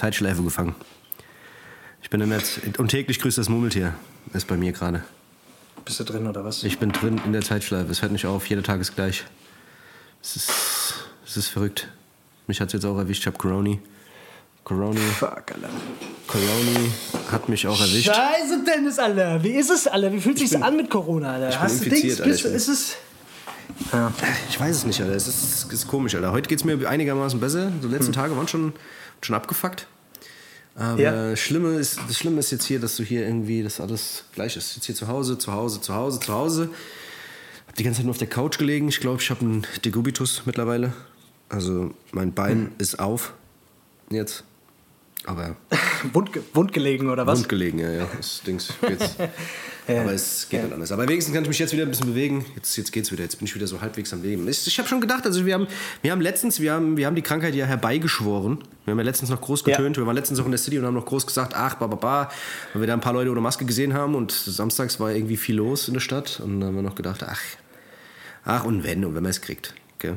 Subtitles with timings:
[0.00, 0.74] Zeitschleife gefangen.
[2.02, 3.94] Ich bin in der Z und täglich grüßt das Murmeltier.
[4.32, 5.02] Ist bei mir gerade.
[5.84, 6.62] Bist du drin oder was?
[6.64, 7.90] Ich bin drin in der Zeitschleife.
[7.92, 8.46] Es hört nicht auf.
[8.46, 9.24] Jeder Tag ist gleich.
[10.22, 10.50] Es ist,
[11.26, 11.88] es ist verrückt.
[12.46, 13.20] Mich hat es jetzt auch erwischt.
[13.22, 13.76] Ich habe Corona.
[14.64, 15.00] Corona.
[15.18, 15.68] Fuck, Alter.
[16.26, 16.80] Corona
[17.30, 18.06] hat mich auch erwischt.
[18.06, 19.42] Scheiße, Dennis, Alter.
[19.42, 20.12] Wie ist es, Alter?
[20.12, 21.48] Wie fühlt sich's bin- an mit Corona, Alter?
[21.50, 22.20] bin Hast du infiziert, Dings?
[22.20, 22.96] Alter, ich bin- ist es.
[23.92, 24.12] Ja.
[24.48, 25.14] Ich weiß es nicht, Alter.
[25.14, 26.32] Es ist, ist komisch, Alter.
[26.32, 27.70] Heute geht es mir einigermaßen besser.
[27.82, 28.72] Die letzten Tage waren schon,
[29.22, 29.86] schon abgefuckt.
[30.74, 31.36] Aber Ja.
[31.36, 34.76] Schlimme ist, das Schlimme ist jetzt hier, dass du hier irgendwie, das alles gleich ist.
[34.76, 36.70] Jetzt hier zu Hause, zu Hause, zu Hause, zu Hause.
[37.66, 38.88] Hab die ganze Zeit nur auf der Couch gelegen.
[38.88, 40.92] Ich glaube, ich habe einen Degubitus mittlerweile.
[41.48, 43.34] Also mein Bein ist auf
[44.10, 44.44] jetzt.
[45.26, 45.56] Aber
[46.14, 47.40] Wund, wund gelegen oder was?
[47.40, 48.06] wund gelegen, ja, ja.
[48.16, 48.72] Das Dings
[49.90, 50.00] geht's.
[50.02, 50.92] Aber es geht nicht anders.
[50.92, 52.44] Aber wenigstens kann ich mich jetzt wieder ein bisschen bewegen.
[52.56, 53.22] Jetzt, jetzt geht's wieder.
[53.22, 54.48] Jetzt bin ich wieder so halbwegs am Leben.
[54.48, 55.66] Ich, ich habe schon gedacht, also wir haben,
[56.02, 58.58] wir haben letztens, wir haben, wir haben die Krankheit ja herbeigeschworen.
[58.84, 59.76] Wir haben ja letztens noch groß Ja.
[59.76, 59.96] getönt.
[59.96, 61.96] Wir waren letztens auch in der City und haben noch groß gesagt, ach, ba, ba,
[61.96, 62.30] ba,
[62.72, 65.56] weil wir da ein paar Leute ohne Maske gesehen haben und samstags war irgendwie viel
[65.56, 67.40] los in der Stadt und dann haben wir noch gedacht, ach,
[68.44, 69.74] ach und wenn und wenn man es kriegt.
[69.98, 70.16] Gell?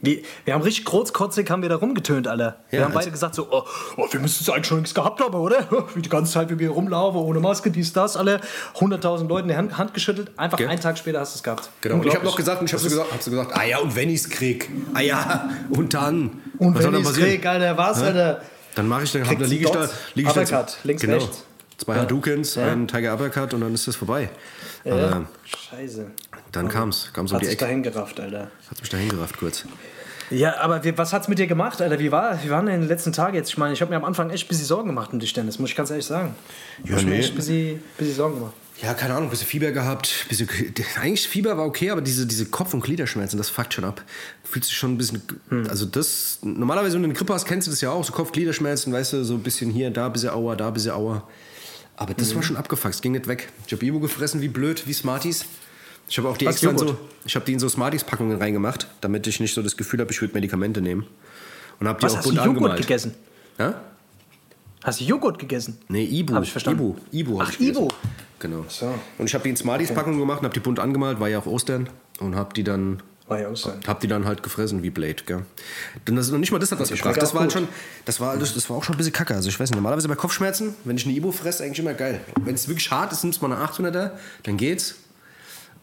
[0.00, 2.58] Wir, wir haben richtig großkotzig haben wir da rumgetönt, Alter.
[2.70, 3.64] Wir Ja, haben beide gesagt so, oh,
[3.96, 5.66] oh, wir müssen es eigentlich schon nichts gehabt haben, oder?
[5.94, 8.40] Wie die ganze Zeit, wie wir rumlaufen, ohne Maske, dies, das, alle.
[8.78, 10.30] 100.000 Leuten die Hand, Hand geschüttelt.
[10.36, 10.68] Einfach Gell?
[10.68, 11.68] einen Tag später hast du es gehabt.
[11.80, 11.96] Genau.
[11.96, 13.78] Und ich habe noch gesagt, und ich habe so gesagt, hab so gesagt, ah ja,
[13.78, 16.42] und wenn ich es krieg, ah ja, und dann.
[16.58, 17.30] Und Was wenn ich's passieren?
[17.30, 18.00] krieg, Alter, was?
[18.02, 18.40] Alter?
[18.76, 19.78] Dann mache ich, dann, hab, Kriegst dann du liege ich da.
[19.80, 21.14] dort Lieg ich da Uppercut, links, genau.
[21.14, 21.44] rechts.
[21.78, 22.00] Zwei Ja.
[22.02, 22.66] Hadoukens, Ja.
[22.72, 24.30] ein Tiger Uppercut und dann ist das vorbei.
[24.84, 24.94] Ja.
[24.94, 26.10] Aber Scheiße.
[26.52, 27.64] Dann kam's, kam's um Hat die sich Ecke.
[27.64, 28.50] dahin gerafft, Alter.
[28.70, 29.64] Hat mich dahin gerafft kurz.
[30.30, 31.98] Ja, aber wie, was hat's mit dir gemacht, Alter?
[31.98, 33.48] Wie, war, wie waren denn die letzten Tage jetzt?
[33.48, 35.58] Ich meine, ich habe mir am Anfang echt ein bisschen Sorgen gemacht um dich, Dennis,
[35.58, 36.34] muss ich ganz ehrlich sagen.
[36.84, 37.18] Ich Ja, mir nee.
[37.18, 38.52] echt ein bisschen, bisschen Sorgen gemacht.
[38.82, 40.26] Ja, keine Ahnung, ein bisschen Fieber gehabt.
[40.28, 40.48] Bisschen,
[41.00, 44.02] eigentlich Fieber war okay, aber diese, diese Kopf- und Gliederschmerzen, das fuckt schon ab.
[44.44, 45.22] Fühlt sich schon ein bisschen.
[45.68, 46.38] Also, das.
[46.42, 48.04] Normalerweise, wenn du eine Grippe hast, kennst du das ja auch.
[48.04, 50.74] So Kopf, Gliederschmerzen, weißt du, so ein bisschen hier, da, ein bisschen Aua, da, ein
[50.74, 51.26] bisschen Aua.
[51.96, 53.48] Aber das war schon abgefuckt, es ging nicht weg.
[53.66, 55.44] Ich habe Ibo gefressen, wie blöd, wie Smarties.
[56.08, 57.00] Ich habe auch die extra in so, Joghurt?
[57.24, 60.20] ich habe die in so Smarties-Packungen reingemacht, damit ich nicht so das Gefühl habe, ich
[60.20, 61.06] würde Medikamente nehmen.
[61.80, 62.80] Und habe die Was auch hast du bunt Joghurt angemalt.
[62.80, 63.14] gegessen?
[63.58, 63.80] Ja?
[64.82, 65.78] Hast du Joghurt gegessen?
[65.88, 66.34] Nee, Ibu.
[66.34, 66.80] Hab ich verstanden.
[66.80, 67.32] Ibu.
[67.32, 67.60] Ibu Ach, ich.
[67.60, 67.88] Ibu.
[68.38, 68.64] Genau.
[68.68, 68.94] so.
[69.18, 71.88] Und ich habe die in Smarties-Packungen gemacht habe die bunt angemalt, war ja auch Ostern.
[72.20, 73.52] Und habe die dann War ja
[73.86, 75.42] hab die dann halt gefressen wie Blade, gell?
[76.06, 77.14] Denn das, noch nicht mal das hat was Die gebracht.
[77.14, 77.68] schmeckt Das war halt schon,
[78.04, 79.34] das war, das, das war auch schon ein bisschen kacke.
[79.34, 82.20] Also ich weiß nicht, normalerweise bei Kopfschmerzen, wenn ich eine Ibo fresse, eigentlich immer geil.
[82.40, 84.12] Wenn es wirklich hart ist, nimmst du mal eine 800er,
[84.44, 84.94] dann geht's.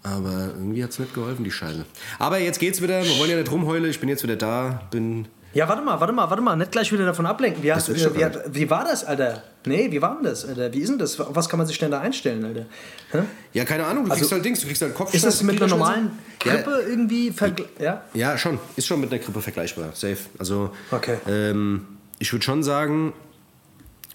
[0.05, 1.83] Aber irgendwie hat es nicht geholfen, die Scheiße.
[2.19, 5.27] Aber jetzt geht's wieder, wir wollen ja nicht rumheulen, ich bin jetzt wieder da, bin...
[5.53, 7.63] Ja, warte mal, warte mal, warte mal, nicht gleich wieder davon ablenken.
[7.63, 9.41] Wie, hast, wie, hat, wie war das, Alter?
[9.66, 10.71] Nee, wie war denn das, Alter?
[10.73, 11.17] Wie ist denn das?
[11.17, 12.66] Was kann man sich denn da einstellen, Alter?
[13.13, 13.19] Hä?
[13.53, 15.25] Ja, keine Ahnung, du kriegst halt Dings, du kriegst halt Ist Kopfschmerzen.
[15.27, 16.11] das mit einer normalen
[16.43, 16.55] Ja.
[16.55, 17.83] Grippe irgendwie vergleichbar?
[17.83, 18.03] Ja?
[18.13, 18.59] Ja, schon.
[18.75, 19.91] Ist schon mit einer Grippe vergleichbar.
[19.93, 20.17] Safe.
[20.37, 21.17] Also, Okay.
[21.25, 21.87] ähm,
[22.19, 23.13] ich würde schon sagen,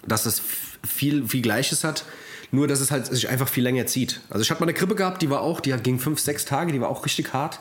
[0.06, 2.04] dass es f- viel, viel Gleiches hat.
[2.52, 4.20] Nur, dass es halt sich einfach viel länger zieht.
[4.28, 6.72] Also, ich hatte mal eine Grippe gehabt, die war auch, die ging fünf, sechs Tage,
[6.72, 7.60] die war auch richtig hart.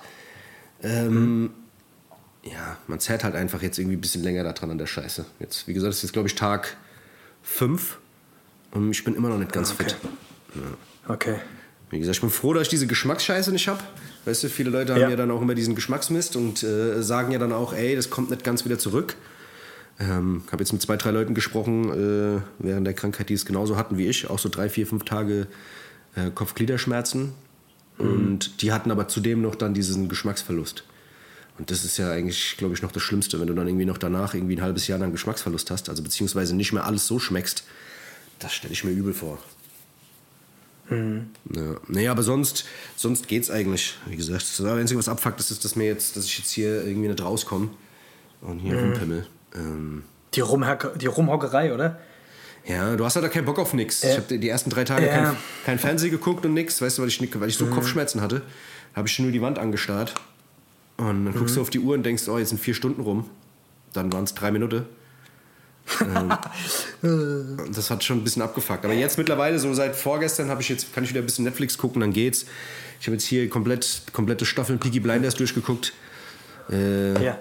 [0.81, 1.51] Ähm,
[2.44, 5.25] Ja, man zerrt halt einfach jetzt irgendwie ein bisschen länger da dran an der Scheiße.
[5.39, 6.78] Jetzt, wie gesagt, das ist jetzt, glaube ich, Tag
[7.44, 7.97] fünf.
[8.72, 9.83] Und ich bin immer noch nicht ganz Okay.
[9.83, 9.97] fit.
[11.07, 11.35] Okay.
[11.89, 13.79] Wie gesagt, ich bin froh, dass ich diese Geschmacksscheiße nicht habe.
[14.25, 15.09] Weißt du, viele Leute haben Ja.
[15.09, 18.29] ja, dann auch immer diesen Geschmacksmist und äh, sagen ja dann auch, ey, das kommt
[18.29, 19.16] nicht ganz wieder zurück.
[19.99, 23.75] Ähm, habe jetzt mit zwei, drei Leuten gesprochen äh, während der Krankheit, die es genauso
[23.75, 24.29] hatten wie ich.
[24.29, 25.47] Auch so drei, vier, fünf Tage
[26.15, 27.33] äh, Kopfgliederschmerzen.
[27.97, 30.85] Und die hatten aber zudem noch dann diesen Geschmacksverlust.
[31.57, 33.97] Und das ist ja eigentlich, glaube ich, noch das Schlimmste, wenn du dann irgendwie noch
[33.97, 37.66] danach irgendwie ein halbes Jahr lang Geschmacksverlust hast, also beziehungsweise nicht mehr alles so schmeckst.
[38.40, 39.37] Das stelle ich mir übel vor.
[40.90, 41.75] Ja.
[41.87, 43.97] Nee, aber sonst, sonst geht's eigentlich.
[44.07, 47.09] Wie gesagt, das Einzige, was abfuckt, ist, dass, mir jetzt, dass ich jetzt hier irgendwie
[47.09, 47.69] nicht rauskomme
[48.41, 49.28] und hier rumpimmel.
[49.55, 50.03] Ähm,
[50.35, 50.41] Die,
[50.99, 51.99] die Rumhockerei, oder?
[52.66, 54.03] ja, du hast halt da keinen Bock auf nix.
[54.03, 55.11] Äh, ich habe die, ersten drei Tage ja.
[55.13, 58.41] kein, kein Fernsehen geguckt und nix, weißt du, weil ich, weil ich so Kopfschmerzen hatte,
[58.96, 60.13] habe ich nur die Wand angestarrt.
[60.97, 63.29] Und dann guckst du auf die Uhr und denkst, oh, jetzt sind vier Stunden rum.
[63.93, 64.85] Dann waren es drei Minuten.
[66.02, 68.84] ähm, das hat schon ein bisschen abgefuckt.
[68.84, 71.78] Aber jetzt mittlerweile, so seit vorgestern, habe ich jetzt, kann ich wieder ein bisschen Netflix
[71.78, 72.45] gucken, dann geht's.
[72.99, 75.93] Ich habe jetzt hier komplett, komplette Staffeln Peaky Blinders durchgeguckt.
[76.69, 77.40] Äh, Ja.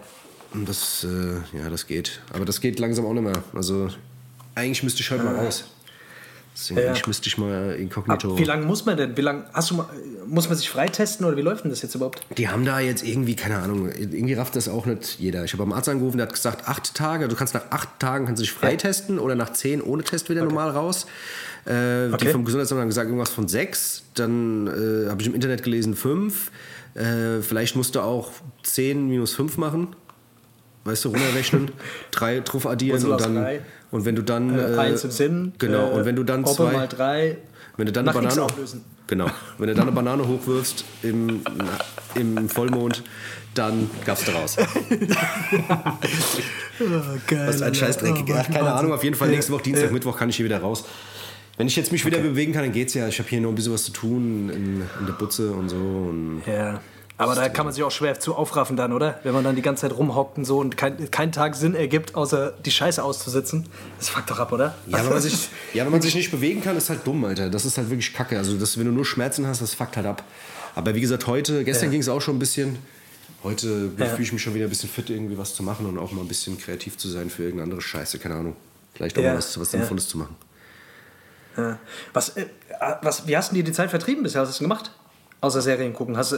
[0.53, 2.21] Und das, äh, ja, das geht.
[2.33, 3.43] Aber das geht langsam auch nicht mehr.
[3.55, 3.89] Also,
[4.55, 5.65] eigentlich müsste ich heute mal raus.
[6.61, 6.87] Deswegen, Ja.
[6.89, 8.33] eigentlich müsste ich mal inkognito.
[8.33, 9.17] Ab, wie lange muss man denn?
[9.17, 9.87] Wie lang hast du mal,
[10.27, 12.21] muss man sich freitesten oder wie läuft denn das jetzt überhaupt?
[12.37, 15.45] Die haben da jetzt irgendwie, keine Ahnung, irgendwie rafft das auch nicht jeder.
[15.45, 18.27] Ich habe beim Arzt angerufen, der hat gesagt, acht Tage, du kannst nach acht Tagen
[18.27, 21.07] kannst du dich freitesten oder nach zehn ohne Test wieder normal raus.
[21.65, 22.33] Äh, Die Okay.
[22.33, 24.03] vom Gesundheitsamt haben gesagt, irgendwas von sechs.
[24.15, 26.51] Dann äh, habe ich im Internet gelesen, fünf.
[26.95, 28.33] Äh, vielleicht musst du auch
[28.65, 29.95] zehn minus fünf machen.
[30.89, 31.71] Weißt du, runterrechnen,
[32.11, 33.35] drei drauf addieren und dann.
[33.37, 33.61] drei.
[33.91, 34.59] Und wenn du dann.
[34.59, 35.53] Äh, eins im Sinn.
[35.59, 36.73] Genau, äh, und wenn du dann Hoppe zwei.
[36.73, 37.39] mal drei.
[37.77, 38.47] Wenn du dann eine Banane.
[39.07, 39.31] Genau.
[39.57, 41.41] Wenn du dann eine Banane hochwirfst im,
[42.17, 43.05] im Vollmond,
[43.55, 44.57] dann gab's daraus.
[47.27, 47.49] geil.
[47.49, 48.25] Was ein Scheißdreck.
[48.29, 50.85] Oh, keine Ahnung, auf jeden Fall nächste Woche, Dienstag, Mittwoch kann ich hier wieder raus.
[51.57, 53.09] Wenn ich jetzt mich wieder bewegen kann, dann geht's ja.
[53.09, 55.77] Ich habe hier noch ein bisschen was zu tun in, in der Butze und so.
[55.77, 56.81] Und Ja.
[57.19, 59.19] Aber da kann man sich auch schwer zu aufraffen dann, oder?
[59.25, 62.15] Wenn man dann die ganze Zeit rumhockt und so und kein, kein Tag Sinn ergibt,
[62.15, 63.67] außer die Scheiße auszusitzen.
[63.99, 64.77] Das fuckt doch ab, oder?
[64.87, 67.51] ja, wenn man, sich, ja, wenn man sich nicht bewegen kann, ist halt dumm, Alter.
[67.51, 68.39] Das ist halt wirklich kacke.
[68.39, 70.23] Also, das, wenn du nur Schmerzen hast, das fuckt halt ab.
[70.77, 71.91] Aber wie gesagt, heute, gestern Ja.
[71.91, 72.79] ging es auch schon ein bisschen.
[73.43, 74.07] Heute Ja.
[74.07, 76.23] fühle ich mich schon wieder ein bisschen fit, irgendwie was zu machen und auch mal
[76.23, 78.19] ein bisschen kreativ zu sein für irgendeine andere Scheiße.
[78.21, 78.57] Keine Ahnung.
[78.95, 79.31] Vielleicht auch Ja.
[79.33, 79.71] mal was, was.
[79.73, 80.37] Sinnvolles zu machen.
[81.57, 81.79] Ja.
[82.13, 82.47] Was, äh,
[83.03, 84.43] was, wie hast du dir die Zeit vertrieben bisher?
[84.43, 84.93] Was hast du gemacht?
[85.41, 86.17] Außer Serien gucken.
[86.17, 86.37] Hast du.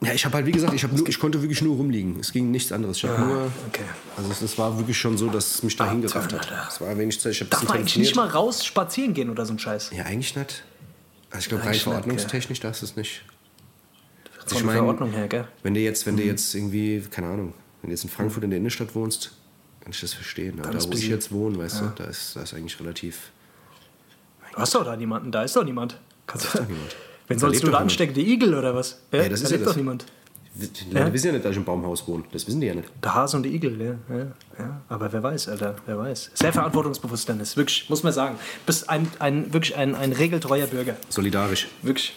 [0.00, 2.18] Ja, ich habe halt, wie gesagt, ich, nur, ich konnte wirklich nur rumliegen.
[2.18, 2.96] Es ging nichts anderes.
[2.96, 3.52] Ich habe nur.
[3.68, 3.84] okay.
[4.16, 6.50] Also, es, es war wirklich schon so, dass es mich dahin gerafft hat.
[6.50, 6.66] Alter.
[6.68, 7.32] Es war wenig Zeit.
[7.40, 9.90] Ich Darf man eigentlich nicht mal raus spazieren gehen oder so ein Scheiß?
[9.94, 10.64] Ja, eigentlich nicht.
[11.30, 13.24] Also, ich glaube, rein verordnungstechnisch darfst du es nicht.
[14.42, 15.48] Also, Von ich der mein, Verordnung her, gell?
[15.62, 16.10] Wenn du jetzt, Mhm.
[16.10, 19.30] wenn du jetzt irgendwie, keine Ahnung, wenn du jetzt in Frankfurt in der Innenstadt wohnst,
[19.80, 20.58] kann ich das verstehen.
[20.60, 23.30] Aber da, wo ich jetzt wohne, weißt du, da ist, da ist eigentlich relativ.
[24.52, 25.96] Du hast doch da niemanden, da ist doch niemand.
[26.26, 26.96] Kannst ist doch niemand.
[27.28, 27.82] Wen Da sollst lebt du doch da niemand.
[27.82, 28.14] anstecken?
[28.14, 28.98] Die Igel oder was?
[29.12, 29.72] Ja, das ist da ja lebt das.
[29.72, 30.06] doch niemand.
[30.54, 32.24] Die Leute wissen ja nicht, dass ich im Baumhaus wohne.
[32.30, 32.88] Das wissen die ja nicht.
[33.02, 33.94] Der Hase und die Igel, ja.
[34.14, 34.26] ja,
[34.58, 34.80] ja.
[34.90, 36.30] Aber wer weiß, Alter, wer weiß.
[36.34, 37.56] Sehr verantwortungsbewusst, Dennis.
[37.56, 38.36] Wirklich, muss man sagen.
[38.66, 40.96] Bist ein, ein, wirklich ein, ein regeltreuer Bürger.
[41.08, 41.68] Solidarisch.
[41.80, 42.14] Wirklich.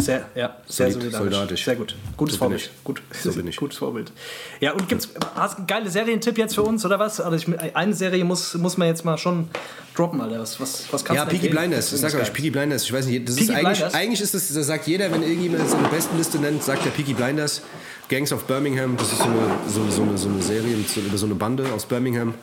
[0.00, 1.30] Sehr, ja, sehr Solid- solidarisch.
[1.34, 1.64] soldatisch.
[1.64, 1.94] Sehr gut.
[2.16, 2.70] Gutes So Vorbild.
[2.84, 3.02] Gut.
[3.20, 3.56] So bin ich.
[3.58, 4.12] Gutes Vorbild.
[4.60, 7.20] Ja, und gibt's, hast geilen Serientipp jetzt für uns, oder was?
[7.20, 9.48] Also ich, eine Serie muss, muss man jetzt mal schon
[9.96, 10.38] droppen, Alter.
[10.40, 11.68] Was, was, was kannst Ja, du Peaky empfehlen?
[11.70, 11.92] Blinders.
[11.92, 12.84] Ich sag euch, Peaky Blinders.
[12.84, 13.94] Ich weiß nicht, das Peaky ist eigentlich, Blinders?
[13.94, 17.14] eigentlich ist das, das sagt jeder, wenn irgendjemand seine besten Liste nennt, sagt der Peaky
[17.14, 17.62] Blinders.
[18.08, 19.36] Gangs of Birmingham, das ist so eine,
[19.68, 22.34] so, so eine, so eine Serie über so eine Bande aus Birmingham.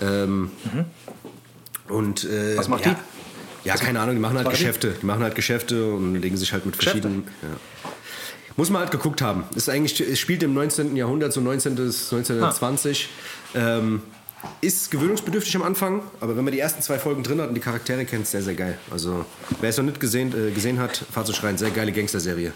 [0.00, 0.50] Ähm,
[1.88, 2.56] Und, äh, Mhm.
[2.58, 3.15] Was macht ja, die?
[3.66, 4.48] Ja, keine Ahnung, die machen halt?
[4.48, 4.94] Geschäfte.
[5.02, 7.00] Die machen halt Geschäfte und legen sich halt mit Geschäfte?
[7.02, 7.28] verschiedenen.
[7.42, 7.90] Ja.
[8.56, 9.44] Muss man halt geguckt haben.
[9.56, 10.94] Ist eigentlich, es spielt im 19.
[10.96, 11.74] Jahrhundert, so 19.
[11.74, 13.08] bis 1920.
[13.54, 13.78] Ah.
[13.78, 14.02] Ähm,
[14.60, 17.60] ist gewöhnungsbedürftig am Anfang, aber wenn man die ersten zwei Folgen drin hat und die
[17.60, 18.78] Charaktere kennt, ist sehr, sehr geil.
[18.92, 19.24] Also,
[19.60, 21.58] wer es noch nicht gesehen, äh, gesehen hat, fahrt zu schreien.
[21.58, 22.52] Sehr geile Gangster-Serie.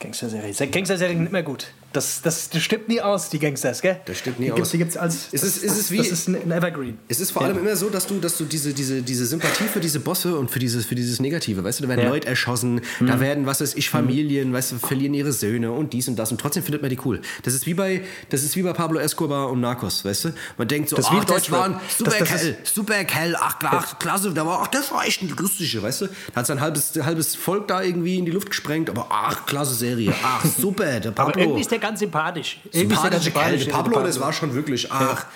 [0.00, 0.52] Gangster-Serie.
[0.52, 1.68] Gangster-Serien nicht mehr gut.
[1.92, 4.00] Das, das, das stimmt nie aus, die Gangsters, gell?
[4.04, 4.70] Das stimmt nie die Gibt's, aus.
[4.70, 5.14] die gibt's als.
[5.32, 6.98] Ist es- ist es wie- Das ist ein Evergreen.
[7.08, 7.48] Es ist vor Ja.
[7.48, 10.50] allem immer so, dass du, dass du diese, diese, diese Sympathie für diese Bosse und
[10.52, 12.06] für dieses, für dieses Negative, weißt du, da werden Ja.
[12.06, 12.12] Mhm.
[12.12, 16.06] Leute erschossen, da werden, was weiß ich, Familien, weißt du, verlieren ihre Söhne und dies
[16.06, 17.20] und das und trotzdem findet man die cool.
[17.42, 20.28] Das ist wie bei, das ist wie bei Pablo Escobar und Narcos, weißt du?
[20.58, 23.58] Man denkt so, Das ist ach, das war ein super das Kerl, super Kerl, ach,
[23.58, 26.06] klar, ach, klasse, da war, ach, das war echt ein lustiger, weißt du?
[26.06, 29.74] Da hat sein halbes, halbes Volk da irgendwie in die Luft gesprengt, aber ach, klasse
[29.74, 31.56] Serie, ach, super, der Pablo.
[31.80, 32.60] Ganz sympathisch.
[32.72, 33.42] Irgendwie Sympathische Kerl.
[33.44, 35.26] sympathisch, Der der Pablo, das war schon wirklich, ach,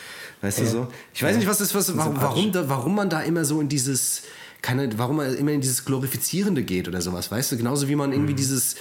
[0.42, 0.88] weißt du so.
[1.12, 4.22] Ich weiß nicht, was ist, was, warum, warum, warum man da immer so in dieses,
[4.62, 7.56] keine, warum man immer in dieses Glorifizierende geht oder sowas, weißt du?
[7.56, 8.36] Genauso wie man irgendwie Mhm.
[8.36, 8.76] dieses,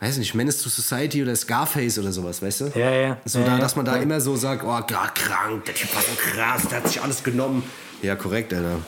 [0.00, 2.72] weiß nicht, Menace to Society oder Scarface oder sowas, weißt du?
[2.74, 3.16] Ja, ja.
[3.24, 3.58] So, Ja, da, ja.
[3.58, 4.02] dass man da Ja.
[4.02, 7.22] immer so sagt, oh, klar, krank, der Typ war so krass, der hat sich alles
[7.22, 7.62] genommen.
[8.02, 8.78] Ja, korrekt, Alter.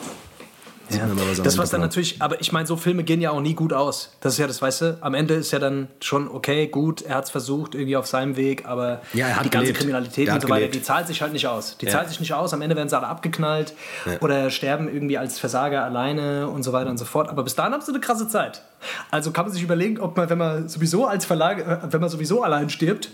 [0.92, 1.42] Sieht Ja.
[1.42, 4.10] Das was dann natürlich, aber ich meine, so Filme gehen ja auch nie gut aus.
[4.20, 7.16] Das ist ja das, weißt du, am Ende ist ja dann schon okay, gut, er
[7.16, 9.78] hat es versucht, irgendwie auf seinem Weg, aber Ja, die ganze gelebt.
[9.78, 10.74] Kriminalität Er und so weiter, gelebt.
[10.74, 11.76] die zahlt sich halt nicht aus.
[11.78, 11.92] Die Ja.
[11.92, 13.72] zahlt sich nicht aus, am Ende werden sie alle abgeknallt
[14.20, 17.28] oder sterben irgendwie als Versager alleine und so weiter und so fort.
[17.28, 18.62] Aber bis dahin haben sie eine krasse Zeit.
[19.10, 22.10] Also kann man sich überlegen, ob man, wenn man sowieso als Verlag, äh, wenn man
[22.10, 23.10] sowieso allein stirbt,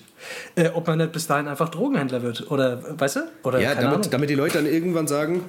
[0.56, 2.50] äh, ob man nicht bis dahin einfach Drogenhändler wird.
[2.50, 3.20] Oder, weißt du?
[3.44, 3.90] Oder Ja, Ahnung.
[3.92, 5.44] damit, damit die Leute dann irgendwann sagen,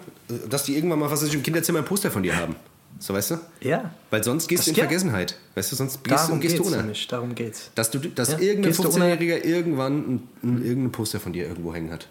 [0.49, 2.55] dass die irgendwann mal, was weiß ich, im Kinderzimmer ein Poster von dir haben.
[3.01, 3.37] So, weißt du?
[3.61, 3.91] Ja.
[4.09, 4.83] Weil sonst gehst Das- du in ja.
[4.83, 5.37] Vergessenheit.
[5.55, 6.81] Weißt du, sonst gehst, Darum du, gehst du geht's unter.
[6.81, 7.71] nämlich, darum geht's.
[7.75, 11.47] Dass, du, dass Ja, irgendein gehst du 15-Jähriger irgendwann ein, ein, irgendein Poster von dir
[11.47, 12.07] irgendwo hängen hat.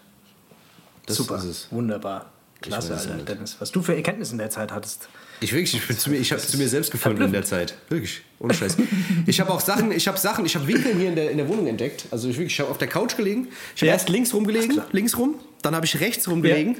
[1.05, 2.25] Das Super, wunderbar.
[2.61, 3.15] Klasse, Alter.
[3.23, 3.55] Dennis.
[3.59, 5.07] Was du für Erkenntnisse in der Zeit hattest.
[5.41, 7.73] Ich wirklich, ich, bin zu mir, ich habe zu mir selbst gefunden in der Zeit.
[7.89, 8.75] Wirklich, ohne Scheiß.
[9.25, 11.47] Ich habe auch Sachen, ich habe Sachen, ich habe Winkel hier in der, in der
[11.47, 12.05] Wohnung entdeckt.
[12.11, 13.47] Also ich wirklich, ich habe auf der Couch gelegen.
[13.75, 13.93] Ich habe Ja.
[13.93, 15.35] erst links rumgelegen, links rum.
[15.61, 16.77] Dann habe ich rechts rumgelegen.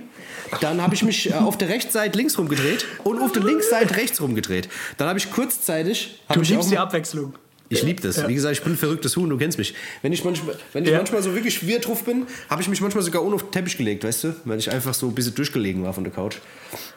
[0.61, 4.19] Dann habe ich mich äh, auf der Rechtsseite links rumgedreht und auf der Linksseite rechts
[4.21, 4.67] rumgedreht.
[4.97, 6.19] Dann habe ich kurzzeitig.
[6.27, 7.33] hab Du ich liebst auch- die Abwechslung.
[7.71, 8.27] Ich liebe das.
[8.27, 9.75] Wie gesagt, ich bin ein verrücktes Huhn, du kennst mich.
[10.01, 10.97] Wenn ich manchmal, wenn ich Ja.
[10.97, 13.77] manchmal so wirklich wirr drauf bin, habe ich mich manchmal sogar ohne auf den Teppich
[13.77, 14.35] gelegt, weißt du?
[14.45, 16.37] Weil ich einfach so ein bisschen durchgelegen war von der Couch.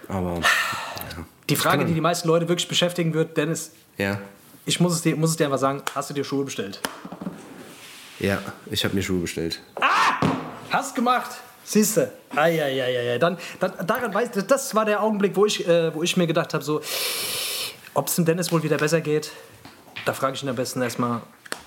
[0.08, 0.40] Aber,
[1.48, 4.18] Die Frage, die die meisten Leute wirklich beschäftigen wird, Dennis, ja.
[4.64, 6.80] ich muss es dir, muss es dir einfach sagen, hast du dir Schuhe bestellt?
[8.20, 8.38] Ja,
[8.70, 9.60] ich habe mir Schuhe bestellt.
[10.70, 11.30] Hast gemacht.
[11.64, 12.12] Siehst du?
[12.34, 13.18] Eieieiei.
[13.18, 16.54] Dann, dann, daran weiß, das war der Augenblick, wo ich, äh, wo ich mir gedacht
[16.54, 16.80] habe, so,
[17.94, 19.32] ob es dem Dennis wohl wieder besser geht.
[20.04, 21.20] Da frage ich ihn am besten erstmal,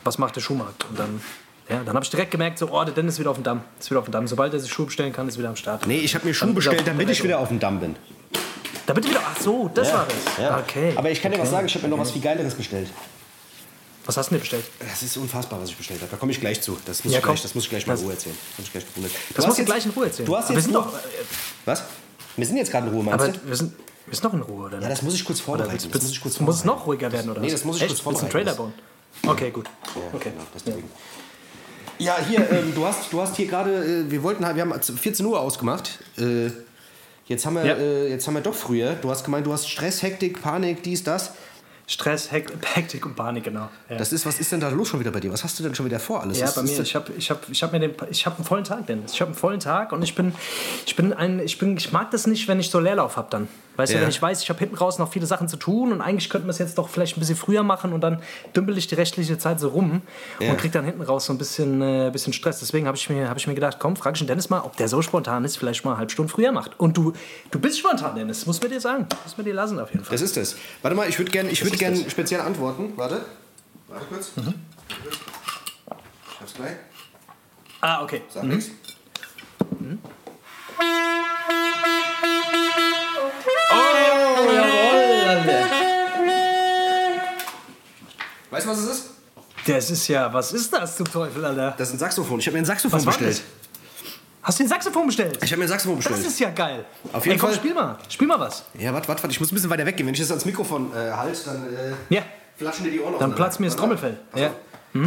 [0.04, 0.86] was macht der Schuhmarkt?
[0.90, 1.22] Und dann
[1.70, 3.62] Ja, dann habe ich direkt gemerkt, so, oh, der Dennis ist wieder auf dem Damm.
[3.80, 4.28] Ist wieder auf dem Damm.
[4.28, 5.88] Sobald er sich Schuhe bestellen kann, ist er wieder am Start.
[5.88, 7.96] Nee, ich habe mir Schuhe bestellt, damit ich wieder auf dem Damm bin.
[8.86, 10.38] Damit er wieder, ach so, das war das.
[10.44, 10.60] Ja.
[10.60, 10.94] Okay.
[10.96, 11.56] Aber ich kann dir was Okay.
[11.56, 12.90] sagen, ich habe mir noch was viel Geileres bestellt.
[14.06, 14.66] Was hast du denn bestellt?
[14.88, 16.12] Das ist unfassbar, was ich bestellt habe.
[16.12, 16.78] Da komme ich gleich zu.
[16.86, 18.38] Das muss, Ja, ich, gleich, das muss ich gleich mal in Ruhe erzählen.
[18.38, 19.12] Das, muss ich gleich begründen.
[19.30, 20.26] Das Du musst du jetzt- gleich in Ruhe erzählen.
[20.28, 21.00] Du hast jetzt wir sind nur, doch, äh,
[21.66, 21.84] Was?
[22.38, 23.40] Wir sind jetzt gerade in Ruhe, meinst aber du?
[23.48, 23.74] wir sind,
[24.06, 24.80] wir sind noch in Ruhe, oder?
[24.80, 25.90] Ja, das muss ich kurz vorbereiten.
[25.92, 26.68] Das muss ich kurz muss es vorbereiten.
[26.82, 27.90] noch ruhiger werden, oder Nee, das muss ich Echt?
[28.04, 28.58] kurz Willst du einen vorbereiten.
[28.58, 28.72] Trailer
[29.24, 29.34] bauen?
[29.36, 29.66] Okay, gut.
[30.14, 30.30] Okay.
[30.32, 30.84] Genau, deswegen.
[31.98, 33.72] Ja, hier, ähm, du, hast, du hast hier gerade,
[34.06, 35.98] äh, wir wollten, wir haben 14 Uhr ausgemacht.
[36.18, 36.52] Äh,
[37.26, 37.76] jetzt, haben wir, Ja.
[37.76, 38.94] äh, jetzt haben wir doch früher.
[38.94, 41.32] Du hast gemeint, du hast Stress, Hektik, Panik, dies, das.
[41.88, 43.70] Stress, Hekt, Hektik und Panik, genau.
[43.90, 43.98] Ja.
[43.98, 45.32] Das ist, was ist denn da los schon wieder bei dir?
[45.32, 46.40] Was hast du denn schon wieder vor alles?
[46.40, 46.80] Ja, Was bei mir.
[46.80, 49.14] Ich habe ich hab, ich hab mir den, ich hab einen vollen Tag, Dennis.
[49.14, 50.34] Ich habe einen vollen Tag und ich bin,
[50.88, 53.48] ich bin ein, ich bin, ich mag das nicht, wenn ich so Leerlauf habe dann.
[53.78, 53.98] Weißt Ja.
[54.00, 56.30] du, wenn ich weiß, ich habe hinten raus noch viele Sachen zu tun und eigentlich
[56.30, 58.22] könnten wir es jetzt doch vielleicht ein bisschen früher machen und dann
[58.56, 60.02] dümpel ich die restliche Zeit so rum
[60.40, 60.52] Ja.
[60.52, 62.60] und krieg dann hinten raus so ein bisschen, äh, bisschen Stress.
[62.60, 64.78] Deswegen habe ich, mir- hab ich mir gedacht, komm, frag ich den Dennis mal, ob
[64.78, 66.80] der so spontan ist, vielleicht mal eine halbe Stunde früher macht.
[66.80, 67.14] Und du,
[67.52, 69.08] du bist spontan, Dennis, muss mir dir sagen.
[69.24, 70.14] Muss mir dir lassen auf jeden Fall.
[70.14, 70.56] Das ist es.
[70.82, 72.94] Warte mal, ich würde gerne würd gern speziell antworten.
[72.96, 73.26] Warte.
[73.88, 74.32] Warte kurz.
[74.36, 74.54] Mhm.
[76.34, 76.76] Ich hab's gleich.
[77.82, 78.22] ah, okay.
[78.30, 78.70] Sag nix.
[80.78, 81.95] Oh,
[88.68, 89.10] Weißt du, was es ist?
[89.68, 91.74] Das ist ja, was ist das zum Teufel, Alter?
[91.78, 92.40] Das ist ein Saxophon.
[92.40, 93.38] Ich habe mir ein Saxophon Was war bestellt.
[93.38, 93.44] das?
[94.44, 95.40] Hast du den Saxophon bestellt?
[95.44, 96.28] Ich habe mir ein Saxophon Das bestellt.
[96.28, 96.86] ist ja geil.
[97.14, 97.58] Auf jeden Ey, komm, Fall.
[97.58, 97.98] spiel mal.
[98.10, 98.64] Spiel mal was.
[98.78, 99.34] Ja, warte, warte, warte.
[99.34, 100.06] Ich muss ein bisschen weiter weggehen.
[100.06, 102.22] Wenn ich das ans Mikrofon äh, halte, dann äh, Ja.
[102.58, 103.76] flaschen dir die Ohren Dann platzt mir das.
[103.76, 104.20] Trommelfell.
[104.36, 104.48] Ja.
[104.48, 104.54] auf.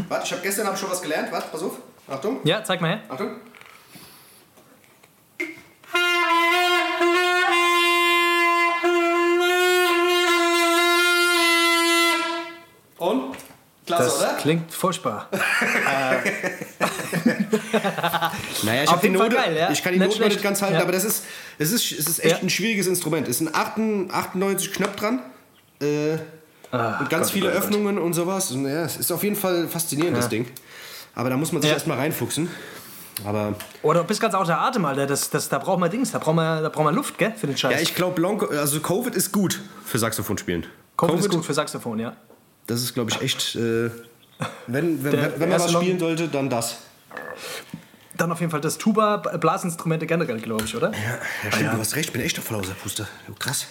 [0.08, 1.30] Warte, ich habe gestern hab ich schon was gelernt.
[1.30, 1.72] Warte, pass auf.
[2.08, 2.40] Achtung.
[2.44, 3.00] Ja, zeig mal her.
[3.08, 3.36] Achtung.
[12.98, 13.36] Und?
[13.88, 14.34] Klasse, Das oder?
[14.40, 15.28] klingt furchtbar.
[18.62, 19.70] Naja, ich Auf jeden Fall Note, geil, ja.
[19.70, 20.82] ich kann die Nicht Note noch nicht ganz halten, Ja.
[20.82, 21.24] aber das ist,
[21.58, 22.42] es ist, es ist echt Ja.
[22.42, 23.28] ein schwieriges Instrument.
[23.28, 25.20] Es sind 98 98 Knöpfe dran
[25.80, 26.12] äh,
[26.72, 27.64] und ganz Gott, viele Gott, Gott.
[27.64, 28.50] Öffnungen und sowas.
[28.52, 30.30] Und, ja, es ist auf jeden Fall faszinierend, das Ja.
[30.30, 30.46] Ding.
[31.14, 31.74] Aber da muss man sich Ja.
[31.76, 32.48] erstmal reinfuchsen.
[33.24, 35.06] Aber Oder du bist ganz außer Atem, Alter.
[35.06, 37.48] Das, das, da braucht man Dings, da braucht man, da braucht man Luft, gell, für
[37.48, 37.72] den Scheiß.
[37.72, 38.22] ja, ich glaube,
[38.58, 40.66] also Covid ist gut für Saxophon spielen.
[40.96, 42.16] Covid ist gut für Saxophon, ja.
[42.68, 43.56] Das ist, glaube ich, echt.
[43.56, 43.90] Äh,
[44.68, 46.76] wenn wenn, Der wenn man was spielen sollte, dann das.
[48.16, 50.90] Dann auf jeden Fall das Tuba, Blasinstrumente generell, glaube ich, oder?
[50.92, 53.06] Ja, stimmt, du hast recht, ich bin echt auf Flauser Puster.
[53.30, 53.66] Oh, krass.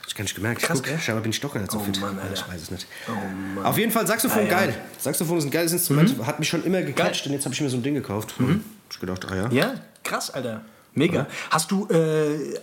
[0.00, 0.62] Hab ich gar nicht gemerkt.
[0.62, 2.00] Krass, Guck, scheinbar bin ich doch gar nicht so Oh fit.
[2.00, 2.34] Mann, Ja, Alter.
[2.34, 2.86] ich weiß es nicht.
[3.08, 3.12] Oh
[3.54, 3.64] Mann.
[3.64, 4.46] Auf jeden Fall Saxophon Ah, ja.
[4.46, 4.50] Mhm.
[4.50, 4.74] geil.
[4.98, 7.68] Saxophon ist ein geiles Instrument, hat mich schon immer gecatcht und jetzt habe ich mir
[7.70, 8.34] so ein Ding gekauft.
[8.38, 8.48] Hab
[8.90, 9.48] ich gedacht, ah ja.
[9.50, 9.74] Ja,
[10.04, 10.62] krass, Alter.
[10.94, 11.26] Mega.
[11.50, 12.54] Hast du, äh,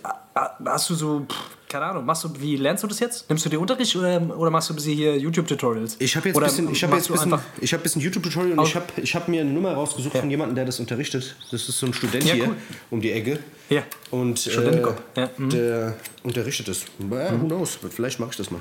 [0.66, 1.36] hast du so, pff,
[1.74, 3.28] keine Ahnung, machst du, wie lernst du das jetzt?
[3.28, 5.96] Nimmst du dir Unterricht oder, oder machst du ein bisschen hier YouTube-Tutorials?
[5.98, 8.76] Ich habe jetzt, Oder bisschen, ich hab jetzt bisschen, ich hab bisschen YouTube-Tutorial und ich
[8.76, 11.34] habe ich hab mir eine Nummer rausgesucht von jemandem, der das unterrichtet.
[11.50, 12.56] Das ist so ein Student Ja, hier cool.
[12.92, 13.40] um die Ecke.
[13.70, 13.82] Ja.
[14.12, 14.82] Und äh,
[15.16, 15.50] Ja, mhm.
[15.50, 16.84] der unterrichtet es.
[17.10, 17.76] Ja, who knows?
[17.90, 18.60] Vielleicht mache ich das mal.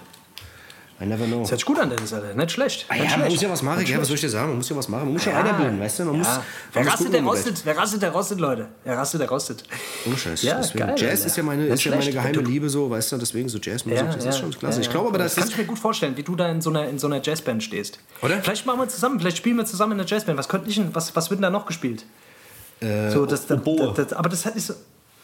[1.02, 1.42] I never know.
[1.42, 2.34] Das hört sich gut an, Dennis, Alter.
[2.34, 2.86] Nicht schlecht.
[2.88, 3.32] Ah ja, man schlecht.
[3.32, 4.00] muss ja was machen, gell?
[4.00, 4.48] was soll ich dir sagen?
[4.50, 6.06] Man muss ja was machen, man muss ja, weiterbilden, weißt du?
[6.06, 6.34] Man muss, ja.
[6.36, 7.62] man Wer rastet, der man rostet.
[7.66, 8.68] Wer rastet, der rostet, Leute.
[8.84, 9.64] Wer rastet, der rostet.
[10.06, 10.44] Ohne Scheiß.
[10.44, 13.12] Ja, deswegen, geil, Jazz ist ja meine, ist ja meine geheime Du- Liebe, so, weißt
[13.12, 13.18] du?
[13.18, 14.76] Deswegen so Jazzmusik, Ja, das ja, ist schon klasse.
[14.78, 14.92] ja, Ich ja.
[14.92, 17.00] glaube aber, das kann ich mir gut vorstellen, wie du da in so einer, in
[17.00, 18.00] so einer Jazzband stehst.
[18.22, 18.42] Oder?
[18.42, 20.38] Vielleicht machen wir zusammen, vielleicht spielen wir zusammen in einer Jazzband.
[20.38, 22.06] Was könnte ich denn, was, was wird denn da noch gespielt?
[23.12, 23.94] so, das, Oboe.
[23.96, 24.74] das, das, aber das hat nicht so.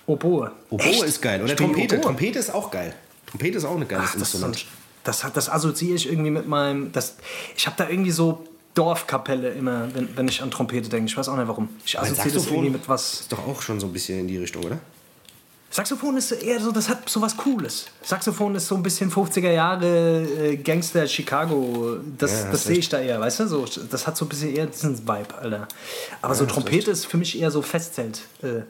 [0.08, 0.52] Oboe.
[0.70, 1.04] Oboe Echt?
[1.04, 1.42] ist geil.
[1.44, 2.02] Oder Trompete.
[2.02, 2.94] Trompete ist auch geil.
[3.28, 4.79] Trompete ist auch ein geiles Ach, das, ist so ein- Instrument.
[5.10, 6.92] Das, hat- das assoziiere ich irgendwie mit meinem.
[6.92, 7.16] Das,
[7.58, 11.08] ich habe da irgendwie so Dorfkapelle immer, wenn, wenn ich an Trompete denke.
[11.10, 11.70] Ich weiß auch nicht warum.
[11.86, 13.22] Ich assoziiere das irgendwie mit was.
[13.22, 14.78] ist doch auch schon so ein bisschen in die Richtung, oder?
[15.72, 17.86] Saxophon ist so eher so, das hat so was Cooles.
[18.02, 21.98] Saxophon ist so ein bisschen 50er Jahre äh, Gangster Chicago.
[22.18, 23.48] Das, Ja, das sehe ich da eher, weißt du?
[23.48, 25.68] So, das hat so ein bisschen eher diesen Vibe, Alter.
[26.24, 28.22] Aber so hast Trompete ist für mich eher so Festzelt.
[28.42, 28.62] Äh,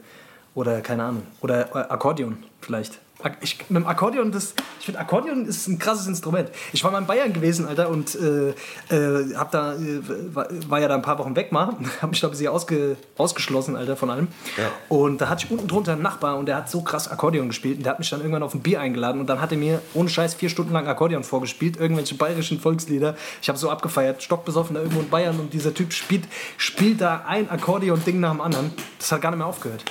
[0.54, 1.22] oder keine Ahnung.
[1.40, 2.98] Oder äh, Akkordeon vielleicht.
[3.40, 6.50] Ich, mit dem Akkordeon, das, ich finde, Akkordeon ist ein krasses Instrument.
[6.72, 8.50] Ich war mal in Bayern gewesen, Alter, und äh,
[8.94, 10.00] äh, hab da, äh,
[10.34, 12.96] war, war ja da ein paar Wochen weg mal, hab mich da ein bisschen ausge,
[13.18, 14.28] ausgeschlossen, Alter, von allem.
[14.56, 14.70] Ja.
[14.88, 17.78] Und da hatte ich unten drunter einen Nachbar und der hat so krass Akkordeon gespielt
[17.78, 19.82] und der hat mich dann irgendwann auf ein Bier eingeladen und dann hat er mir
[19.94, 23.16] ohne Scheiß vier Stunden lang Akkordeon vorgespielt, irgendwelche bayerischen Volkslieder.
[23.42, 26.24] Ich habe so abgefeiert, stockbesoffen da irgendwo in Bayern und dieser Typ spielt,
[26.56, 28.72] spielt da ein Akkordeon-Ding nach dem anderen.
[28.98, 29.84] Das hat gar nicht mehr aufgehört.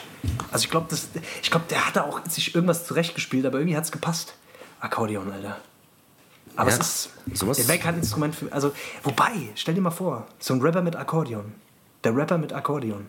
[0.51, 0.87] Also ich glaube,
[1.41, 4.33] ich glaub, der hat da auch sich irgendwas zurechtgespielt, aber irgendwie hat es gepasst.
[4.79, 5.57] Akkordeon, Alter.
[6.55, 7.09] Aber Ja, es ist,
[7.39, 8.73] sowas- der wäre kein Instrument für, also,
[9.03, 11.53] wobei, stell dir mal vor, so ein Rapper mit Akkordeon.
[12.03, 13.05] Der Rapper mit Akkordeon.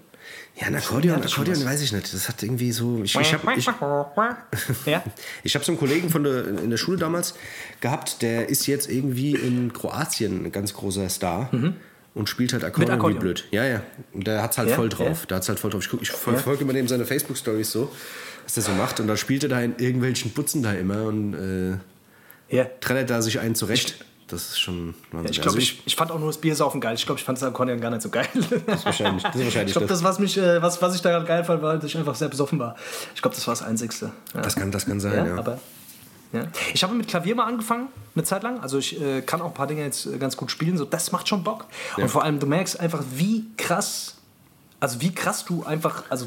[0.57, 2.13] Ja, ein Akkordeon, hat Akkordeon weiß ich nicht.
[2.13, 3.03] Das hat irgendwie so.
[3.03, 3.67] Ich, ich habe ich,
[4.87, 5.03] ja?
[5.43, 7.35] ich hab so einen Kollegen von der, in der Schule damals
[7.81, 11.49] gehabt, der ist jetzt irgendwie in Kroatien ein ganz großer Star.
[11.53, 11.77] Mhm.
[12.15, 13.21] Und spielt halt Akkordeon, Akkordeon.
[13.21, 13.45] wie blöd.
[13.51, 13.83] Ja, ja.
[14.13, 15.21] Und der hat's halt Ja, voll drauf.
[15.23, 15.27] ja.
[15.27, 15.83] Der hat's halt voll drauf.
[15.83, 17.91] Ich, guck, ich verfolge immer dem seine Facebook-Stories so,
[18.45, 19.01] was der so macht.
[19.01, 22.67] Und da spielt er da in irgendwelchen Putzen da immer und äh, Ja.
[22.81, 24.05] trällert da sich einen zurecht.
[24.27, 25.31] Das ist schon Wahnsinn.
[25.33, 26.95] Ich glaube, Also ich, ich fand auch nur das Biersaufen geil.
[26.95, 28.29] Ich glaube, ich fand das Akkordeon gar nicht so geil.
[28.67, 30.05] das ist wahrscheinlich, das ist wahrscheinlich Ich glaube, das.
[30.05, 32.59] was, mich, äh, was, was ich daran geil fand, war, dass ich einfach sehr besoffen
[32.61, 32.77] war.
[33.15, 34.13] Ich glaube, das war das Einzigste.
[34.35, 34.41] Ja.
[34.43, 35.37] Das kann, das kann sein, ja, ja.
[35.37, 35.59] aber.
[36.33, 36.47] Ja.
[36.73, 38.61] Ich habe mit Klavier mal angefangen, eine Zeit lang.
[38.61, 40.77] Also ich äh, kann auch ein paar Dinge jetzt äh, ganz gut spielen.
[40.77, 41.67] So, das macht schon Bock.
[41.97, 42.05] Ja.
[42.05, 44.17] Und vor allem, du merkst einfach, wie krass,
[44.79, 46.27] also wie krass du einfach, also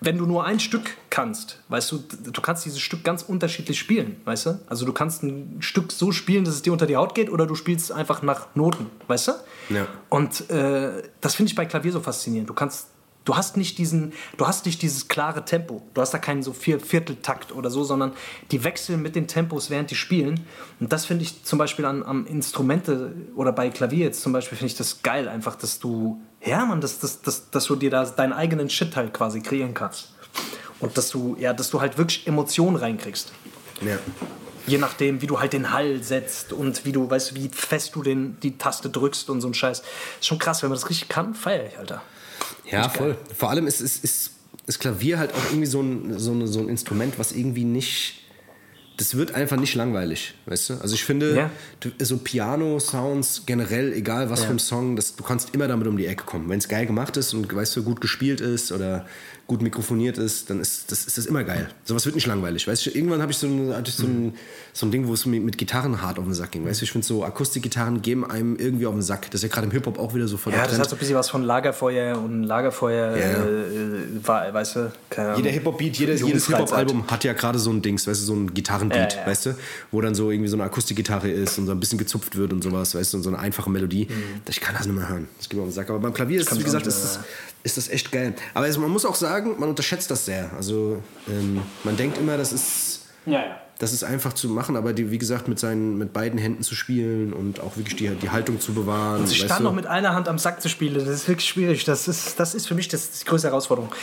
[0.00, 4.20] wenn du nur ein Stück kannst, weißt du, du kannst dieses Stück ganz unterschiedlich spielen,
[4.24, 4.60] weißt du?
[4.68, 7.46] Also du kannst ein Stück so spielen, dass es dir unter die Haut geht, oder
[7.46, 9.32] du spielst einfach nach Noten, weißt du?
[9.70, 9.86] Ja.
[10.08, 12.48] Und äh, das finde ich bei Klavier so faszinierend.
[12.48, 12.86] Du kannst,
[13.28, 15.82] du hast nicht diesen, du hast nicht dieses klare Tempo.
[15.92, 18.12] Du hast da keinen so vier Vierteltakt oder so, sondern
[18.50, 20.46] die wechseln mit den Tempos, während die spielen.
[20.80, 24.56] Und das finde ich zum Beispiel an, am Instrumente oder bei Klavier jetzt zum Beispiel
[24.56, 27.90] finde ich das geil, einfach, dass du, ja, man, dass, dass, dass, dass du dir
[27.90, 30.14] da deinen eigenen Shit halt quasi kreieren kannst.
[30.80, 33.32] Und dass du, ja, dass du halt wirklich Emotionen reinkriegst.
[33.82, 33.98] Ja.
[34.66, 38.02] Je nachdem, wie du halt den Hall setzt und wie du, weißt wie fest du
[38.02, 39.82] den, die Taste drückst und so ein Scheiß.
[40.20, 42.02] Ist schon krass, wenn man das richtig kann, feier ich, Alter.
[42.70, 43.16] Ja, voll.
[43.36, 44.30] Vor allem ist, ist, ist
[44.66, 48.14] das Klavier halt auch irgendwie so ein, so, ein, so ein Instrument, was irgendwie nicht.
[48.98, 50.74] Das wird einfach nicht langweilig, weißt du?
[50.80, 51.50] Also ich finde, Ja.
[52.00, 54.46] so Piano-Sounds generell, egal was Ja.
[54.46, 56.48] für ein Song, das, du kannst immer damit um die Ecke kommen.
[56.48, 59.06] Wenn es geil gemacht ist und weißt du, gut gespielt ist oder
[59.48, 61.68] gut mikrofoniert ist, dann ist das, ist das immer geil.
[61.84, 62.68] Sowas wird nicht langweilig.
[62.68, 64.34] Weißt du, irgendwann habe ich so ein, hatte ich so ein,
[64.74, 66.66] so ein Ding, wo es mit, mit Gitarren hart auf den Sack ging.
[66.66, 69.30] Weißt du, ich finde so Akustikgitarren geben einem irgendwie auf den Sack.
[69.30, 70.98] Das ist ja gerade im Hip-Hop auch wieder so voll Ja, das hat so ein
[70.98, 73.24] bisschen was von Lagerfeuer und Lagerfeuer, Ja.
[73.24, 74.92] äh, war, weißt du.
[75.36, 76.46] Jeder Hip-Hop-Beat, jedes, jedes.
[76.46, 79.26] Hip-Hop-Album hat ja gerade so ein Dings, weißt du, so ein Gitarrenbeat, Ja, ja.
[79.28, 79.54] weißt du,
[79.90, 82.62] wo dann so irgendwie so eine Akustikgitarre ist und so ein bisschen gezupft wird und
[82.62, 84.08] sowas, weißt du, und so eine einfache Melodie.
[84.46, 85.26] Ich kann das nicht mehr hören.
[85.38, 85.88] Das geht mir auf den Sack.
[85.88, 86.56] Aber beim Klavier ist, Mhm.
[86.56, 87.18] wie es gesagt, ist das,
[87.68, 88.34] ist das echt geil.
[88.54, 90.50] Aber also, man muss auch sagen, man unterschätzt das sehr.
[90.56, 93.60] Also ähm, man denkt immer, das ist, Ja, ja.
[93.78, 96.74] das ist einfach zu machen, aber die, wie gesagt, mit, seinen, mit beiden Händen zu
[96.74, 99.26] spielen und auch wirklich die, die Haltung zu bewahren.
[99.26, 99.64] Sich weißt dann du?
[99.64, 101.84] noch mit einer Hand am Sack zu spielen, das ist wirklich schwierig.
[101.84, 103.94] Das ist, das ist für mich das, die größte Herausforderung.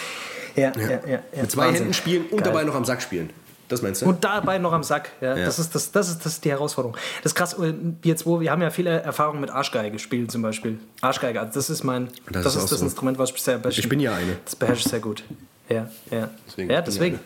[0.56, 1.00] Ja, ja, ja.
[1.06, 1.76] ja, mit zwei Wahnsinn.
[1.76, 2.54] Händen spielen und Geil.
[2.54, 3.30] dabei noch am Sack spielen.
[3.68, 4.06] Das meinst du?
[4.06, 5.12] Und dabei noch am Sack.
[5.22, 5.46] Ja, Ja.
[5.46, 6.96] Das, ist, das, das, ist, das ist die Herausforderung.
[7.24, 7.74] Das ist krass, äh,
[8.04, 10.78] jetzt wo wir haben ja viele Erfahrungen mit Arschgeige gespielt zum Beispiel.
[11.02, 12.86] Arschgeige, also das ist mein, Das das, ist ist, das so.
[12.86, 13.82] Instrument, was ich bisher beherrsche.
[13.82, 14.38] Ich bin ja eine.
[14.46, 15.24] Das beherrsche ich sehr gut.
[15.70, 16.30] Ja, ja.
[16.48, 17.20] Deswegen, ja, deswegen.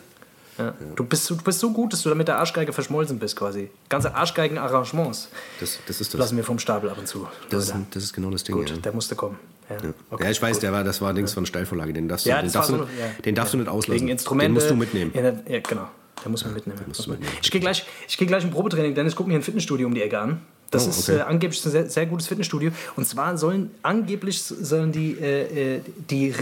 [0.58, 0.74] Ja.
[0.96, 3.70] Du, bist, du bist so gut, dass du da mit der Arschgeige verschmolzen bist quasi.
[3.88, 6.18] Ganze Arschgeigen-Arrangements Das, das ist das.
[6.18, 7.26] lassen wir vom Stapel ab und zu.
[7.48, 8.54] Das ist, das ist genau das Ding.
[8.56, 9.38] Gut, der musste kommen.
[9.70, 9.76] Ja,
[10.10, 10.62] okay, ja, ich weiß, gut.
[10.64, 11.92] der war, das war Dings von Steilvorlage.
[11.94, 13.06] Den darfst du, den darfst du, nicht- ja.
[13.24, 14.00] den darfst du nicht auslassen.
[14.00, 14.48] Wegen Instrumente.
[14.48, 15.12] Den musst du mitnehmen.
[15.48, 15.88] Ja genau.
[16.22, 16.78] Der muss man mitnehmen.
[16.86, 17.32] du mitnehmen.
[17.42, 20.02] Ich gehe gleich, ich geh gleich ein Probetraining, Dennis, guck mir ein Fitnessstudio um die
[20.02, 20.42] Ecke an.
[20.70, 21.18] Das Oh, ist okay.
[21.18, 22.70] äh, angeblich ein sehr, sehr gutes Fitnessstudio.
[22.96, 25.80] Und zwar sollen angeblich sollen die, äh, äh,
[26.10, 26.32] die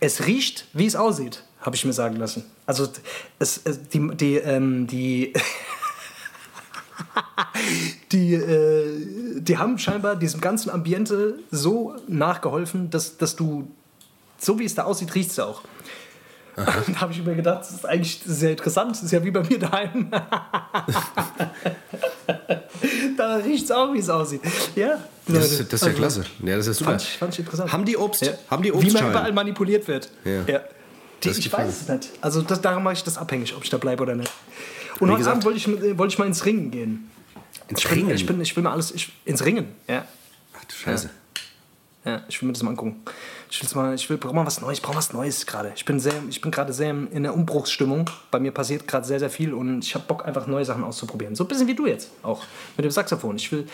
[0.00, 2.44] es riecht, wie es aussieht, habe ich mir sagen lassen.
[2.64, 2.88] Also
[3.38, 5.32] es, es die, die, ähm, die
[8.12, 13.68] die, äh, die haben scheinbar diesem ganzen Ambiente so nachgeholfen, dass, dass du,
[14.38, 15.62] so wie es da aussieht, riecht es auch.
[16.56, 18.92] Und da habe ich mir gedacht, das ist eigentlich sehr interessant.
[18.92, 20.10] Das ist ja wie bei mir daheim.
[23.16, 24.40] da riecht es auch, wie es aussieht.
[24.74, 26.24] Ja, Das ist, das ist ja also, klasse.
[26.42, 26.90] Ja, das ist super.
[26.92, 27.72] Fand ich, fand ich interessant.
[27.72, 28.22] Haben die Obst?
[28.26, 28.32] Ja.
[28.50, 30.10] Haben die Wie man überall manipuliert wird.
[30.24, 30.42] Ja.
[30.42, 32.10] Die, Das ist ich die weiß es nicht.
[32.20, 34.30] Also das, daran mache ich das abhängig, ob ich da bleibe oder nicht.
[35.00, 37.10] Und heute gesagt- Abend wollte ich, mit- wollte ich mal ins Ringen gehen.
[37.68, 38.10] Ins Ringen?
[38.10, 39.68] ich, bin, ich will mal alles ich, ins Ringen.
[39.88, 40.04] Ja.
[40.58, 41.10] Ach du Scheiße.
[42.04, 43.02] ja, ich will mir das mal angucken.
[43.52, 45.72] Ich will mal, ich will, brauche mal was Neues, ich brauche was Neues gerade.
[45.76, 48.08] Ich bin sehr, ich bin gerade sehr in der Umbruchsstimmung.
[48.30, 51.34] Bei mir passiert gerade sehr, sehr viel und ich habe Bock, einfach neue Sachen auszuprobieren.
[51.34, 52.44] So ein bisschen wie du jetzt auch
[52.78, 53.36] mit dem Saxophon.
[53.36, 53.66] Ich will,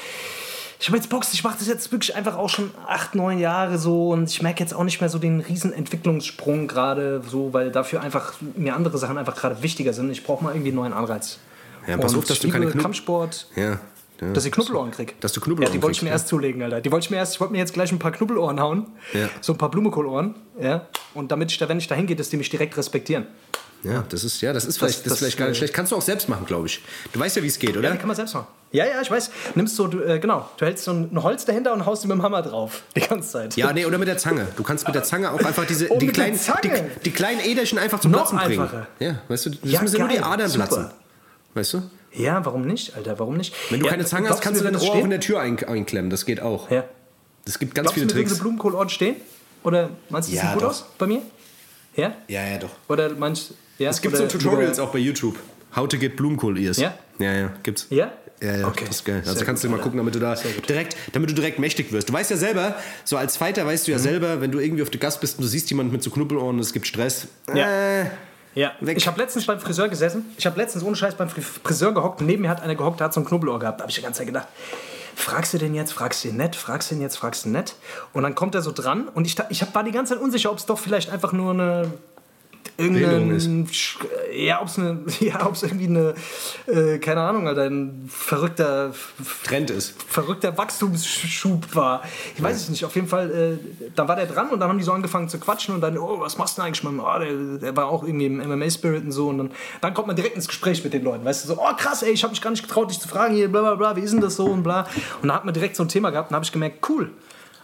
[0.81, 3.79] ich habe jetzt Bock, ich mache das jetzt wirklich einfach auch schon acht, neun Jahre
[3.79, 7.71] so und ich merke jetzt auch nicht mehr so den riesen Entwicklungssprung gerade so, weil
[7.71, 10.11] dafür einfach mir andere Sachen einfach gerade wichtiger sind.
[10.11, 11.39] Ich brauche mal irgendwie einen neuen Anreiz.
[11.87, 13.47] Ja, pass Und auf, dass du keine Kampfsport.
[13.55, 13.79] Ja.
[14.21, 14.33] Ja.
[14.33, 15.21] Dass ich Knubbelohren krieg.
[15.21, 16.15] Dass du Knubbelohren Ja, die wollte ich mir ja.
[16.15, 16.81] erst zulegen, Alter.
[16.81, 18.87] Die wollte ich mir erst, ich wollte mir jetzt gleich ein paar Knubbelohren hauen.
[19.13, 19.29] Ja.
[19.41, 20.35] So ein paar Blumenkohlohren.
[20.61, 20.87] Ja.
[21.15, 23.27] Und damit ich da, wenn ich da hingehe, dass die mich direkt respektieren.
[23.85, 25.73] Ja, das ist, ja, das ist vielleicht, das, das- ist vielleicht gar nicht äh, schlecht.
[25.75, 26.83] Kannst du auch selbst machen, glaube ich.
[27.13, 27.93] Du weißt ja, wie es geht, Ja, oder?
[27.93, 28.49] die kann man selbst machen.
[28.73, 29.31] Ja, ja, ich weiß.
[29.55, 32.17] Nimmst so, du, äh, genau, du hältst so ein, Holz dahinter und haust die mit
[32.17, 32.83] dem Hammer drauf.
[32.97, 33.57] Die ganze Zeit.
[33.57, 34.49] Ja, nee, oder mit der Zange.
[34.57, 36.71] Du kannst mit der Zange auch einfach diese, Oh, die, kleinen, die,
[37.05, 38.63] die kleinen Äderchen einfach zum Noch Platzen bringen.
[38.63, 38.87] einfacher.
[38.99, 40.25] Ja, weißt du, das Ja, müssen nur die geil.
[40.25, 40.67] Adern Super.
[40.67, 40.91] platzen.
[41.55, 41.83] Weißt du?
[42.19, 43.19] Ja, warum nicht, Alter?
[43.19, 43.55] Warum nicht?
[43.71, 45.21] Wenn du ja, keine Zange hast, kannst du dein wird Ohr das auch in der
[45.21, 46.11] Tür ein, einklemmen.
[46.11, 46.71] Das geht auch.
[46.71, 46.85] Ja.
[47.47, 48.31] Es gibt ganz Glaubst du, viele würden Tricks.
[48.33, 49.17] diese Blumenkohlort stehen?
[49.65, 50.69] Oder meinst du, das Ja, sieht gut doch.
[50.71, 51.23] aus bei mir?
[51.97, 52.15] Ja?
[52.29, 52.71] Ja, ja, doch.
[52.89, 55.37] Oder meinst ja, Es gibt so Tutorials auch bei YouTube.
[55.75, 56.77] How to get Blumenkohl-Ears.
[56.79, 56.95] Ja?
[57.19, 57.87] Ja, ja, gibt's.
[57.91, 58.13] Ja?
[58.41, 58.85] Ja, ja, Okay.
[58.87, 59.17] das ist geil.
[59.25, 59.85] Also Sehr kannst gut, du mal Alter.
[59.85, 60.37] gucken, damit du da
[60.69, 62.09] direkt, damit du direkt mächtig wirst.
[62.09, 63.87] Du weißt ja selber, so als Fighter weißt Mhm.
[63.87, 66.03] du ja selber, wenn du irgendwie auf der Gast bist und du siehst jemanden mit
[66.05, 67.27] so Knubbelohren und es gibt Stress.
[67.53, 68.03] Ja.
[68.03, 68.07] Äh,
[68.59, 68.97] Ja, Weg.
[68.97, 70.25] ich habe letztens beim Friseur gesessen.
[70.37, 72.21] Ich habe letztens ohne Scheiß beim Fri- Friseur gehockt.
[72.23, 73.79] Neben mir hat einer gehockt, der hat so ein Knobbelohr gehabt.
[73.79, 74.49] Da habe ich die ganze Zeit gedacht,
[75.15, 77.53] fragst du den jetzt, fragst du den nett, fragst du den jetzt, fragst du den
[77.53, 77.77] nett.
[78.13, 80.51] Und dann kommt er so dran und ich, ich hab, war die ganze Zeit unsicher,
[80.51, 81.93] ob es doch vielleicht einfach nur eine
[82.77, 83.97] irgendein, Sch-
[84.33, 86.15] ja, ob es eine, ja, ob's irgendwie eine,
[86.67, 88.93] äh, keine Ahnung, Alter, ein verrückter,
[89.45, 90.01] Trend ist.
[90.07, 92.03] verrückter Wachstumsschub war.
[92.37, 92.85] Ich weiß es nicht.
[92.85, 95.39] Auf jeden Fall, äh, dann war der dran und dann haben die so angefangen zu
[95.41, 96.85] quatschen und dann, oh, was machst du denn eigentlich?
[96.85, 99.29] Man, oh, der, der war auch irgendwie im MMA-Spirit und so.
[99.29, 101.25] Und dann, dann kommt man direkt ins Gespräch mit den Leuten.
[101.25, 103.35] Weißt du, so, oh krass, ey, ich habe mich gar nicht getraut, dich zu fragen,
[103.35, 104.87] hier, bla bla bla, wie ist denn das so und bla.
[105.21, 107.11] Und dann hat man direkt so ein Thema gehabt und habe ich gemerkt, cool.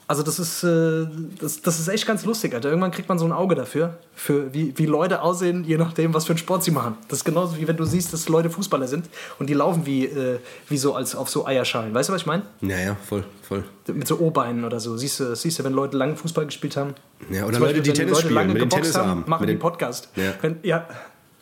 [0.07, 1.07] Also das ist, äh,
[1.41, 2.69] das, das ist echt ganz lustig, Alter.
[2.69, 6.27] Irgendwann kriegt man so ein Auge dafür, für wie, wie Leute aussehen, je nachdem, was
[6.27, 6.97] für einen Sport sie machen.
[7.09, 9.07] Das ist genauso wie wenn du siehst, dass Leute Fußballer sind
[9.39, 11.95] und die laufen wie, äh, wie so als auf so Eierschalen.
[11.95, 12.43] Weißt du, was ich meine?
[12.61, 13.65] Ja, ja, voll, voll.
[13.87, 14.95] Mit so O-Beinen oder so.
[14.99, 16.95] Siehst du, siehst du, wenn Leute lange Fußball gespielt haben?
[17.31, 19.09] Ja, oder Leute, die wenn Tennis spielen, mit dem geboxt Tennisarm.
[19.09, 20.11] Haben, machen Mit die dem- Podcast.
[20.17, 20.35] Ja.
[20.43, 20.87] Wenn, ja,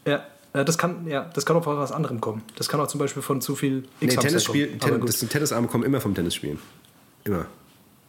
[0.06, 0.22] ja.
[0.52, 2.42] Das kann, ja, das kann auch von was anderem kommen.
[2.56, 4.80] Das kann auch zum Beispiel von zu viel Nee, X-Hamster Tennisspiel, kommen.
[4.82, 5.08] Aber Ten, gut.
[5.08, 6.58] das Tennisarme kommen immer vom Tennisspielen.
[7.24, 7.46] Immer.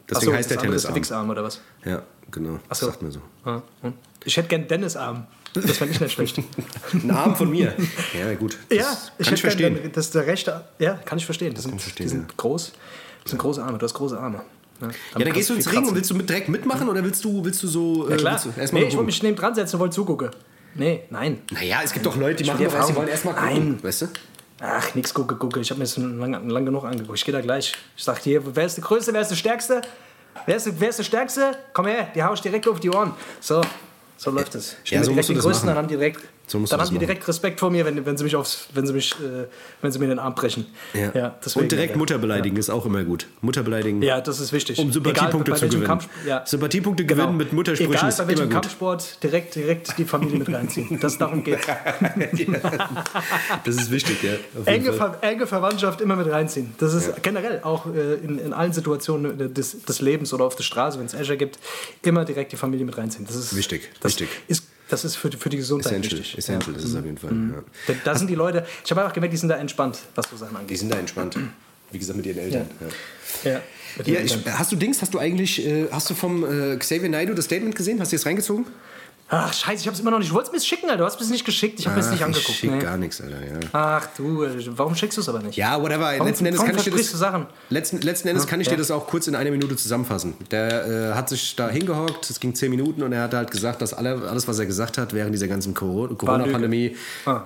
[0.04, 0.94] Ach Deswegen so, heißt der das andere ist Tennisarm.
[0.96, 1.60] Wichsarm oder was?
[1.84, 2.58] Ja, genau.
[2.68, 2.86] Das so.
[2.86, 3.20] sagt man so.
[3.46, 3.94] Ja, und?
[4.24, 5.26] Ich hätte gern Dennisarm.
[5.54, 6.38] Das fände ich nicht schlecht.
[6.92, 7.74] Ein Arm von mir.
[8.18, 8.58] Ja, gut.
[8.68, 9.74] Das ja, kann ich hätte verstehen.
[9.74, 10.64] Gern, das ist der rechte.
[10.78, 11.54] Ja, kann ich verstehen.
[11.54, 12.72] Das sind, kann ich verstehen, die sind groß.
[13.22, 13.78] Das sind große Arme.
[13.78, 14.42] Du hast große Arme.
[14.80, 17.24] Ja, Ja, dann gehst du ins Ring und willst du mit direkt mitmachen oder willst
[17.24, 18.08] du, willst du so.
[18.10, 18.32] Ja, klar.
[18.32, 20.30] willst du erstmal nee, ich wollte mich neben dran setzen und wollte zugucken.
[20.74, 21.40] Nee, nein.
[21.52, 23.54] Naja, es gibt doch Leute, die machen will doch was, die wollen erstmal gucken.
[23.54, 23.78] Nein.
[23.82, 24.06] Weißt du?
[24.60, 25.60] Ach, nix gucke, gucke.
[25.60, 27.18] Ich habe mir das lang, lang genug angeguckt.
[27.18, 27.74] Ich gehe da gleich.
[27.96, 29.82] Ich sag dir, wer ist der Größte, wer ist der Stärkste?
[30.46, 31.56] Wer ist, der- wer ist der Stärkste?
[31.72, 33.14] Komm her, die hau ich direkt auf die Ohren.
[33.40, 33.62] So,
[34.16, 34.76] so läuft es.
[34.84, 35.66] Ich Ja, so direkt die Größten, machen.
[35.68, 38.24] dann haben die direkt, So dann haben die direkt Respekt vor mir, wenn, wenn sie
[38.24, 39.46] mich aufs, wenn sie mich, äh,
[39.80, 40.66] wenn sie mir den Arm brechen.
[40.92, 41.34] Ja.
[41.44, 41.96] deswegen, und direkt ja.
[41.96, 43.26] Mutter beleidigen ist auch immer gut.
[43.40, 44.78] Mutter beleidigen, Ja, das ist wichtig.
[44.78, 45.84] um Sympathiepunkte Egal, zu gewinnen.
[45.86, 46.44] Kampf, ja.
[46.46, 47.22] Sympathiepunkte Genau.
[47.22, 48.50] gewinnen mit Muttersprüchen Egal ist bei welchem.
[48.50, 50.98] Kampfsport, direkt, direkt die Familie mit reinziehen.
[51.04, 51.60] Das darum geht.
[53.64, 54.32] Das ist wichtig, ja.
[54.64, 54.92] enge.
[54.92, 56.74] Ver enge Verwandtschaft immer mit reinziehen.
[56.78, 60.64] Das ist generell auch äh, in, in allen Situationen des, des Lebens oder auf der
[60.64, 61.58] Straße, wenn es Azure gibt,
[62.02, 63.26] immer direkt die Familie mit reinziehen.
[63.26, 64.28] Das ist Wichtig, Das wichtig.
[64.48, 66.38] Ist, das ist für, die- für die Gesundheit Essential, wichtig.
[66.38, 67.30] essential ist es auf jeden Fall.
[67.32, 67.54] Mhm.
[67.88, 67.94] Ja.
[68.04, 70.52] Da, sind die Leute, ich habe einfach gemerkt, die sind da entspannt, was so Sachen
[70.54, 70.78] Die angeht.
[70.78, 71.36] sind da entspannt.
[71.90, 72.66] Wie gesagt, mit ihren Eltern.
[73.44, 73.50] Ja.
[73.52, 73.60] Ja,
[74.04, 77.34] Ja, ich, hast du Dings, hast du eigentlich, äh, hast du vom äh, Xavier Naidoo
[77.34, 78.00] das Statement gesehen?
[78.00, 78.66] Hast du jetzt reingezogen?
[79.30, 80.28] Ach, scheiße, ich habe es immer noch nicht.
[80.28, 80.98] Ich wollte es mir schicken, Alter.
[80.98, 81.80] Du hast es nicht geschickt.
[81.80, 82.50] Ich habe es nicht angeguckt.
[82.50, 82.78] Ich schick nee.
[82.78, 83.38] gar nichts, Alter.
[83.40, 83.58] Ja.
[83.72, 85.56] Ach du, warum schickst du es aber nicht?
[85.56, 86.00] Ja, whatever.
[86.12, 87.46] Warum- letzten Endes kann ich dir das, du Sachen?
[87.70, 88.74] Letzten, letzten Endes kann ich Ja.
[88.74, 90.34] dir das auch kurz in einer Minute zusammenfassen.
[90.50, 93.80] Der äh, hat sich da hingehockt, es ging zehn Minuten und er hat halt gesagt,
[93.80, 97.44] dass alle, alles, was er gesagt hat während dieser ganzen Coro- Corona-Pandemie, Ah.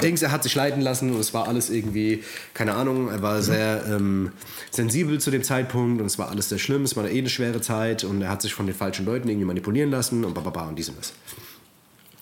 [0.00, 2.22] Dings, er hat sich leiten lassen und es war alles irgendwie,
[2.54, 4.30] keine Ahnung, er war sehr ähm,
[4.70, 7.60] sensibel zu dem Zeitpunkt und es war alles sehr schlimm, es war eh eine schwere
[7.60, 10.76] Zeit und er hat sich von den falschen Leuten irgendwie manipulieren lassen und bababa und
[10.78, 11.07] dies und das.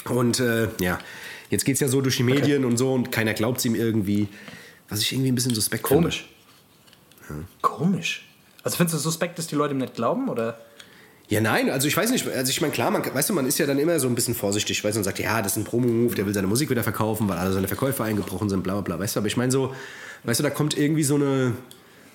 [0.08, 0.98] Und äh, ja,
[1.50, 3.74] jetzt geht es ja so durch die Medien und so und keiner glaubt es ihm
[3.74, 4.28] irgendwie,
[4.88, 6.28] was ich irgendwie ein bisschen suspekt Komisch.
[7.60, 8.28] Komisch.
[8.62, 10.28] Also findest du es suspekt, dass die Leute ihm nicht glauben?
[10.28, 10.58] Oder?
[11.28, 13.58] Ja, nein, also ich weiß nicht, also ich meine, klar, man, weißt du, man ist
[13.58, 15.64] ja dann immer so ein bisschen vorsichtig, weißt du, und sagt, ja, das ist ein
[15.64, 18.82] Promo-Move, der will seine Musik wieder verkaufen, weil alle seine Verkäufe eingebrochen sind, bla bla
[18.82, 19.74] bla, weißt du, aber ich meine so,
[20.22, 21.54] weißt du, da kommt irgendwie so eine,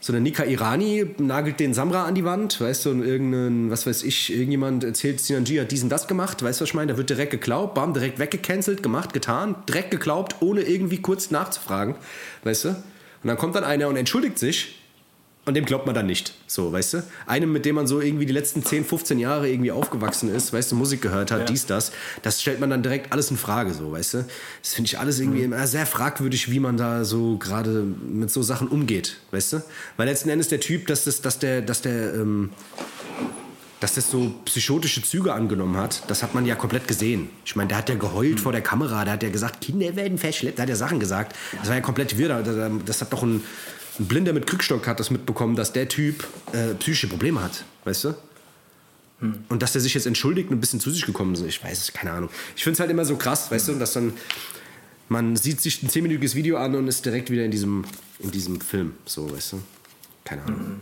[0.02, 3.86] so eine Nika Irani, nagelt den Samra an die Wand, weißt du, und irgendein, was
[3.86, 6.98] weiß ich, irgendjemand erzählt, Sinanji hat diesen das gemacht, weißt du, was ich meine, da
[6.98, 11.96] wird direkt geglaubt, bam, direkt weggecancelt, gemacht, getan, direkt geglaubt, ohne irgendwie kurz nachzufragen,
[12.44, 14.81] weißt du, und dann kommt dann einer und entschuldigt sich
[15.46, 16.34] und dem glaubt man dann nicht.
[16.48, 17.04] So, weißt du?
[17.26, 20.72] Einem, mit dem man so irgendwie die letzten 10, 15 Jahre irgendwie aufgewachsen ist, weißt
[20.72, 21.46] du, Musik gehört hat, Ja.
[21.46, 24.26] dies, das, das stellt man dann direkt alles in Frage, so, weißt du?
[24.62, 28.44] Das finde ich alles irgendwie immer sehr fragwürdig, wie man da so gerade mit so
[28.44, 29.64] Sachen umgeht, weißt du?
[29.98, 32.52] Weil letzten Endes der Typ, dass, das, dass der, dass der, ähm,
[33.80, 37.30] dass das so psychotische Züge angenommen hat, das hat man ja komplett gesehen.
[37.46, 40.20] Ich meine, der hat ja geheult vor der Kamera, der hat ja gesagt, Kinder werden
[40.20, 41.36] verschleppt, der hat ja Sachen gesagt.
[41.58, 42.44] Das war ja komplett wirr.
[42.44, 43.42] Da- Das hat doch ein,
[44.00, 48.06] ein Blinder mit Krückstock hat das mitbekommen, dass der Typ äh, psychische Probleme hat, weißt
[48.06, 48.16] du?
[49.50, 51.80] Und dass der sich jetzt entschuldigt und ein bisschen zu sich gekommen ist, ich weiß
[51.80, 52.30] es, keine Ahnung.
[52.56, 54.14] Ich finde es halt immer so krass, weißt du, dass dann
[55.10, 57.84] man sieht sich ein zehnminütiges Video an und ist direkt wieder in diesem,
[58.20, 59.62] in diesem Film, so, weißt du?
[60.24, 60.82] Keine Ahnung.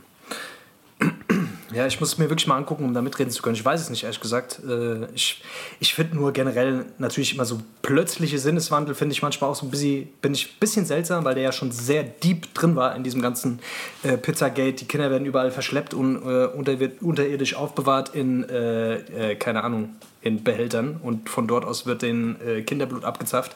[1.71, 3.55] Ja, ich muss es mir wirklich mal angucken, um da mitreden zu können.
[3.55, 4.59] Ich weiß es nicht, ehrlich gesagt.
[4.67, 5.43] Äh, Ich,
[5.79, 9.69] ich finde nur generell natürlich immer so plötzliche Sinneswandel, finde ich manchmal auch so ein
[9.69, 13.03] bisschen, bin ich ein bisschen seltsam, weil der ja schon sehr deep drin war in
[13.03, 13.59] diesem ganzen
[14.01, 14.73] äh, Pizzagate.
[14.73, 19.63] Die Kinder werden überall verschleppt und äh, unter, wird unterirdisch aufbewahrt in, äh, äh, keine
[19.63, 19.89] Ahnung,
[20.21, 23.55] in Behältern und von dort aus wird den äh, Kinderblut abgezapft,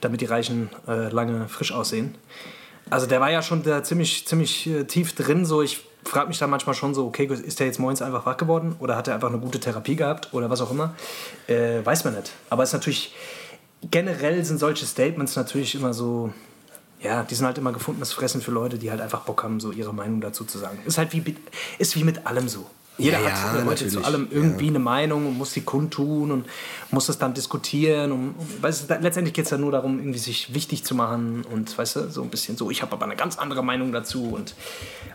[0.00, 2.16] damit die Reichen lange frisch aussehen.
[2.90, 5.46] Also der war ja schon da ziemlich, ziemlich tief drin.
[5.46, 8.36] So, ich frage mich da manchmal schon so, okay, ist der jetzt morgens einfach wach
[8.36, 10.94] geworden oder hat er einfach eine gute Therapie gehabt oder was auch immer?
[11.46, 12.32] Äh, weiß man nicht.
[12.50, 13.14] Aber es ist natürlich,
[13.90, 16.32] generell sind solche Statements natürlich immer so,
[17.00, 19.72] ja, die sind halt immer gefundenes Fressen für Leute, die halt einfach Bock haben, so
[19.72, 20.78] ihre Meinung dazu zu sagen.
[20.84, 21.36] Ist halt wie,
[21.78, 22.66] ist wie mit allem so.
[22.96, 26.46] Jeder Ja, hat ja, heute zu allem irgendwie eine Meinung und muss die kundtun und
[26.92, 28.12] muss das dann diskutieren.
[28.12, 31.44] Und, und weißt du, letztendlich geht es ja nur darum, irgendwie sich wichtig zu machen
[31.50, 34.30] und weißt du, so ein bisschen so, ich habe aber eine ganz andere Meinung dazu
[34.32, 34.54] und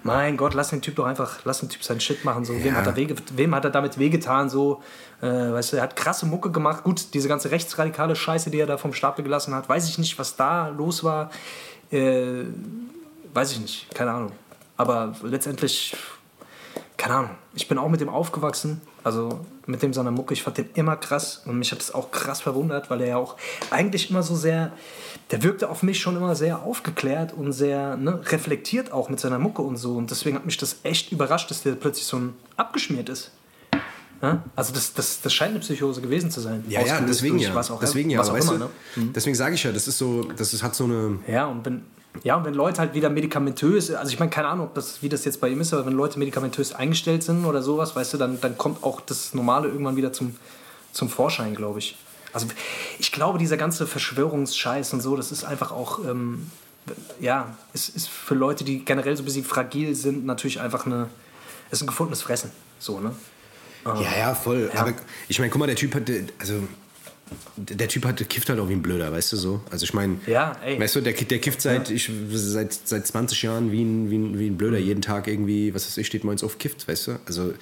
[0.04, 2.44] mein Gott, lass den Typ doch einfach, lass den Typ seinen Shit machen.
[2.44, 4.50] So, wem, hat er wege, wem hat er damit wehgetan?
[4.50, 4.84] So,
[5.22, 6.84] äh, weißt du, er hat krasse Mucke gemacht.
[6.84, 10.20] Gut, diese ganze rechtsradikale Scheiße, die er da vom Stapel gelassen hat, weiß ich nicht,
[10.20, 11.32] was da los war.
[11.92, 12.44] Äh,
[13.34, 14.32] weiß ich nicht, keine Ahnung.
[14.76, 15.96] Aber letztendlich
[17.00, 20.34] keine Ahnung, ich bin auch mit dem aufgewachsen, also mit dem seiner Mucke.
[20.34, 23.18] Ich fand den immer krass und mich hat das auch krass verwundert, weil er ja
[23.18, 23.38] auch
[23.72, 24.74] eigentlich immer so sehr,
[25.32, 29.40] der wirkte auf mich schon immer sehr aufgeklärt und sehr ne, reflektiert auch mit seiner
[29.40, 29.96] Mucke und so.
[29.96, 33.32] Und deswegen hat mich das echt überrascht, dass der plötzlich so ein abgeschmiert ist.
[34.22, 34.44] Ja?
[34.58, 36.66] Also das, das, das scheint eine Psychose gewesen zu sein.
[36.68, 37.56] Ja, ja, deswegen ja.
[37.56, 39.02] Was auch, deswegen ja, was auch weißt immer, du?
[39.02, 39.12] ne?
[39.16, 41.20] Deswegen sage ich ja, das ist so, das ist, hat so eine.
[41.28, 41.86] Ja, und wenn,
[42.24, 45.10] ja, und wenn Leute halt wieder medikamentös, also ich meine, keine Ahnung, ob das, wie
[45.10, 48.18] das jetzt bei ihm ist, aber wenn Leute medikamentös eingestellt sind oder sowas, weißt du,
[48.18, 50.36] dann, dann kommt auch das Normale irgendwann wieder zum,
[50.92, 51.98] zum Vorschein, glaube ich.
[52.34, 52.48] Also
[53.00, 56.50] ich glaube, dieser ganze Verschwörungsscheiß und so, das ist einfach auch, ähm,
[57.20, 61.10] ja, es ist für Leute, die generell so ein bisschen fragil sind, natürlich einfach eine,
[61.68, 63.14] es ist ein gefundenes Fressen, so, ne?
[63.86, 64.70] Ja, ja, voll.
[64.74, 64.82] Ja.
[64.82, 64.94] Aber
[65.28, 66.04] ich meine, guck mal, der Typ hat,
[66.40, 66.56] also
[67.58, 69.62] der Typ hat, kifft halt auch wie ein Blöder, weißt du so?
[69.70, 73.72] Also ich meine, Ja, weißt du, der, der kifft seit, ich, seit, seit 20 Jahren
[73.72, 76.44] wie ein, wie, ein, wie ein Blöder, jeden Tag irgendwie, was weiß ich, steht morgens
[76.44, 77.20] auf kifft, weißt du?
[77.26, 77.54] Also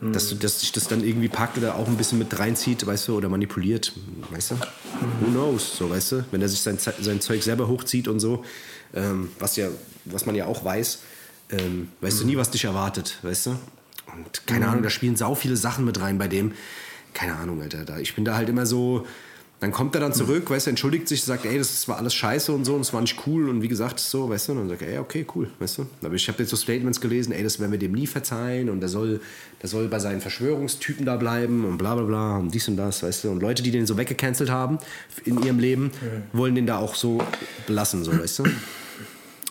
[0.00, 3.08] dass, du, dass sich das dann irgendwie packt oder auch ein bisschen mit reinzieht, weißt
[3.08, 3.92] du, oder manipuliert,
[4.30, 4.54] weißt du?
[4.56, 6.24] Who knows, so, weißt du?
[6.30, 8.44] Wenn er sich sein, sein Zeug selber hochzieht und so,
[8.92, 9.68] ähm, was, ja,
[10.04, 10.98] was man ja auch weiß,
[11.50, 13.50] ähm, weißt du nie, was dich erwartet, weißt du?
[14.14, 16.52] Und keine Ahnung, da spielen sau viele Sachen mit rein bei dem.
[17.14, 17.84] Keine Ahnung, Alter.
[17.84, 19.06] Da, ich bin da halt immer so.
[19.60, 22.52] Dann kommt er dann zurück, weißt du, entschuldigt sich, sagt, ey, das war alles scheiße
[22.52, 24.68] und so und es war nicht cool und wie gesagt, so, weißt du, und dann
[24.68, 25.86] sagt er, ey, okay, cool, weißt du.
[26.02, 28.80] Aber ich habe jetzt so Statements gelesen, ey, das werden wir dem nie verzeihen und
[28.80, 29.22] der soll,
[29.62, 33.02] der soll bei seinen Verschwörungstypen da bleiben und bla bla bla und dies und das,
[33.02, 33.30] weißt du.
[33.30, 34.80] Und Leute, die den so weggecancelt haben
[35.24, 35.92] in ihrem Leben,
[36.34, 37.22] wollen den da auch so
[37.66, 38.44] belassen, so, weißt du.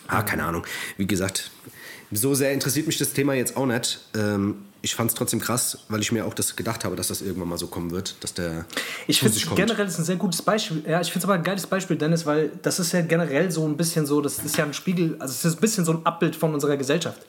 [0.06, 0.64] Ah, keine Ahnung.
[0.96, 1.50] Wie gesagt,
[2.12, 4.00] so sehr interessiert mich das Thema jetzt auch nicht.
[4.16, 7.22] Ähm, ich fand es trotzdem krass, weil ich mir auch das gedacht habe, dass das
[7.22, 8.66] irgendwann mal so kommen wird, dass der
[9.06, 10.84] Ich finde generell ist ein sehr gutes Beispiel.
[10.86, 13.66] Ja, ich finde es aber ein geiles Beispiel, Dennis, weil das ist ja generell so
[13.66, 16.04] ein bisschen so, das ist ja ein Spiegel, also es ist ein bisschen so ein
[16.04, 17.22] Abbild von unserer Gesellschaft.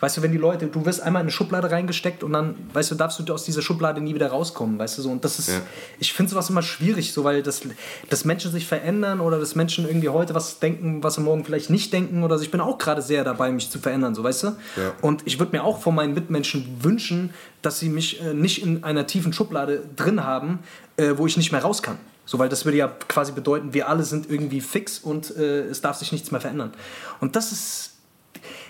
[0.00, 2.90] Weißt du, wenn die Leute, du wirst einmal in eine Schublade reingesteckt und dann, weißt
[2.90, 5.10] du, darfst du aus dieser Schublade nie wieder rauskommen, weißt du so.
[5.10, 5.60] Und das ist, Ja.
[5.98, 7.62] ich finde sowas immer schwierig, so, weil das,
[8.10, 11.70] dass Menschen sich verändern oder dass Menschen irgendwie heute was denken, was sie morgen vielleicht
[11.70, 12.44] nicht denken oder so.
[12.44, 14.46] Ich bin auch gerade sehr dabei, mich zu verändern, so, weißt du.
[14.76, 14.92] Ja.
[15.02, 17.30] Und ich würde mir auch von meinen Mitmenschen wünschen,
[17.62, 20.60] dass sie mich äh, nicht in einer tiefen Schublade drin haben,
[20.96, 21.98] äh, wo ich nicht mehr raus kann.
[22.28, 25.80] So, weil das würde ja quasi bedeuten, wir alle sind irgendwie fix und äh, es
[25.80, 26.72] darf sich nichts mehr verändern.
[27.20, 27.92] Und das ist,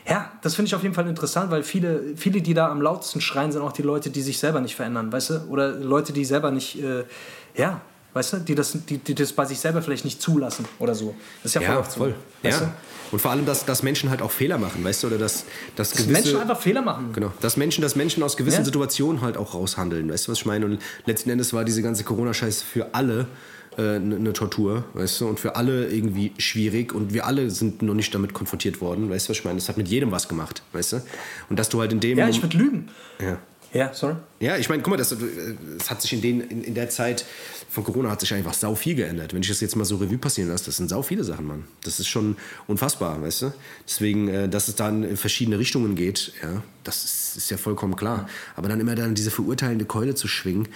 [0.08, 3.20] ja, das finde ich auf jeden Fall interessant, weil viele, viele, die da am lautesten
[3.20, 5.34] schreien, sind auch die Leute, die sich selber nicht verändern, weißt du?
[5.48, 7.04] Oder Leute, die selber nicht, äh,
[7.56, 7.80] ja,
[8.14, 11.14] weißt du, die das, die, die das bei sich selber vielleicht nicht zulassen oder so.
[11.42, 12.14] Das ist ja, voll Ja, so, voll.
[12.42, 12.72] weißt Ja.
[13.12, 15.44] Und vor allem, dass, dass Menschen halt auch Fehler machen, weißt du, oder dass,
[15.76, 15.96] dass du?
[15.96, 16.12] Dass gewisse...
[16.12, 17.10] Menschen einfach Fehler machen.
[17.12, 18.64] Genau, dass Menschen, dass Menschen aus gewissen Ja.
[18.64, 20.64] Situationen halt auch raushandeln, weißt du, was ich meine?
[20.66, 23.26] Und letzten Endes war diese ganze Corona-Scheiße für alle
[23.76, 27.82] eine äh, ne Tortur, weißt du, und für alle irgendwie schwierig und wir alle sind
[27.82, 29.58] noch nicht damit konfrontiert worden, weißt du, was ich meine?
[29.58, 31.02] Das hat mit jedem was gemacht, weißt du?
[31.50, 32.18] Und dass du halt in dem...
[32.18, 32.88] Ja, ich würde lügen.
[33.20, 33.38] ja.
[33.76, 34.14] Ja, sorry.
[34.40, 37.26] Ja, ich meine, guck mal, das, es hat sich in, den, in, in der Zeit
[37.68, 39.34] von Corona hat sich einfach sau viel geändert.
[39.34, 41.64] Wenn ich das jetzt mal so Revue passieren lasse, das sind sau viele Sachen, Mann.
[41.84, 42.36] Das ist schon
[42.68, 43.52] unfassbar, weißt du?
[43.86, 47.96] Deswegen, äh, dass es dann in verschiedene Richtungen geht, ja, das ist, ist ja vollkommen
[47.96, 48.28] klar.
[48.54, 50.68] Aber dann immer dann diese verurteilende Keule zu schwingen,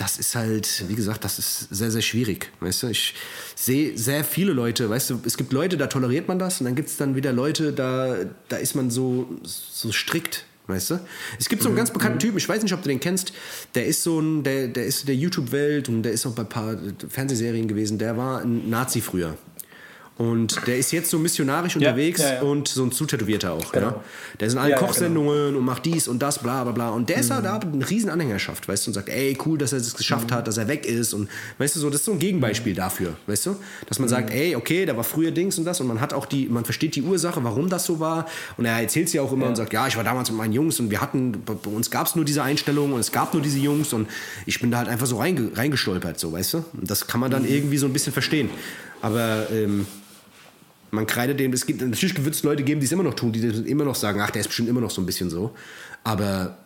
[0.00, 2.50] das ist halt, wie gesagt, das ist sehr, sehr schwierig.
[2.60, 3.14] Weißt du, ich
[3.54, 6.74] sehe sehr viele Leute, weißt du, es gibt Leute, da toleriert man das und dann
[6.74, 8.16] gibt es dann wieder Leute, da,
[8.48, 10.46] da ist man so, so strikt.
[10.66, 11.00] Weißt du?
[11.38, 13.32] Es gibt so einen ganz bekannten Typen, ich weiß nicht, ob du den kennst,
[13.74, 16.42] der ist so ein, der, der ist in der YouTube-Welt und der ist auch bei
[16.42, 16.76] ein paar
[17.08, 19.36] Fernsehserien gewesen, der war ein Nazi früher.
[20.20, 22.42] Und der ist jetzt so missionarisch unterwegs ja, ja.
[22.42, 23.72] und so ein Zutätowierter auch.
[23.72, 23.86] Genau.
[23.86, 24.04] Ja?
[24.38, 26.90] Der ist in allen Ja, ja, Kochsendungen und macht dies und das, bla bla bla.
[26.90, 29.72] Und der ist halt da eine riesen Anhängerschaft, weißt du, und sagt, ey, cool, dass
[29.72, 31.14] er es geschafft hat, dass er weg ist.
[31.14, 33.56] Und weißt du, so, das ist so ein Gegenbeispiel dafür, weißt du?
[33.86, 36.26] Dass man sagt, ey, okay, da war früher Dings und das und man hat auch
[36.26, 38.26] die, man versteht die Ursache, warum das so war.
[38.58, 40.78] Und er erzählt sie auch immer und sagt, ja, ich war damals mit meinen Jungs
[40.80, 43.42] und wir hatten, bei bei uns gab es nur diese Einstellung und es gab nur
[43.42, 44.06] diese Jungs und
[44.44, 46.64] ich bin da halt einfach so reinge reingestolpert, so, weißt du?
[46.78, 48.50] Und das kann man dann irgendwie so ein bisschen verstehen.
[49.00, 49.86] Aber ähm,
[50.90, 53.40] Man kreidet dem, es gibt natürlich wird Leute geben, die es immer noch tun, die
[53.40, 55.54] immer noch sagen, ach, der ist bestimmt immer noch so ein bisschen so.
[56.02, 56.58] Aber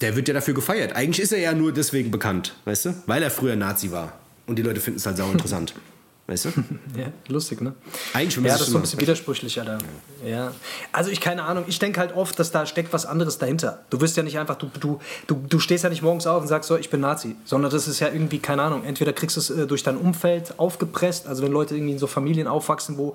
[0.00, 0.94] der wird ja dafür gefeiert.
[0.94, 2.94] Eigentlich ist er ja nur deswegen bekannt, weißt du?
[3.06, 4.18] Weil er früher Nazi war.
[4.46, 5.74] Und die Leute finden es halt sau interessant.
[6.26, 6.48] Weißt du?
[6.96, 7.74] Ja, lustig, ne?
[8.14, 9.78] Eigentlich Ja, das ist so ein bisschen widersprüchlich, Alter.
[10.24, 10.52] Ja.
[10.92, 13.84] Also ich keine Ahnung, ich denke halt oft, dass da steckt was anderes dahinter.
[13.90, 16.48] Du wirst ja nicht einfach, du, du, du, du stehst ja nicht morgens auf und
[16.48, 19.40] sagst so, ich bin Nazi, sondern das ist ja irgendwie, keine Ahnung, entweder kriegst du
[19.40, 23.14] es äh, durch dein Umfeld aufgepresst, also wenn Leute irgendwie in so Familien aufwachsen, wo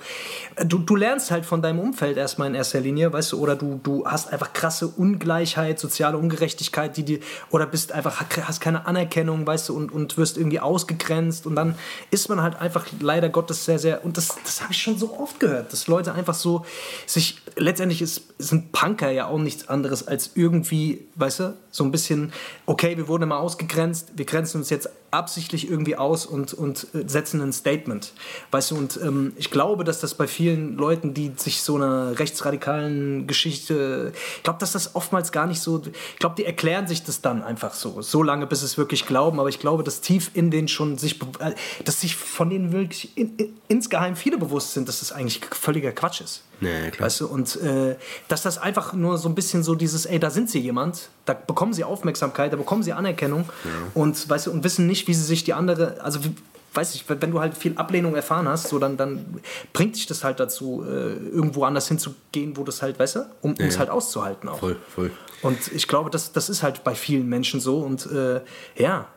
[0.56, 3.56] äh, du, du lernst halt von deinem Umfeld erstmal in erster Linie, weißt du, oder
[3.56, 7.20] du, du hast einfach krasse Ungleichheit, soziale Ungerechtigkeit, die dir,
[7.50, 11.76] oder bist einfach, hast keine Anerkennung, weißt du, und, und wirst irgendwie ausgegrenzt und dann
[12.12, 15.18] ist man halt einfach leider Gottes sehr, sehr, und das, das habe ich schon so
[15.18, 16.66] oft gehört, dass Leute einfach so
[17.06, 21.92] sich, letztendlich ist, sind Punker ja auch nichts anderes als irgendwie, weißt du, so ein
[21.92, 22.34] bisschen,
[22.66, 27.08] okay, wir wurden immer ausgegrenzt, wir grenzen uns jetzt absichtlich irgendwie aus und, und äh,
[27.08, 28.14] setzen ein Statement.
[28.52, 32.18] Weißt du, und ähm, ich glaube, dass das bei vielen Leuten, die sich so einer
[32.18, 37.04] rechtsradikalen Geschichte, ich glaube, dass das oftmals gar nicht so, ich glaube, die erklären sich
[37.04, 40.32] das dann einfach so, so lange, bis es wirklich glauben, aber ich glaube, dass tief
[40.34, 44.74] in denen schon sich, äh, dass sich von denen wirklich in, in, insgeheim viele bewusst
[44.74, 46.44] sind, dass das eigentlich völliger Quatsch ist.
[46.62, 47.08] Nee, klar.
[47.08, 47.96] Weißt du, und äh,
[48.28, 51.34] dass das einfach nur so ein bisschen so dieses, ey, da sind sie jemand, da
[51.34, 53.72] bekommen sie Aufmerksamkeit, da bekommen sie Anerkennung ja.
[53.96, 56.36] und, weißt du, und wissen nicht, wie sie sich die andere, also wie,
[56.74, 59.42] weiß ich, wenn du halt viel Ablehnung erfahren hast, so dann, dann
[59.74, 63.56] bringt dich das halt dazu, äh, irgendwo anders hinzugehen, wo das halt, weißt du, um
[63.58, 63.80] Ja, es ja.
[63.80, 64.60] halt auszuhalten auch.
[64.60, 65.12] Voll, voll.
[65.42, 68.42] Und ich glaube, das, das ist halt bei vielen Menschen so und äh,
[68.78, 69.08] ja,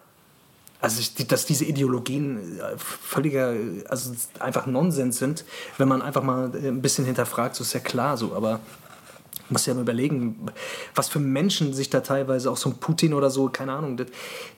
[0.85, 3.55] also ich, dass diese Ideologien äh, völliger,
[3.89, 5.47] also einfach Nonsens sind,
[5.79, 8.61] wenn man einfach mal äh, ein bisschen hinterfragt, so ist ja klar so, aber
[9.49, 10.47] muss ja mal überlegen,
[10.95, 14.09] was für Menschen sich da teilweise auch so ein Putin oder so, keine Ahnung, das,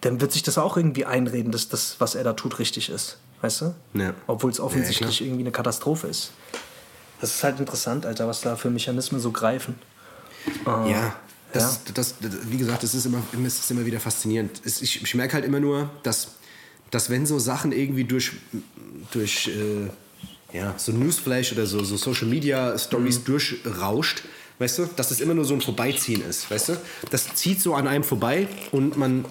[0.00, 3.18] dann wird sich das auch irgendwie einreden, dass das, was er da tut, richtig ist.
[3.40, 3.74] Weißt du?
[3.94, 4.12] Ja.
[4.26, 5.26] Obwohl es Ja, offensichtlich klar.
[5.28, 6.32] irgendwie eine Katastrophe ist.
[7.20, 9.78] Das ist halt interessant, Alter, was da für Mechanismen so greifen.
[10.66, 11.14] Ja,
[11.56, 14.60] das, Das, das, wie gesagt, es ist immer, es ist immer wieder faszinierend.
[14.64, 16.28] Es, ich, ich merke halt immer nur, dass,
[16.90, 18.32] dass wenn so Sachen irgendwie durch,
[19.12, 19.90] durch äh,
[20.56, 24.22] ja, so Newsflash oder so, so Social Media Stories durchrauscht,
[24.58, 26.76] weißt du, dass das immer nur so ein Vorbeiziehen ist, weißt du?
[27.10, 29.24] Das zieht so an einem vorbei und man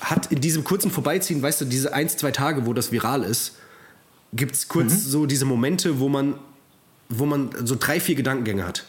[0.00, 3.52] hat in diesem kurzen Vorbeiziehen, weißt du, diese ein, zwei Tage, wo das viral ist,
[4.32, 6.38] gibt es kurz so diese Momente, wo man,
[7.08, 8.84] wo man so drei, vier Gedankengänge hat.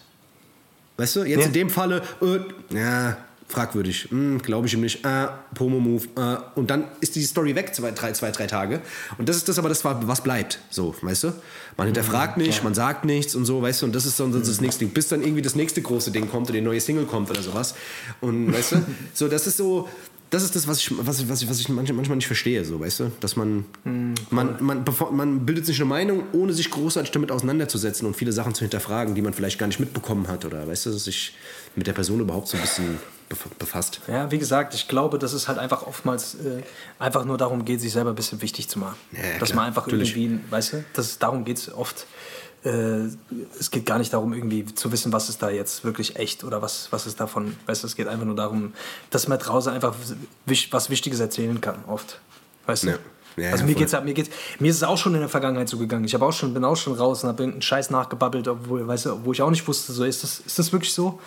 [0.97, 1.45] Weißt du, jetzt Ja.
[1.47, 3.17] in dem Falle, äh, ja,
[3.49, 7.73] fragwürdig, hm, glaube ich ihm nicht, äh, Promo-Move, äh, und dann ist die Story weg,
[7.73, 8.81] zwei drei, zwei, drei Tage.
[9.17, 11.33] Und das ist das aber, das war, was bleibt, so, weißt du?
[11.77, 14.39] Man hinterfragt nicht, man sagt nichts und so, weißt du, und das ist dann so
[14.39, 17.05] das nächste Ding, bis dann irgendwie das nächste große Ding kommt oder die neue Single
[17.05, 17.75] kommt oder sowas.
[18.19, 18.81] Und weißt du,
[19.13, 19.87] so, das ist so,
[20.29, 23.11] das ist das, was ich, was was was ich manchmal nicht verstehe, so, weißt du?
[23.19, 23.65] Dass man,
[24.29, 28.31] man, man, bevor, man bildet sich eine Meinung, ohne sich großartig damit auseinanderzusetzen und viele
[28.31, 31.35] Sachen zu hinterfragen, die man vielleicht gar nicht mitbekommen hat oder, weißt du, sich
[31.75, 32.97] mit der Person überhaupt so ein bisschen
[33.29, 34.01] bef- befasst.
[34.07, 36.63] Ja, wie gesagt, ich glaube, dass es halt einfach oftmals äh,
[36.99, 38.95] einfach nur darum geht, sich selber ein bisschen wichtig zu machen.
[39.11, 40.15] Ja, ja, dass klar, man einfach natürlich.
[40.17, 42.05] irgendwie, weißt du, das, darum geht es oft.
[42.67, 43.09] Äh,
[43.59, 46.61] es geht gar nicht darum, irgendwie zu wissen, was ist da jetzt wirklich echt oder
[46.61, 47.55] was, was ist davon.
[47.65, 48.73] Weißt du, es geht einfach nur darum,
[49.09, 49.95] dass man draußen einfach
[50.71, 52.19] was Wichtiges erzählen kann, oft.
[52.65, 52.87] Weißt du?
[52.89, 52.97] Ja.
[53.37, 53.81] Ja, also ja, mir voll.
[53.85, 56.05] geht's, mir geht's, mir ist es auch schon in der Vergangenheit so gegangen.
[56.05, 59.05] Ich habe auch schon, bin auch schon raus und habe irgendeinen Scheiß nachgebabbelt, obwohl, weißt
[59.05, 61.19] du, wo ich auch nicht wusste, so ist das, ist das wirklich so?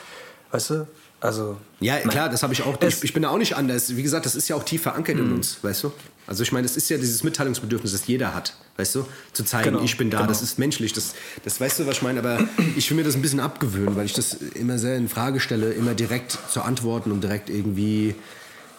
[0.50, 0.88] Weißt du?
[1.20, 1.56] Also.
[1.78, 2.82] Ja, klar, das habe ich auch.
[2.82, 3.94] Ich, ich bin da auch nicht anders.
[3.94, 5.26] Wie gesagt, das ist ja auch tief verankert Mhm.
[5.26, 5.92] in uns, weißt du?
[6.30, 9.04] Also ich meine, das ist ja dieses Mitteilungsbedürfnis, das jeder hat, weißt du?
[9.32, 10.28] Zu zeigen, Genau, ich bin da, genau.
[10.28, 10.92] das ist menschlich.
[10.92, 11.14] Das,
[11.44, 12.20] das weißt du, was ich meine?
[12.20, 12.38] Aber
[12.76, 15.72] ich will mir das ein bisschen abgewöhnen, weil ich das immer sehr in Frage stelle,
[15.72, 18.14] immer direkt zu antworten und direkt irgendwie,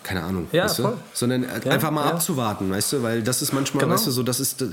[0.04, 0.84] keine Ahnung, Ja, weißt du?
[0.84, 0.98] voll.
[1.14, 2.12] Sondern äh, Ja, einfach mal ja.
[2.14, 3.04] abzuwarten, weißt du?
[3.04, 3.96] Weil das ist manchmal, Genau.
[3.96, 4.64] weißt du, so, das ist...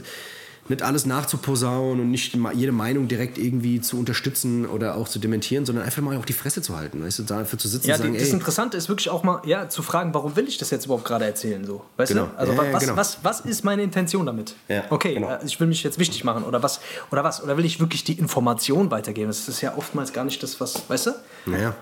[0.68, 5.64] Nicht alles nachzuposaunen und nicht jede Meinung direkt irgendwie zu unterstützen oder auch zu dementieren,
[5.64, 8.02] sondern einfach mal auch die Fresse zu halten, weißt du, dafür zu sitzen Ja, und
[8.02, 10.70] sagen, die, das Interessante ist wirklich auch mal ja, zu fragen, warum will ich das
[10.70, 11.64] jetzt überhaupt gerade erzählen?
[11.64, 12.26] So, weißt Genau.
[12.26, 12.36] du?
[12.38, 12.96] Also Ja, wa- ja, was, genau.
[12.96, 14.54] was, was ist meine Intention damit?
[14.68, 15.28] Ja, okay, genau.
[15.30, 16.80] äh, ich will mich jetzt wichtig machen oder was?
[17.10, 17.42] Oder was?
[17.42, 19.28] Oder will ich wirklich die Information weitergeben?
[19.28, 21.10] Das ist ja oftmals gar nicht das, was, weißt du?
[21.46, 21.74] Naja,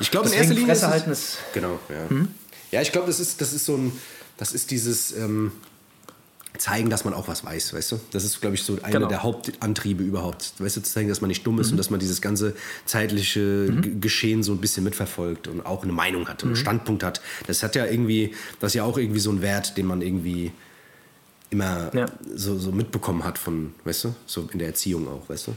[0.00, 2.16] ich glaube in erster Linie Fresse ist halten ist- genau, ja.
[2.72, 3.92] Ja, ich glaube, das ist, das ist so ein,
[4.36, 5.52] das ist dieses ähm,
[6.56, 8.00] zeigen, dass man auch was weiß, weißt du?
[8.12, 9.08] Das ist, glaube ich, so einer Genau.
[9.08, 11.98] der Hauptantriebe überhaupt, weißt du, zu zeigen, dass man nicht dumm ist und dass man
[11.98, 12.54] dieses ganze
[12.86, 17.20] zeitliche G- Geschehen so ein bisschen mitverfolgt und auch eine Meinung hat, einen Standpunkt hat.
[17.48, 20.52] Das hat ja irgendwie, das ist ja auch irgendwie so ein Wert, den man irgendwie
[21.50, 22.06] immer Ja.
[22.34, 25.54] so, so mitbekommen hat von, weißt du, so in der Erziehung auch, weißt du?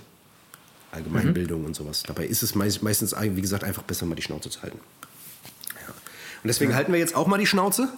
[0.92, 2.04] Allgemeinbildung und sowas.
[2.08, 4.80] Dabei ist es meist, meistens, wie gesagt, einfach besser, mal die Schnauze zu halten.
[5.76, 5.90] Ja.
[5.90, 7.90] Und deswegen halten wir jetzt auch mal die Schnauze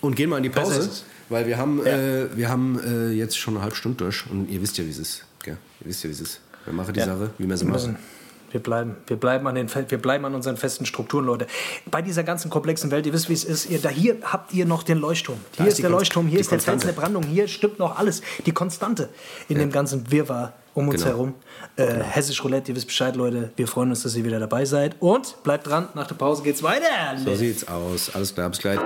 [0.00, 0.88] und gehen mal in die Pause.
[1.28, 4.60] Weil wir haben, äh, wir haben äh, jetzt schon eine halbe Stunde durch und ihr
[4.62, 5.24] wisst ja, wie es ist.
[5.42, 5.56] Gell?
[5.80, 6.40] Ihr wisst ja, wie es ist.
[6.64, 7.06] Wir machen die Ja.
[7.06, 7.74] Sache, wie wir sie machen.
[7.74, 7.96] müssen.
[8.52, 11.46] Wir bleiben, wir, bleiben an den, wir bleiben an unseren festen Strukturen, Leute.
[11.90, 13.68] Bei dieser ganzen komplexen Welt, ihr wisst, wie es ist.
[13.68, 15.38] Ihr, da hier habt ihr noch den Leuchtturm.
[15.56, 17.98] Hier ist ist der Kon- Leuchtturm, hier ist der Fels der Brandung, hier stimmt noch
[17.98, 18.22] alles.
[18.46, 19.08] Die Konstante
[19.48, 21.14] in dem ganzen Wirrwarr um uns Genau.
[21.16, 21.34] herum.
[21.76, 23.50] Äh, Hessisch Roulette, ihr wisst Bescheid, Leute.
[23.56, 24.96] Wir freuen uns, dass ihr wieder dabei seid.
[25.00, 26.84] Und bleibt dran, nach der Pause geht's weiter.
[27.22, 28.14] So sieht's aus.
[28.14, 28.78] Alles klar, bis gleich.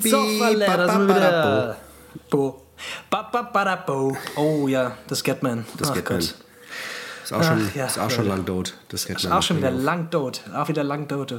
[0.00, 1.76] Boom, zischidi zoff, Alter, da sind wir wieder.
[2.30, 2.62] Bo.
[3.86, 4.16] Bo.
[4.36, 5.66] Oh ja, das Getman.
[5.78, 5.92] Das.
[6.04, 6.34] Gott.
[7.30, 8.74] Ist auch schon, Ach ja, ist auch schon lang tot.
[8.88, 10.40] Das Ist auch schon wieder lang tot.
[10.52, 11.32] Auch wieder lang tot.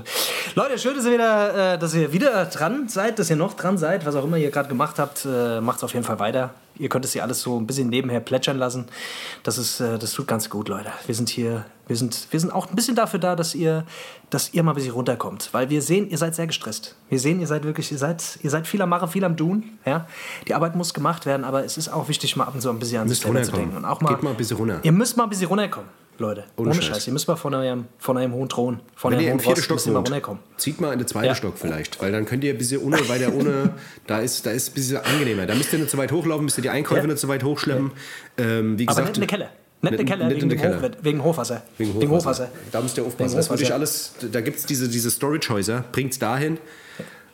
[0.56, 3.78] Leute, schön, dass ihr wieder, äh, dass ihr wieder dran seid, dass ihr noch dran
[3.78, 4.06] seid.
[4.06, 6.52] Was auch immer ihr gerade gemacht habt, äh, macht es auf jeden Fall weiter.
[6.82, 8.86] Ihr könnt es hier alles so ein bisschen nebenher plätschern lassen.
[9.44, 10.92] Das, ist, äh, das tut ganz gut, Leute.
[11.06, 13.86] Wir sind hier, wir sind, wir sind auch ein bisschen dafür da, dass ihr,
[14.32, 15.50] dass ihr mal ein bisschen runterkommt.
[15.52, 16.96] Weil wir sehen, ihr seid sehr gestresst.
[17.08, 19.78] Wir sehen, ihr seid wirklich, ihr seid, ihr seid viel am Machen, viel am Tun.
[19.86, 20.08] Ja?
[20.48, 22.80] Die Arbeit muss gemacht werden, aber es ist auch wichtig, mal ab und zu ein
[22.80, 23.78] bisschen an sich selber zu denken.
[23.78, 24.80] Und auch mal, Geht mal ein bisschen runter.
[24.82, 26.44] Ihr müsst mal ein bisschen runterkommen, Leute.
[26.58, 26.86] Ohne Scheiß.
[26.86, 27.08] Scheiß.
[27.08, 29.44] Ihr müsst mal von eurem, von eurem hohen Thron, von Wenn eurem ihr im hohen
[29.56, 30.42] vierten Stock mal runterkommen.
[30.58, 31.36] zieht mal in den zweiten Ja.
[31.36, 33.74] Stock vielleicht, weil dann könnt ihr ein bisschen ohne, weil der ohne,
[34.08, 35.46] da ist, da ist ein bisschen angenehmer.
[35.48, 37.08] Da müsst ihr nicht so weit hochlaufen, müsst ihr die Einkäufe Ja.
[37.08, 37.92] nicht so weit hochschleppen.
[38.38, 39.50] Ähm, wie Aber gesagt, nicht in der Keller.
[39.84, 40.82] Nicht in der Keller, wegen, in der dem Keller.
[40.82, 41.64] Hoch, wegen Hochwasser.
[41.80, 42.50] Wegen Hochwasser.
[42.72, 43.30] Da müsst ihr aufpassen.
[43.32, 43.74] Wegen Das Hochwasser.
[43.74, 46.60] alles, da gibt es diese, diese Storage-Häuser, bringt es dahin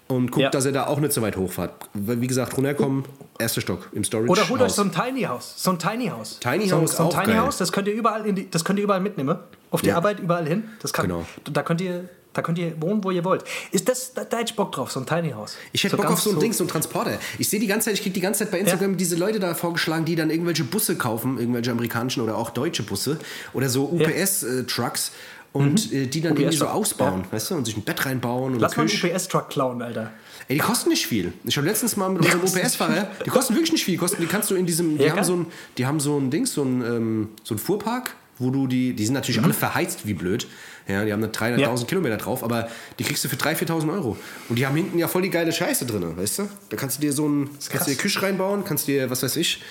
[0.08, 0.49] und guckt, Ja.
[0.49, 1.72] dass ihr da auch nicht so weit hochfahrt.
[1.93, 3.03] Weil, Wie gesagt, runterkommen,
[3.39, 4.30] erster Stock im Storage.
[4.32, 5.53] Oder holt euch so ein Tiny House.
[5.58, 6.39] So ein Tiny House.
[6.39, 7.39] Tiny so, House so ein auch Tiny geil.
[7.41, 9.38] House, das könnt ihr überall, in die, das könnt ihr überall mitnehmen.
[9.72, 9.97] Auf die Ja.
[9.97, 10.64] Arbeit überall hin.
[10.82, 11.26] Das kann, Genau.
[11.51, 12.10] Da könnt ihr.
[12.34, 13.43] Da könnt ihr wohnen, wo ihr wollt.
[13.72, 15.58] Ist das, da, da hätte ich Bock drauf, so ein Tiny House.
[15.72, 17.18] Ich hätte Bock ganz auf so ein Ding, so ein Transporter.
[17.39, 19.55] Ich sehe die ganze Zeit, ich kriege die ganze Zeit bei Instagram diese Leute da
[19.55, 23.18] vorgeschlagen, die dann irgendwelche Busse kaufen, irgendwelche amerikanischen oder auch deutsche Busse
[23.53, 25.14] oder so UPS-Trucks
[25.58, 28.60] und äh, die dann irgendwie so ausbauen, weißt du, und sich ein Bett reinbauen und
[28.60, 29.12] Lass mal eine einen.
[29.16, 30.12] UPS-Truck klauen, Alter.
[30.47, 31.34] Ey, die kosten nicht viel.
[31.43, 33.95] Ich habe letztens mal mit unserem UPS-Fahrer, die kosten wirklich nicht viel.
[33.95, 35.45] Die, kosten, die kannst du in diesem, die Ja, haben so ein,
[35.78, 39.03] die haben so ein Ding, so ein, ähm, so ein Fuhrpark, wo du die, die
[39.05, 40.47] sind natürlich alle verheizt wie blöd.
[40.88, 41.60] Ja, die haben da 300.000 Mhm.
[41.60, 41.76] Ja.
[41.86, 44.16] Kilometer drauf, aber die kriegst du für 3.000, 4.000 Euro.
[44.47, 46.49] Und die haben hinten ja voll die geile Scheiße drin, weißt du?
[46.70, 47.97] Da kannst du dir so ein, kannst du dir.
[47.97, 49.62] Küche reinbauen, kannst dir, was weiß ich,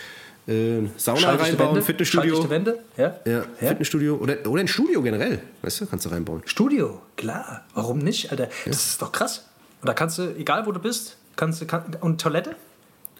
[0.46, 2.48] äh, Sauna reinbauen, Wände, Fitnessstudio.
[2.48, 3.16] Wände, ja.
[3.24, 6.42] Ja, Fitnessstudio oder, oder ein Studio generell, weißt du, kannst du reinbauen.
[6.46, 7.64] Studio, klar.
[7.74, 8.48] Warum nicht, Alter?
[8.64, 9.46] Das ist doch krass.
[9.80, 11.66] Und da kannst du, egal wo du bist, kannst du.
[11.66, 12.54] Kann, und Toilette?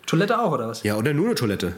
[0.07, 0.83] Toilette auch, oder was?
[0.85, 1.75] Ja, oder nur eine Toilette.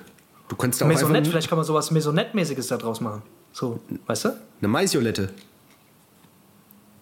[0.48, 3.22] Du kannst da auch Maisonette, einfach vielleicht kann man sowas Maisonette-mäßiges da draus machen.
[3.52, 4.28] So, weißt du?
[4.60, 5.30] eine Maisiolette.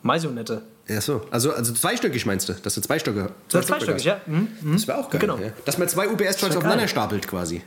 [0.03, 0.63] Maisonette.
[0.89, 1.23] Ja, so.
[1.31, 3.31] Also, also zweistöckig meinst du, dass du zwei Stöcke.
[3.49, 4.21] So zweistöckig, ja.
[4.27, 4.49] Mhm.
[4.73, 5.21] Das wäre auch geil.
[5.21, 5.37] Genau.
[5.39, 5.51] Ja.
[5.65, 7.63] Dass man zwei UPS-Trucks aufeinander stapelt quasi.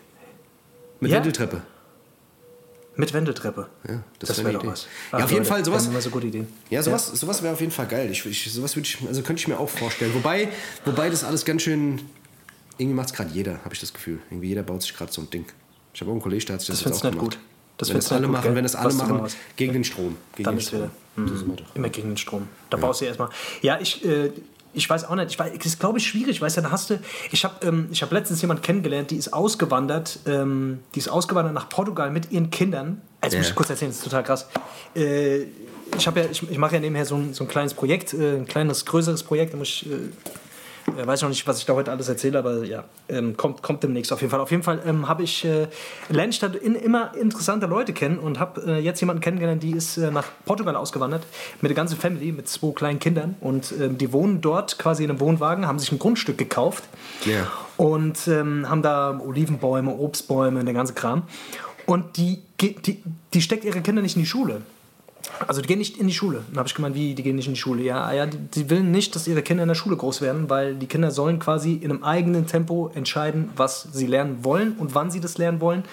[1.00, 1.18] Mit Ja.
[1.18, 1.62] Wendeltreppe.
[2.96, 3.68] Mit Wendeltreppe.
[3.88, 4.72] Ja, das, wär wäre doch Idee.
[4.72, 4.88] was.
[5.14, 5.88] Ja, auf jeden Fall sowas.
[5.88, 6.48] Immer so gute Ideen.
[6.70, 8.10] Ja, sowas, sowas wäre auf jeden Fall geil.
[8.12, 10.14] Ich, ich, sowas würde ich, also könnte ich mir auch vorstellen.
[10.14, 10.50] Wobei,
[10.84, 12.02] wobei das alles ganz schön.
[12.78, 14.20] Irgendwie macht es gerade jeder, habe ich das Gefühl.
[14.30, 15.46] Irgendwie jeder baut sich gerade so ein Ding.
[15.94, 17.36] Ich habe auch einen Kollegen, der hat sich das, Das jetzt auch nicht gemacht.
[17.38, 17.40] gut.
[17.78, 18.56] Das wenn das du alle gut, machen, gell?
[18.56, 20.18] wenn das alle Was machen, gegen den Strom.
[20.36, 20.82] Gegen Dann den ist Strom.
[20.82, 20.92] wieder.
[21.16, 21.46] Das ist
[21.76, 22.48] immer gegen den Strom.
[22.70, 23.30] Da baust du erstmal.
[23.62, 24.32] Ja, ich, äh,
[24.74, 25.32] ich weiß auch nicht.
[25.32, 26.42] Ich weiß, das ist, glaube ich, schwierig.
[26.42, 27.00] Weißt du, da hast du.
[27.32, 30.20] Ich habe ähm, ich hab letztens jemanden kennengelernt, die ist ausgewandert.
[30.28, 33.02] Ähm, die ist ausgewandert nach Portugal mit ihren Kindern.
[33.24, 33.50] Jetzt muss Ja.
[33.50, 34.48] ich kurz erzählen, das ist total krass.
[34.96, 35.44] Äh,
[35.98, 38.46] ich, ja, ich, ich mache ja nebenher so ein, so ein kleines Projekt, äh, ein
[38.46, 39.54] kleines, größeres Projekt.
[39.54, 39.92] Da muss ich.
[39.92, 39.96] Äh,
[40.98, 43.84] äh, weiß noch nicht, was ich da heute alles erzähle, aber ja, ähm, kommt, kommt
[43.84, 44.40] demnächst auf jeden Fall.
[44.40, 45.68] Auf jeden Fall ähm, habe ich, äh,
[46.10, 49.72] lerne ich da in, immer interessante Leute kennen und habe äh, jetzt jemanden kennengelernt, die
[49.72, 51.24] ist äh, nach Portugal ausgewandert
[51.62, 55.10] mit der ganzen Family, mit zwei kleinen Kindern und ähm, die wohnen dort quasi in
[55.10, 56.84] einem Wohnwagen, haben sich ein Grundstück gekauft
[57.26, 57.48] Ja.
[57.78, 61.24] und ähm, haben da Olivenbäume, Obstbäume, der ganze Kram.
[61.86, 63.02] Und die, die,
[63.34, 64.62] die steckt ihre Kinder nicht in die Schule.
[65.48, 66.44] Also die gehen nicht in die Schule.
[66.50, 67.82] Dann habe ich gemeint, wie, die gehen nicht in die Schule?
[67.82, 70.76] Ja, ja, die, die will nicht, dass ihre Kinder in der Schule groß werden, weil
[70.76, 75.12] die Kinder sollen quasi in einem eigenen Tempo entscheiden, was sie lernen wollen und wann
[75.12, 75.84] sie das lernen wollen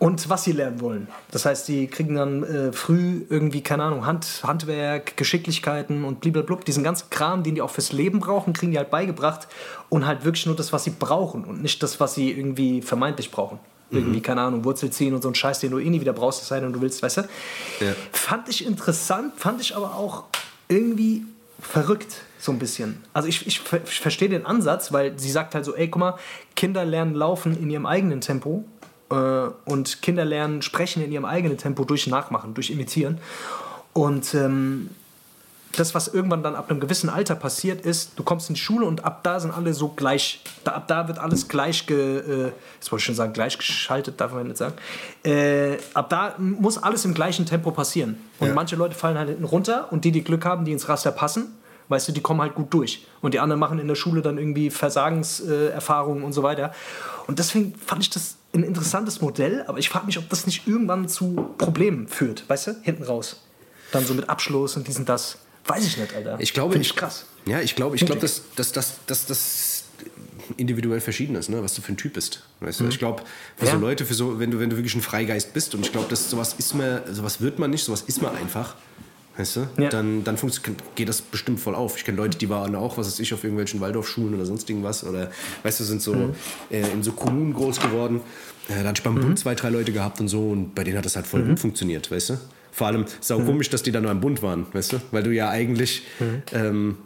[0.00, 1.08] und was sie lernen wollen.
[1.30, 6.56] Das heißt, die kriegen dann äh, früh irgendwie, keine Ahnung, Hand, Handwerk, Geschicklichkeiten und blablabla.
[6.66, 9.46] Diesen ganzen Kram, den die auch fürs Leben brauchen, kriegen die halt beigebracht
[9.90, 13.30] und halt wirklich nur das, was sie brauchen und nicht das, was sie irgendwie vermeintlich
[13.30, 13.58] brauchen.
[13.90, 16.42] Irgendwie, keine Ahnung, Wurzel ziehen und so ein Scheiß, den du eh nie wieder brauchst,
[16.42, 17.20] es sei denn, du willst, weißt du?
[17.80, 17.94] Ja.
[18.12, 20.24] Fand ich interessant, fand ich aber auch
[20.68, 21.24] irgendwie
[21.60, 23.02] verrückt, so ein bisschen.
[23.12, 26.18] Also ich, ich, ich verstehe den Ansatz, weil sie sagt halt so, ey, guck mal,
[26.56, 28.64] Kinder lernen laufen in ihrem eigenen Tempo
[29.10, 29.14] äh,
[29.64, 33.18] und Kinder lernen sprechen in ihrem eigenen Tempo durch Nachmachen, durch Imitieren.
[33.92, 34.90] Und ähm,
[35.76, 38.86] das, was irgendwann dann ab einem gewissen Alter passiert ist, du kommst in die Schule
[38.86, 42.52] und ab da sind alle so gleich, da, ab da wird alles gleich, ge, äh,
[42.74, 44.74] jetzt wollte ich schon sagen, gleichgeschaltet, darf man nicht sagen.
[45.24, 48.16] Äh, ab da muss alles im gleichen Tempo passieren.
[48.40, 48.54] Und Ja.
[48.54, 51.54] manche Leute fallen halt hinten runter und die, die Glück haben, die ins Raster passen,
[51.88, 53.06] weißt du, die kommen halt gut durch.
[53.20, 56.72] Und die anderen machen in der Schule dann irgendwie Versagenserfahrungen äh, und so weiter.
[57.26, 60.66] Und deswegen fand ich das ein interessantes Modell, aber ich frage mich, ob das nicht
[60.66, 63.42] irgendwann zu Problemen führt, weißt du, hinten raus.
[63.92, 65.38] Dann so mit Abschluss und dies und das.
[65.66, 66.36] Weiß ich nicht, Alter.
[66.40, 67.24] Ich glaube, Find ich krass.
[67.46, 69.84] Ja, ich glaube, ich glaube, dass, dass, dass, dass das
[70.56, 71.62] individuell verschieden ist, ne?
[71.62, 72.42] was du für ein Typ bist.
[72.60, 72.88] Weißt du?
[72.88, 73.22] Ich glaube,
[73.56, 73.72] für Ja.
[73.72, 76.08] so Leute, für so, wenn du, wenn du wirklich ein Freigeist bist und ich glaube,
[76.08, 78.74] dass sowas ist man, sowas wird man nicht, sowas ist man einfach.
[79.36, 79.68] Weißt du?
[79.78, 79.88] Ja.
[79.88, 80.36] Dann, dann
[80.96, 81.96] geht das bestimmt voll auf.
[81.96, 85.04] Ich kenne Leute, die waren auch, was weiß ich, auf irgendwelchen Waldorfschulen oder sonst irgendwas.
[85.04, 85.30] Oder
[85.62, 86.34] weißt du, sind so Mhm.
[86.70, 88.20] äh, in so Kommunen groß geworden.
[88.68, 90.98] Äh, dann hatte ich beim Bund zwei, drei Leute gehabt und so und bei denen
[90.98, 91.30] hat das halt Mhm.
[91.30, 92.38] voll gut funktioniert, weißt du?
[92.72, 95.00] Vor allem ist auch komisch, dass die dann nur im Bund waren, weißt du?
[95.10, 96.02] Weil du ja eigentlich
[96.52, 96.96] ähm,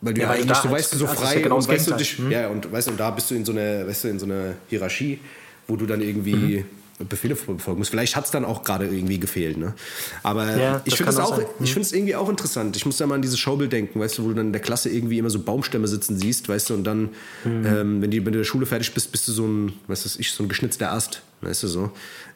[0.00, 0.22] weil du Mhm.
[0.22, 1.86] Ja, ja, weil eigentlich so halt- weißt du so ist ja frei genau und weißt
[1.88, 4.08] du dich, ja und weißt du, und da bist du in so einer, weißt du,
[4.08, 5.18] in so einer Hierarchie,
[5.66, 6.58] wo du dann irgendwie
[6.98, 7.06] Mhm.
[7.08, 7.90] Befehle befolgen musst.
[7.90, 9.74] Vielleicht hat es dann auch gerade irgendwie gefehlt, ne?
[10.22, 11.46] Aber Ja, ich finde es auch auch, sein.
[11.60, 12.76] ich finde es irgendwie auch interessant.
[12.76, 14.62] Ich muss da mal an dieses Showbild denken, weißt du, wo du dann in der
[14.62, 17.08] Klasse irgendwie immer so Baumstämme sitzen siehst, weißt du, und dann,
[17.44, 17.66] Mhm.
[17.66, 20.04] ähm, wenn, die, wenn du in der Schule fertig bist, bist du so ein, was
[20.04, 21.90] weiß ich, so ein geschnitzter Ast, weißt du so.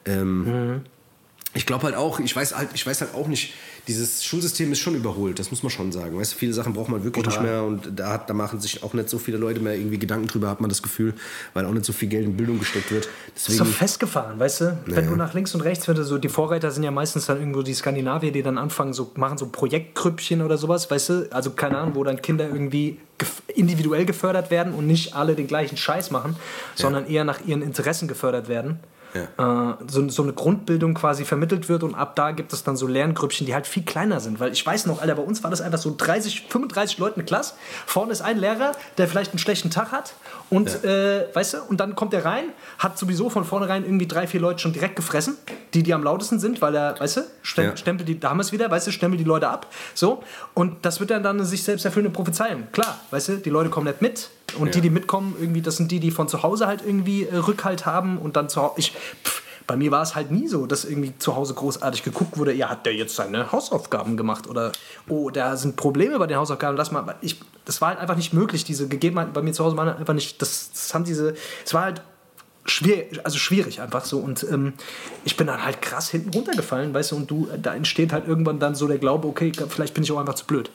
[0.07, 0.81] Ähm, Mhm.
[1.55, 3.55] Ich glaube halt auch, ich weiß halt, ich weiß halt auch nicht,
[3.87, 6.19] dieses Schulsystem ist schon überholt, das muss man schon sagen.
[6.19, 7.43] Weißt du, viele Sachen braucht man wirklich Total.
[7.43, 9.99] nicht mehr und da, hat, da machen sich auch nicht so viele Leute mehr irgendwie
[9.99, 11.15] Gedanken drüber, hat man das Gefühl,
[11.55, 13.09] weil auch nicht so viel Geld in Bildung gesteckt wird.
[13.35, 14.79] Das ist so Deswegen, festgefahren, weißt du?
[14.87, 17.39] Wenn du nach links und rechts, wenn du so, die Vorreiter sind ja meistens dann
[17.39, 21.29] irgendwo die Skandinavier, die dann anfangen, so machen so Projektgrüppchen oder sowas, weißt du?
[21.31, 22.99] Also keine Ahnung, wo dann Kinder irgendwie
[23.55, 26.37] individuell gefördert werden und nicht alle den gleichen Scheiß machen,
[26.75, 28.81] sondern eher nach ihren Interessen gefördert werden.
[29.23, 32.87] Äh, so, so eine Grundbildung quasi vermittelt wird und ab da gibt es dann so
[32.87, 34.41] Lerngrüppchen, die halt viel kleiner sind.
[34.41, 37.25] Weil ich weiß noch, Alter, bei uns war das einfach so 30, 35 Leute eine
[37.25, 37.55] Klasse.
[37.87, 40.15] Vorne ist ein Lehrer, der vielleicht einen schlechten Tag hat
[40.51, 42.45] und, äh, weißt du, und dann kommt er rein,
[42.79, 45.37] hat sowieso von vornherein irgendwie drei, vier Leute schon direkt gefressen,
[45.75, 47.77] die, die am lautesten sind, weil er, weißt du, stem, Ja.
[47.77, 49.67] stempelt die, da haben wir es wieder, weißt du, stempelt die Leute ab.
[49.95, 50.23] So,
[50.55, 52.69] und das wird dann, dann eine sich selbst erfüllende Prophezeiung.
[52.73, 54.31] Klar, weißt du, die Leute kommen nicht mit.
[54.59, 57.37] Und die, die mitkommen, irgendwie, das sind die, die von zu Hause halt irgendwie äh,
[57.37, 58.75] Rückhalt haben und dann zu Hause.
[58.79, 58.93] Ich,
[59.25, 62.55] pff, bei mir war es halt nie so, dass irgendwie zu Hause großartig geguckt wurde,
[62.55, 64.73] ja, hat der jetzt seine Hausaufgaben gemacht oder
[65.09, 67.17] oh, da sind Probleme bei den Hausaufgaben, lass mal.
[67.21, 70.15] Ich, das war halt einfach nicht möglich, diese Gegebenheiten bei mir zu Hause waren einfach
[70.15, 71.35] nicht, das, das haben diese,
[71.67, 72.01] es war halt
[72.65, 74.19] schwierig, also schwierig einfach so.
[74.21, 74.73] Und ähm,
[75.27, 78.59] ich bin dann halt krass hinten runtergefallen, weißt du, und du, da entsteht halt irgendwann
[78.59, 80.71] dann so der Glaube, okay, vielleicht bin ich auch einfach zu blöd.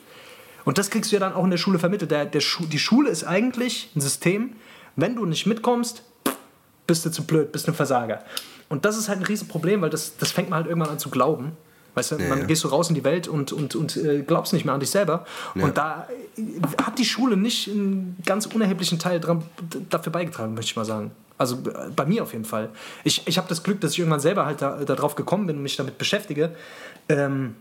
[0.64, 2.12] Und das kriegst du ja dann auch in der Schule vermittelt.
[2.12, 4.52] Der, der Schu die Schule ist eigentlich ein System,
[4.94, 6.04] wenn du nicht mitkommst,
[6.86, 8.22] bist du zu blöd, bist ein Versager.
[8.68, 11.10] Und das ist halt ein Riesenproblem, weil das, das fängt man halt irgendwann an zu
[11.10, 11.52] glauben.
[11.94, 12.44] Weißt du, dann ja.
[12.44, 14.90] gehst du raus in die Welt und, und, und äh, glaubst nicht mehr an dich
[14.90, 15.24] selber.
[15.54, 16.42] Und da äh,
[16.82, 19.44] hat die Schule nicht einen ganz unerheblichen Teil dran,
[19.90, 21.12] dafür beigetragen, möchte ich mal sagen.
[21.38, 22.70] Also äh, bei mir auf jeden Fall.
[23.04, 25.62] Ich, ich habe das Glück, dass ich irgendwann selber halt da, darauf gekommen bin und
[25.62, 26.50] mich damit beschäftige.
[27.08, 27.54] Ähm,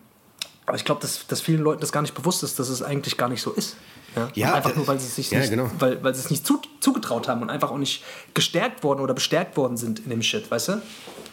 [0.66, 3.18] aber ich glaube, dass, dass vielen Leuten das gar nicht bewusst ist, dass es eigentlich
[3.18, 3.76] gar nicht so ist.
[4.16, 5.70] Ja, Ja, einfach äh, nur, weil sie es sich ja, nicht, genau.
[5.80, 8.04] weil, weil sie es nicht zu, zugetraut haben und einfach auch nicht
[8.34, 10.82] gestärkt worden oder bestärkt worden sind in dem Shit, weißt du?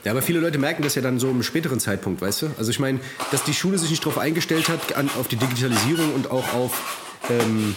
[0.05, 2.51] Ja, aber viele Leute merken das ja dann so im späteren Zeitpunkt, weißt du?
[2.59, 3.01] Also ich meine,
[3.31, 7.07] dass die Schule sich nicht darauf eingestellt hat, an, auf die Digitalisierung und auch auf,
[7.29, 7.77] ähm,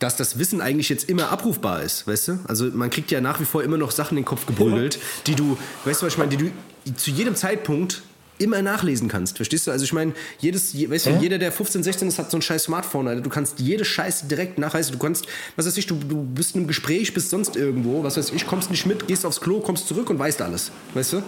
[0.00, 2.38] dass das Wissen eigentlich jetzt immer abrufbar ist, weißt du?
[2.48, 5.36] Also man kriegt ja nach wie vor immer noch Sachen in den Kopf geprügelt, die
[5.36, 6.50] du, weißt du, was ich meine, die
[6.84, 8.02] du zu jedem Zeitpunkt
[8.38, 9.70] immer nachlesen kannst, verstehst du?
[9.70, 11.20] Also ich meine, jedes, je- weißt du, Ja.
[11.20, 13.20] jeder, der 15, 16 ist, hat so ein scheiß Smartphone, Alter.
[13.22, 14.92] Du kannst jede Scheiße direkt nachweisen.
[14.92, 15.26] Du kannst,
[15.56, 18.46] was weiß ich, du, du bist in einem Gespräch, bist sonst irgendwo, was weiß ich,
[18.46, 21.22] kommst nicht mit, gehst aufs Klo, kommst zurück und weißt alles, weißt du?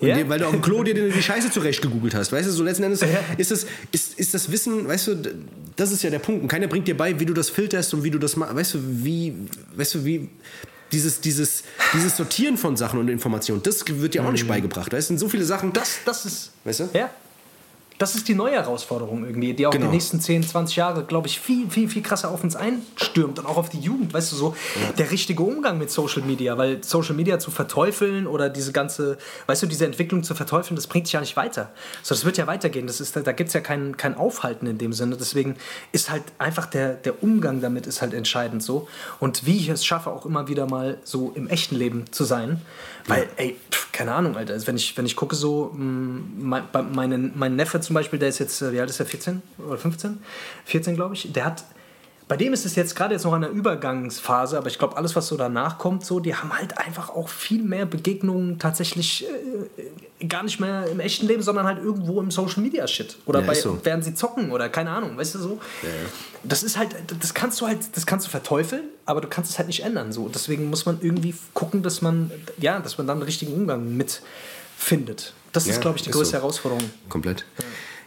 [0.00, 0.16] Ja.
[0.16, 2.30] dir, weil du auf dem Klo dir die Scheiße zurecht gegoogelt hast.
[2.32, 3.00] Weißt du, so letzten Endes
[3.38, 5.16] ist, das, ist, ist das Wissen, weißt du,
[5.76, 6.42] das ist ja der Punkt.
[6.42, 8.54] Und keiner bringt dir bei, wie du das filterst und wie du das machst.
[8.54, 9.34] Weißt du, wie,
[9.76, 10.28] weißt du, wie.
[10.94, 14.92] Dieses, dieses, dieses Sortieren von Sachen und Informationen, das wird dir auch nicht beigebracht.
[14.92, 15.72] Weißt du, sind so viele Sachen.
[15.72, 16.52] Das, das ist.
[16.62, 16.88] Weißt du?
[16.94, 17.10] Ja.
[17.98, 19.86] Das ist die neue Herausforderung irgendwie, die auch Genau.
[19.86, 23.46] die nächsten 10, 20 Jahre, glaube ich, viel, viel, viel krasser auf uns einstürmt und
[23.46, 24.56] auch auf die Jugend, weißt du, so
[24.98, 29.16] der richtige Umgang mit Social Media, weil Social Media zu verteufeln oder diese ganze,
[29.46, 31.70] weißt du, diese Entwicklung zu verteufeln, das bringt dich ja nicht weiter.
[32.02, 34.78] So, das wird ja weitergehen, das ist, da gibt es ja kein, kein Aufhalten in
[34.78, 35.56] dem Sinne, deswegen
[35.92, 38.88] ist halt einfach der, der Umgang damit ist halt entscheidend so.
[39.20, 42.60] Und wie ich es schaffe, auch immer wieder mal so im echten Leben zu sein,
[43.06, 46.64] weil, ey, pf, keine Ahnung, Alter, also wenn ich, wenn ich gucke so, mh, mein,
[46.92, 49.78] meinen, mein Neffe zum Beispiel, der ist jetzt, äh, wie alt ist der, 14 oder
[49.78, 50.18] 15?
[50.64, 51.64] 14, glaube ich, der hat,
[52.26, 55.26] bei dem ist es jetzt gerade jetzt noch eine Übergangsphase, aber ich glaube, alles, was
[55.28, 59.26] so danach kommt, so, die haben halt einfach auch viel mehr Begegnungen tatsächlich
[60.18, 63.16] äh, gar nicht mehr im echten Leben, sondern halt irgendwo im Social Media Shit.
[63.26, 63.78] Oder Ja, bei, ist so.
[63.82, 65.60] während sie zocken oder keine Ahnung, weißt du so?
[66.42, 69.58] Das ist halt, das kannst du halt, das kannst du verteufeln, aber du kannst es
[69.58, 70.10] halt nicht ändern.
[70.12, 70.28] So.
[70.28, 74.22] Deswegen muss man irgendwie gucken, dass man, ja, dass man dann einen richtigen Umgang mit
[74.78, 75.34] findet.
[75.52, 76.38] Das ist, Ja, glaube ich, die ist größte so.
[76.38, 76.90] Herausforderung.
[77.08, 77.44] Komplett.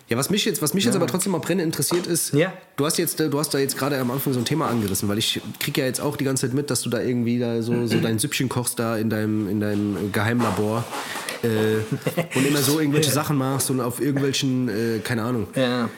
[0.10, 2.54] Ja, was mich jetzt, was mich jetzt aber trotzdem mal brennend interessiert ist, Ja.
[2.78, 5.18] du hast jetzt, du hast da jetzt gerade am Anfang so ein Thema angerissen, weil
[5.18, 7.88] ich kriege ja jetzt auch die ganze Zeit mit, dass du da irgendwie da so,
[7.88, 10.86] so dein Süppchen kochst da in deinem, in deinem Geheimlabor
[11.44, 11.48] äh,
[12.38, 15.90] und immer so irgendwelche Sachen machst und auf irgendwelchen, äh, keine Ahnung, Ja.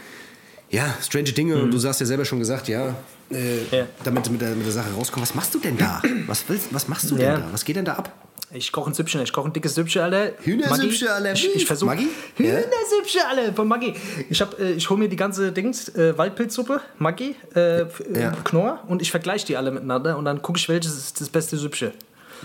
[0.71, 2.95] ja, strange Dinge und du hast ja selber schon gesagt, ja,
[3.31, 3.85] äh, Ja.
[4.03, 5.29] damit du mit der, mit der Sache rauskommst.
[5.29, 6.01] Was machst du denn da?
[6.25, 7.37] Was, willst, was machst du denn Ja.
[7.37, 7.49] da?
[7.51, 8.11] Was geht denn da ab?
[8.51, 10.33] Ich koche ein Süppchen, ich koche ein dickes Süppchen, alle.
[10.41, 11.33] Hühnersüppchen, alle.
[11.33, 11.95] Ich, ich versuche.
[12.35, 13.93] Hühnersüppchen, alle von Maggi.
[14.29, 17.87] Ich, hab, äh, ich hole mir die ganze Dings, äh, Waldpilzsuppe, Maggi, äh, äh,
[18.19, 18.31] Ja.
[18.43, 21.57] Knorr und ich vergleiche die alle miteinander und dann gucke ich, welches ist das beste
[21.57, 21.91] Süppchen.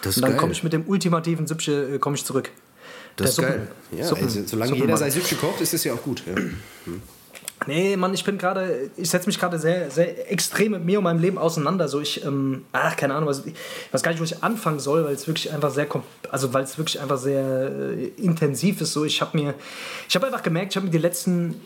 [0.02, 0.40] Das ist und dann geil.
[0.40, 2.50] komme ich mit dem ultimativen Süppchen äh, komme ich zurück.
[3.16, 3.68] Das ist Der geil.
[3.90, 6.22] Suppen- Ja, Suppen- also, solange Suppen- jeder sein Süppchen kocht, ist das ja auch gut.
[6.26, 6.34] Ja.
[7.66, 11.04] Nee, Mann, ich bin gerade, ich setze mich gerade sehr, sehr extrem mit mir und
[11.04, 11.88] meinem Leben auseinander.
[11.88, 13.54] So ich, ähm, ach, keine Ahnung, was, ich
[13.92, 15.86] weiß gar nicht, wo ich anfangen soll, weil es wirklich einfach sehr,
[16.30, 18.92] also weil es wirklich einfach sehr äh, intensiv ist.
[18.92, 19.54] So, ich habe mir,
[20.08, 21.60] ich habe einfach gemerkt, ich habe mir die letzten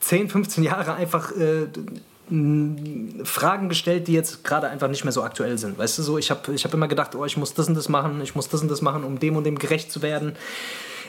[0.00, 1.66] 10, 15 Jahre einfach äh,
[3.24, 5.76] Fragen gestellt, die jetzt gerade einfach nicht mehr so aktuell sind.
[5.78, 7.88] Weißt du, so, ich habe ich hab immer gedacht, oh, ich muss das und das
[7.88, 10.34] machen, ich muss das und das machen, um dem und dem gerecht zu werden.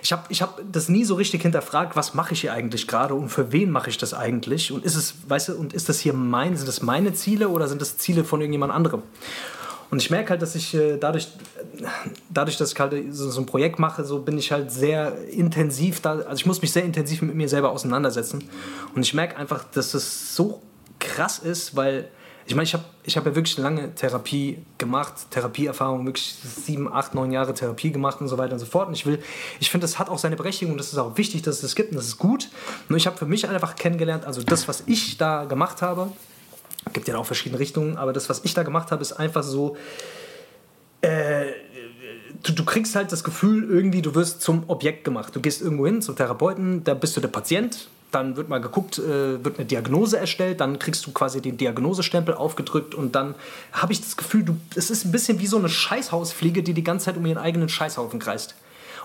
[0.03, 3.13] Ich habe ich hab das nie so richtig hinterfragt, was mache ich hier eigentlich gerade
[3.13, 4.73] und für wen mache ich das eigentlich?
[4.73, 7.69] Und ist es, weißt du, und ist das hier mein, sind das meine Ziele oder
[7.69, 9.01] sind das Ziele von irgendjemand anderem?
[9.91, 11.29] Und ich merke halt, dass ich äh, dadurch,
[12.29, 16.15] dadurch, dass ich halt so, ein Projekt mache, so bin ich halt sehr intensiv da,
[16.15, 18.43] also ich muss mich sehr intensiv mit mir selber auseinandersetzen.
[18.95, 20.61] Und ich merke einfach, dass es so
[20.99, 22.09] krass ist, weil
[22.45, 27.15] ich meine, ich habe ich hab ja wirklich lange Therapie gemacht, Therapieerfahrung, wirklich sieben, acht,
[27.15, 28.87] neun Jahre Therapie gemacht und so weiter und so fort.
[28.87, 29.19] Und ich will,
[29.59, 31.91] ich finde, das hat auch seine Berechtigung, das ist auch wichtig, dass es das gibt
[31.91, 32.49] und das ist gut.
[32.89, 36.11] Nur ich habe für mich einfach kennengelernt, also das, was ich da gemacht habe,
[36.91, 39.77] gibt ja auch verschiedene Richtungen, aber das, was ich da gemacht habe, ist einfach so,
[41.01, 41.51] äh,
[42.43, 45.35] du, du kriegst halt das Gefühl, irgendwie, du wirst zum Objekt gemacht.
[45.35, 48.99] Du gehst irgendwo hin zum Therapeuten, da bist du der Patient, dann wird mal geguckt,
[48.99, 53.33] äh, wird eine Diagnose erstellt, dann kriegst du quasi den Diagnosestempel aufgedrückt und dann
[53.71, 56.83] habe ich das Gefühl, du, es ist ein bisschen wie so eine Scheißhausfliege, die die
[56.83, 58.55] ganze Zeit um ihren eigenen Scheißhaufen kreist.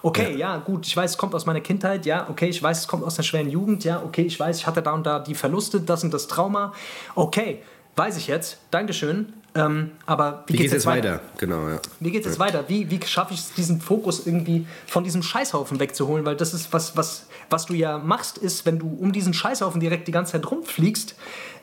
[0.03, 0.59] Okay, ja.
[0.59, 3.19] gut, ich weiß, es kommt aus meiner Kindheit, ja, okay, ich weiß, es kommt aus
[3.19, 6.05] einer schweren Jugend, ja, okay, ich weiß, ich hatte da und da die Verluste, das
[6.05, 6.73] und das Trauma,
[7.17, 7.63] okay,
[7.97, 11.21] weiß ich jetzt, Dankeschön, ähm, aber wie, Wie geht's jetzt weiter?
[11.39, 11.81] Genau, ja.
[12.01, 12.65] wie geht es jetzt weiter?
[12.69, 16.25] Wie, wie schaffe ich es, diesen Fokus irgendwie von diesem Scheißhaufen wegzuholen?
[16.25, 19.81] Weil das ist was, was, was du ja machst, ist, wenn du um diesen Scheißhaufen
[19.81, 21.17] direkt die ganze Zeit rumfliegst,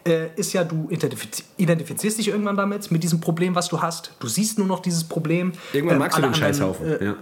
[0.07, 4.11] äh, ist ja, du identifiz identifizierst dich irgendwann damit, mit diesem Problem, was du hast.
[4.19, 5.53] Du siehst nur noch dieses Problem.
[5.73, 6.85] Irgendwann Ähm, magst du den anderen, Scheißhaufen.
[6.87, 7.15] äh, ja.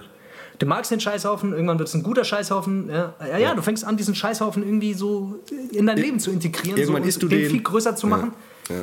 [0.59, 2.89] Du magst den Scheißhaufen, irgendwann wird es ein guter Scheißhaufen.
[2.89, 5.39] Ja, ja, ja, du fängst an, diesen Scheißhaufen irgendwie so
[5.71, 7.49] in dein Leben zu integrieren irgendwann so, und isst du den den.
[7.49, 8.33] viel größer zu machen.
[8.69, 8.75] Ja.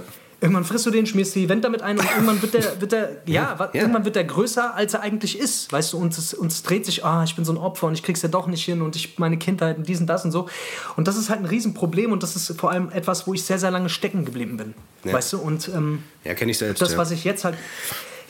[0.43, 3.11] Irgendwann frisst du den, schmierst die Wände damit ein und irgendwann wird der, wird der
[3.27, 6.51] ja, ja, irgendwann wird der größer, als er eigentlich ist, weißt du, und es, und
[6.51, 8.65] es dreht sich, ah, ich bin so ein Opfer und ich krieg's ja doch nicht
[8.65, 10.49] hin und ich, meine Kindheit und diesen, das und so.
[10.97, 13.59] Und das ist halt ein Riesenproblem und das ist vor allem etwas, wo ich sehr,
[13.59, 14.75] sehr lange stecken geblieben bin,
[15.05, 15.13] ja.
[15.13, 16.81] weißt du, und ähm, ja, kenne ich selbst.
[16.81, 17.57] Das, was ich jetzt halt,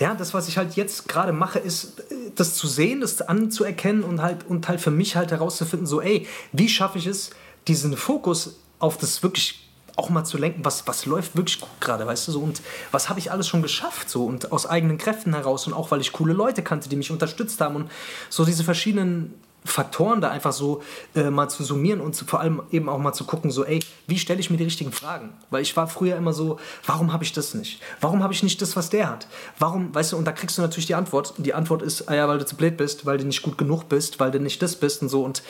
[0.01, 2.03] ja, das, was ich halt jetzt gerade mache, ist,
[2.35, 6.27] das zu sehen, das anzuerkennen und halt, und halt für mich halt herauszufinden, so, ey,
[6.53, 7.31] wie schaffe ich es,
[7.69, 9.70] diesen Fokus auf das wirklich
[10.01, 13.11] auch mal zu lenken, was, was läuft wirklich gut gerade, weißt du, so und was
[13.11, 16.13] habe ich alles schon geschafft, so und aus eigenen Kräften heraus und auch weil ich
[16.13, 17.91] coole Leute kannte, die mich unterstützt haben und
[18.31, 20.83] so diese verschiedenen Faktoren da einfach so
[21.15, 23.81] äh, mal zu summieren und zu, vor allem eben auch mal zu gucken, so, ey,
[24.07, 25.35] wie stelle ich mir die richtigen Fragen?
[25.51, 27.79] Weil ich war früher immer so, warum habe ich das nicht?
[28.01, 29.27] Warum habe ich nicht das, was der hat?
[29.59, 31.35] Warum, weißt du, und da kriegst du natürlich die Antwort.
[31.37, 33.91] Die Antwort ist, ah ja, weil du zu blöd bist, weil du nicht gut genug
[33.91, 35.43] bist, weil du nicht das bist und so und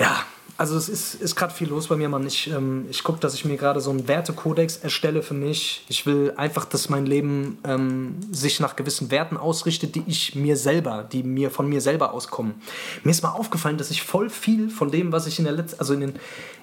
[0.00, 0.24] ja,
[0.62, 2.24] also es ist, ist gerade viel los bei mir, Mann.
[2.24, 5.84] Ich, ähm, ich gucke, dass ich mir gerade so einen Wertekodex erstelle für mich.
[5.88, 10.56] Ich will einfach, dass mein Leben ähm, sich nach gewissen Werten ausrichtet, die ich mir
[10.56, 12.54] selber, die mir von mir selber auskommen.
[13.02, 15.74] Mir ist mal aufgefallen, dass ich voll viel von dem, was ich in der, Letz
[15.80, 16.10] also in, den,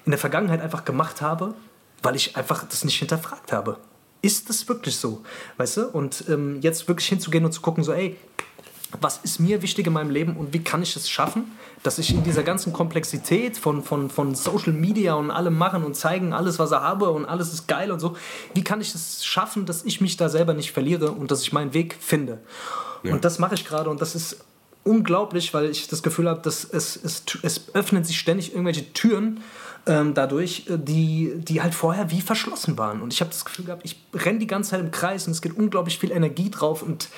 [0.06, 1.52] in der Vergangenheit einfach gemacht habe,
[2.02, 3.76] weil ich einfach das nicht hinterfragt habe.
[4.22, 5.20] Ist das wirklich so?
[5.58, 5.88] Weißt du?
[5.88, 8.16] Und ähm, jetzt wirklich hinzugehen und zu gucken, so, ey,
[9.00, 11.44] was ist mir wichtig in meinem Leben und wie kann ich es schaffen,
[11.82, 15.96] dass ich in dieser ganzen Komplexität von, von, von Social Media und allem machen und
[15.96, 18.16] zeigen, alles, was er habe und alles ist geil und so,
[18.54, 21.52] wie kann ich es schaffen, dass ich mich da selber nicht verliere und dass ich
[21.52, 22.38] meinen Weg finde?
[23.02, 23.12] Ja.
[23.12, 24.44] Und das mache ich gerade und das ist
[24.84, 29.40] unglaublich, weil ich das Gefühl habe, dass es, es, es öffnen sich ständig irgendwelche Türen
[29.86, 33.00] ähm, dadurch, äh, die, die halt vorher wie verschlossen waren.
[33.00, 35.42] Und ich habe das Gefühl gehabt, ich renne die ganze Zeit im Kreis und es
[35.42, 37.08] geht unglaublich viel Energie drauf und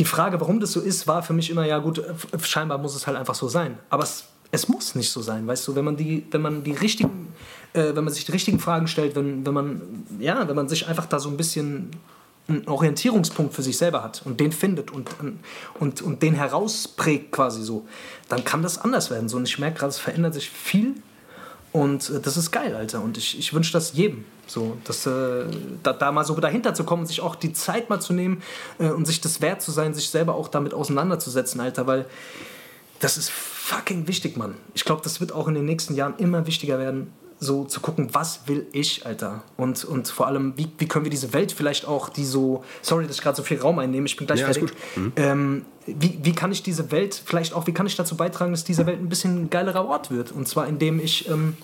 [0.00, 2.02] die Frage, warum das so ist, war für mich immer, ja gut,
[2.42, 3.78] scheinbar muss es halt einfach so sein.
[3.90, 6.72] Aber es, es muss nicht so sein, weißt du, wenn man die, wenn man die
[6.72, 7.28] richtigen,
[7.74, 9.82] äh, wenn man sich die richtigen Fragen stellt, wenn, wenn man,
[10.18, 11.90] ja, wenn man sich einfach da so ein bisschen
[12.48, 15.10] einen Orientierungspunkt für sich selber hat und den findet und,
[15.78, 17.86] und, und den herausprägt quasi so,
[18.30, 19.28] dann kann das anders werden.
[19.28, 20.94] So, und ich merke gerade, es verändert sich viel
[21.72, 23.02] und äh, das ist geil, Alter.
[23.02, 24.24] Und ich, ich wünsche das jedem.
[24.46, 25.44] So, dass, äh,
[25.82, 28.42] da, da, mal so dahinter zu kommen sich auch die Zeit mal zu nehmen
[28.80, 32.06] äh, und sich das wert zu sein, sich selber auch damit auseinanderzusetzen, Alter, weil
[32.98, 34.56] das ist fucking wichtig, Mann.
[34.74, 38.10] Ich glaube, das wird auch in den nächsten Jahren immer wichtiger werden, so zu gucken,
[38.12, 39.42] was will ich, Alter?
[39.56, 43.06] Und, und vor allem, wie, wie können wir diese Welt vielleicht auch, die so, sorry,
[43.06, 44.70] dass ich gerade so viel Raum einnehme, ich bin gleich ja, fertig.
[44.94, 45.12] Mhm.
[45.16, 48.62] Ähm, wie, wie kann ich diese Welt, vielleicht auch, wie kann ich dazu beitragen, dass
[48.62, 50.32] diese Welt ein bisschen ein geilerer Ort wird?
[50.32, 51.56] Und zwar, indem ich ähm,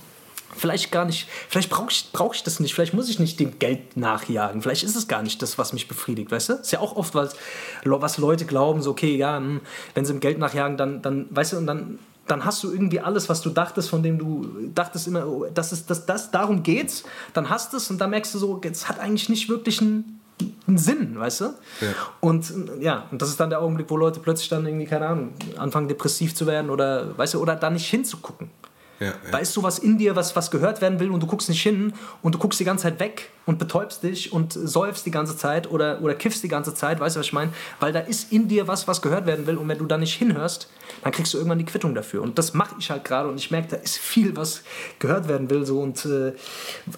[0.56, 3.58] vielleicht gar nicht, vielleicht brauche ich, brauch ich das nicht, vielleicht muss ich nicht dem
[3.58, 6.52] Geld nachjagen, vielleicht ist es gar nicht das, was mich befriedigt, weißt du?
[6.54, 7.36] Ist ja auch oft, was,
[7.84, 9.60] was Leute glauben, so, okay, ja, hm,
[9.94, 13.00] wenn sie dem Geld nachjagen, dann, dann, weißt du, und dann dann hast du irgendwie
[13.00, 16.62] alles, was du dachtest, von dem du dachtest immer, oh, das ist, das, das, darum
[16.62, 19.80] geht's, dann hast du es und dann merkst du so, es hat eigentlich nicht wirklich
[19.80, 20.20] einen,
[20.66, 21.44] einen Sinn, weißt du?
[21.44, 21.88] Ja.
[22.20, 25.34] Und ja, und das ist dann der Augenblick, wo Leute plötzlich dann irgendwie, keine Ahnung,
[25.56, 28.50] anfangen depressiv zu werden oder, weißt du, oder da nicht hinzugucken.
[28.98, 29.14] Ja, ja.
[29.30, 31.92] Weißt du, was in dir, was, was gehört werden will und du guckst nicht hin
[32.22, 35.70] und du guckst die ganze Zeit weg und betäubst dich und säufst die ganze Zeit
[35.70, 37.52] oder, oder kiffst die ganze Zeit, weißt du, was ich meine?
[37.78, 40.14] Weil da ist in dir was, was gehört werden will und wenn du da nicht
[40.14, 40.68] hinhörst,
[41.02, 42.22] dann kriegst du irgendwann die Quittung dafür.
[42.22, 44.62] Und das mache ich halt gerade und ich merke, da ist viel, was
[44.98, 46.32] gehört werden will so und äh,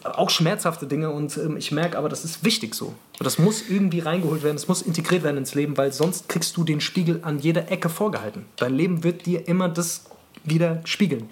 [0.05, 2.95] auch schmerzhafte Dinge und äh, ich merke aber, das ist wichtig so.
[3.19, 6.57] Und das muss irgendwie reingeholt werden, das muss integriert werden ins Leben, weil sonst kriegst
[6.57, 8.45] du den Spiegel an jeder Ecke vorgehalten.
[8.57, 10.05] Dein Leben wird dir immer das
[10.45, 11.29] wieder spiegeln.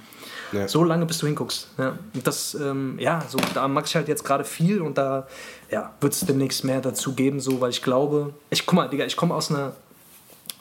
[0.52, 0.68] Ja.
[0.68, 1.68] So lange, bis du hinguckst.
[1.78, 1.98] Ja.
[2.14, 5.26] Und das, ähm, ja, so, da mache ich halt jetzt gerade viel und da
[5.70, 9.04] ja, wird es demnächst mehr dazu geben, so, weil ich glaube, ich guck mal, Digga,
[9.04, 9.72] ich komme aus einer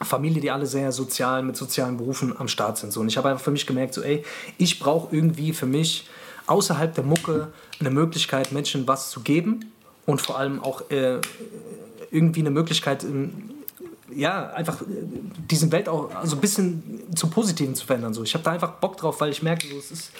[0.02, 2.92] Familie, die alle sehr sozial, mit sozialen Berufen am Start sind.
[2.92, 3.00] So.
[3.00, 4.24] Und ich habe einfach für mich gemerkt, so, ey,
[4.58, 6.08] ich brauche irgendwie für mich
[6.46, 7.48] außerhalb der Mucke
[7.80, 9.72] eine Möglichkeit, Menschen was zu geben
[10.04, 11.20] und vor allem auch äh,
[12.10, 13.04] irgendwie eine Möglichkeit,
[14.14, 14.84] ja, einfach äh,
[15.50, 18.14] diesen Welt auch so ein bisschen zum Positiven zu verändern.
[18.14, 18.22] So.
[18.22, 20.12] Ich habe da einfach Bock drauf, weil ich merke, so, es ist,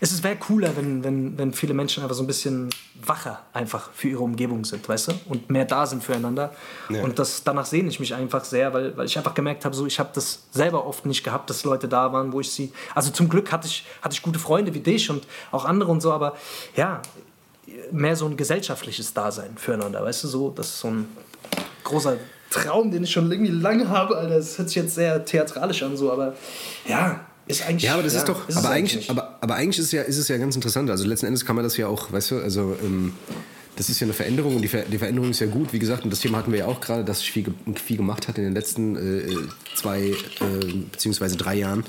[0.00, 2.68] es wäre cooler, wenn, wenn, wenn viele Menschen einfach so ein bisschen
[3.02, 5.12] wacher einfach für ihre Umgebung sind, weißt du?
[5.26, 6.54] Und mehr da sind füreinander.
[6.90, 7.02] Ja.
[7.02, 9.86] Und das, danach sehne ich mich einfach sehr, weil, weil ich einfach gemerkt habe, so,
[9.86, 12.72] ich habe das selber oft nicht gehabt, dass Leute da waren, wo ich sie.
[12.94, 16.00] Also zum Glück hatte ich, hatte ich gute Freunde wie dich und auch andere und
[16.00, 16.36] so, aber
[16.76, 17.00] ja,
[17.90, 20.28] mehr so ein gesellschaftliches Dasein füreinander, weißt du?
[20.28, 21.08] So, das ist so ein
[21.82, 22.18] großer
[22.54, 24.36] Traum, den ich schon irgendwie lange habe, Alter.
[24.36, 26.34] Das hört sich jetzt sehr theatralisch an, so, aber
[26.86, 27.84] ja, ist eigentlich.
[27.84, 28.48] Ja, aber das ja, ist doch.
[28.48, 30.90] Ist aber, eigentlich, aber, aber eigentlich ist, ja, ist es ja ganz interessant.
[30.90, 32.76] Also letzten Endes kann man das ja auch, weißt du, also.
[32.82, 33.14] Ähm,
[33.76, 35.72] das ist ja eine Veränderung und die, Ver die, Veränderung ist ja gut.
[35.72, 38.28] Wie gesagt, und das Thema hatten wir ja auch gerade, dass sich viel, viel gemacht
[38.28, 39.34] hat in den letzten äh,
[39.74, 40.14] zwei äh,
[40.92, 41.82] beziehungsweise drei Jahren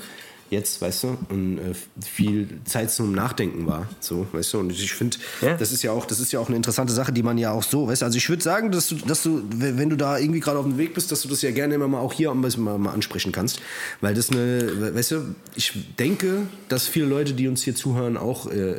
[0.50, 1.74] jetzt, weißt du, und äh,
[2.04, 5.56] viel Zeit zum Nachdenken war, so, weißt du, und ich finde, Ja.
[5.56, 7.62] das ist ja auch, das ist ja auch eine interessante Sache, die man ja auch
[7.62, 10.40] so, weißt du, also ich würde sagen, dass du, dass du, wenn du da irgendwie
[10.40, 12.50] gerade auf dem Weg bist, dass du das ja gerne immer mal auch hier mal,
[12.78, 13.60] mal ansprechen kannst,
[14.00, 18.50] weil das eine, weißt du, ich denke, dass viele Leute, die uns hier zuhören, auch
[18.50, 18.76] äh,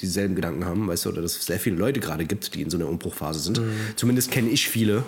[0.00, 2.70] dieselben Gedanken haben, weißt du, oder dass es sehr viele Leute gerade gibt, die in
[2.70, 3.60] so einer Umbruchphase sind.
[3.96, 5.02] Zumindest kenne ich viele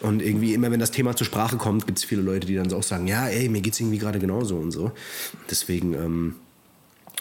[0.00, 2.68] und irgendwie immer, wenn das Thema zur Sprache kommt, gibt es viele Leute, die dann
[2.68, 4.92] so auch sagen, ja, ey, mir geht's irgendwie gerade genauso und so.
[5.54, 6.34] Deswegen ähm,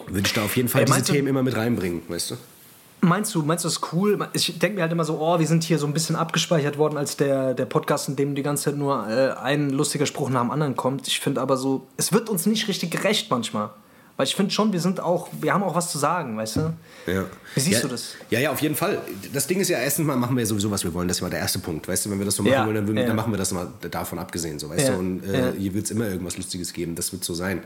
[0.08, 2.36] würde ich da auf jeden Fall diese Themen immer mit reinbringen, weißt du?
[3.02, 4.28] Meinst du, meinst du das ist cool?
[4.34, 6.98] Ich denke mir halt immer so, oh, wir sind hier so ein bisschen abgespeichert worden
[6.98, 10.42] als der, der Podcast, in dem die ganze Zeit nur äh, ein lustiger Spruch nach
[10.42, 11.08] dem anderen kommt.
[11.08, 13.70] Ich finde aber so, es wird uns nicht richtig gerecht manchmal.
[14.16, 16.74] Weil ich finde schon, wir sind auch, wir haben auch was zu sagen, weißt du?
[17.08, 17.26] Ja.
[17.56, 18.14] Wie siehst ja, du das?
[18.30, 19.02] Ja, ja, auf jeden Fall.
[19.34, 21.08] Das Ding ist ja, erstens mal machen wir sowieso, was wir wollen.
[21.08, 21.88] Das war der erste Punkt.
[21.88, 23.08] Weißt du, wenn wir das so machen Ja, wollen, dann, ja.
[23.08, 24.60] dann machen wir das mal davon abgesehen.
[24.60, 24.94] So, weißt du?
[24.94, 26.94] Und äh, hier wird es immer irgendwas Lustiges geben.
[26.94, 27.64] Das wird so sein.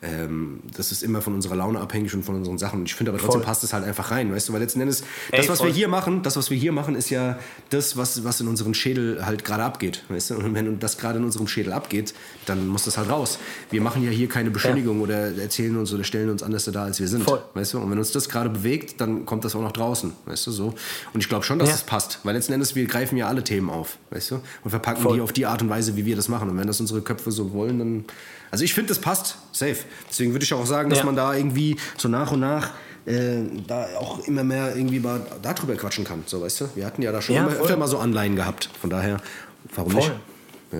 [0.00, 2.84] Ähm, das ist immer von unserer Laune abhängig und von unseren Sachen.
[2.86, 3.46] Ich finde aber trotzdem Voll.
[3.46, 5.00] passt es halt einfach rein, weißt du, weil letzten Endes,
[5.32, 5.66] Ey, das, was voll.
[5.68, 7.36] wir hier machen, das, was wir hier machen, ist ja
[7.70, 10.34] das, was, was in unserem Schädel halt gerade abgeht, weißt du.
[10.36, 12.14] Und wenn das gerade in unserem Schädel abgeht,
[12.46, 13.40] dann muss das halt raus.
[13.70, 17.00] Wir machen ja hier keine Beschönigung oder erzählen uns oder stellen uns anders da, als
[17.00, 17.42] wir sind, Voll.
[17.54, 17.78] weißt du.
[17.80, 20.74] Und wenn uns das gerade bewegt, dann kommt das auch nach draußen, weißt du, so.
[21.12, 21.74] Und ich glaube schon, dass Ja.
[21.74, 25.12] das passt, weil letzten Endes, wir greifen ja alle Themen auf, weißt du, und verpacken
[25.12, 26.48] die auf die Art und Weise, wie wir das machen.
[26.50, 28.04] Und wenn das unsere Köpfe so wollen, dann,
[28.52, 29.78] also ich finde, das passt, safe.
[30.08, 31.04] Deswegen würde ich auch sagen, dass Ja.
[31.04, 32.70] man da irgendwie so nach und nach
[33.06, 36.68] äh, da auch immer mehr irgendwie mal darüber quatschen kann, so, weißt du.
[36.74, 39.18] Wir hatten ja da schon Ja, immer öfter mal so Anleihen gehabt, von daher,
[39.74, 40.00] warum Voll.
[40.02, 40.12] nicht?
[40.72, 40.78] Ja.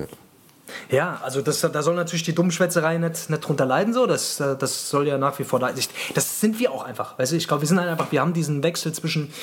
[0.91, 4.05] Ja, also das, da soll natürlich die Dummschwätzerei nicht, nicht drunter leiden, so.
[4.05, 5.71] Das, äh, das soll ja nach wie vor da.
[5.75, 7.17] Ich, das sind wir auch einfach.
[7.17, 9.33] Weißt du, ich glaube, wir sind halt einfach, wir haben diesen Wechsel zwischen,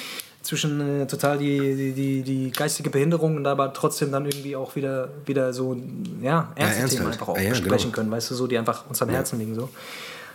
[0.46, 4.76] zwischen äh, total die, die, die, die geistige Behinderung und aber trotzdem dann irgendwie auch
[4.76, 5.76] wieder, wieder so
[6.22, 7.94] ja, ernste ernst Themen einfach auch ja, besprechen genau.
[7.94, 9.54] können, weißt du, so, die einfach uns am Herzen liegen.
[9.54, 9.68] So.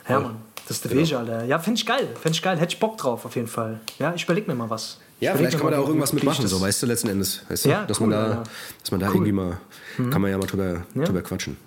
[0.07, 0.35] Ja, Mann.
[0.67, 1.03] Das ist der Genau.
[1.03, 1.45] Wege, Alter.
[1.45, 2.07] Ja, finde ich geil.
[2.21, 2.57] Finde ich geil.
[2.57, 3.79] Hätte ich Bock drauf, auf jeden Fall.
[3.99, 4.99] Ja, ich überlege mir mal was.
[5.19, 7.41] Ja, vielleicht kann man da auch irgendwas mitmachen, so, weißt du, letzten Endes.
[7.49, 7.69] Weißt du?
[7.69, 8.43] Ja, dass, cool, man da, Alter.
[8.81, 9.15] dass man da Cool.
[9.15, 9.57] irgendwie mal,
[10.09, 11.57] kann man ja mal drüber, drüber quatschen.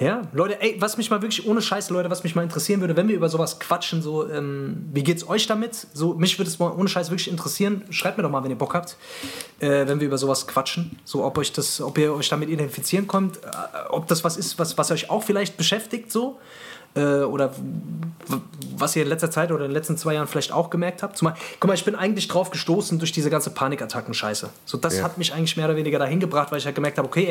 [0.00, 0.22] Ja.
[0.32, 3.06] Leute, ey, was mich mal wirklich ohne Scheiß, Leute, was mich mal interessieren würde, wenn
[3.06, 5.86] wir über sowas quatschen, so, ähm, wie geht's euch damit?
[5.92, 7.84] So, mich würde es mal ohne Scheiß wirklich interessieren.
[7.90, 8.96] Schreibt mir doch mal, wenn ihr Bock habt,
[9.60, 10.98] äh, wenn wir über sowas quatschen.
[11.04, 13.48] So, ob euch das, ob ihr euch damit identifizieren könnt, äh,
[13.90, 16.38] ob das was ist, was, was euch auch vielleicht beschäftigt, so.
[16.96, 17.52] Äh, oder
[18.76, 21.16] was ihr in letzter Zeit oder in den letzten zwei Jahren vielleicht auch gemerkt habt.
[21.18, 24.48] Zumal, guck mal, ich bin eigentlich drauf gestoßen durch diese ganze Panikattacken-Scheiße.
[24.64, 25.02] So, das Ja.
[25.04, 27.26] hat mich eigentlich mehr oder weniger dahin gebracht, weil ich halt gemerkt habe, okay,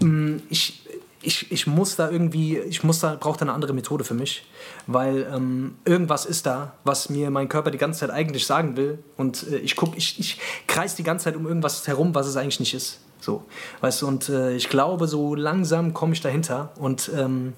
[0.00, 0.82] ey, mh, ich,
[1.22, 4.44] ich, ich muss da irgendwie, ich muss da, brauche da eine andere Methode für mich,
[4.86, 8.98] weil ähm, irgendwas ist da, was mir mein Körper die ganze Zeit eigentlich sagen will
[9.16, 12.36] und äh, ich guck, ich, ich kreis die ganze Zeit um irgendwas herum, was es
[12.36, 13.00] eigentlich nicht ist.
[13.20, 13.44] So,
[13.82, 17.52] weißt du, und äh, ich glaube, so langsam komme ich dahinter und ähm,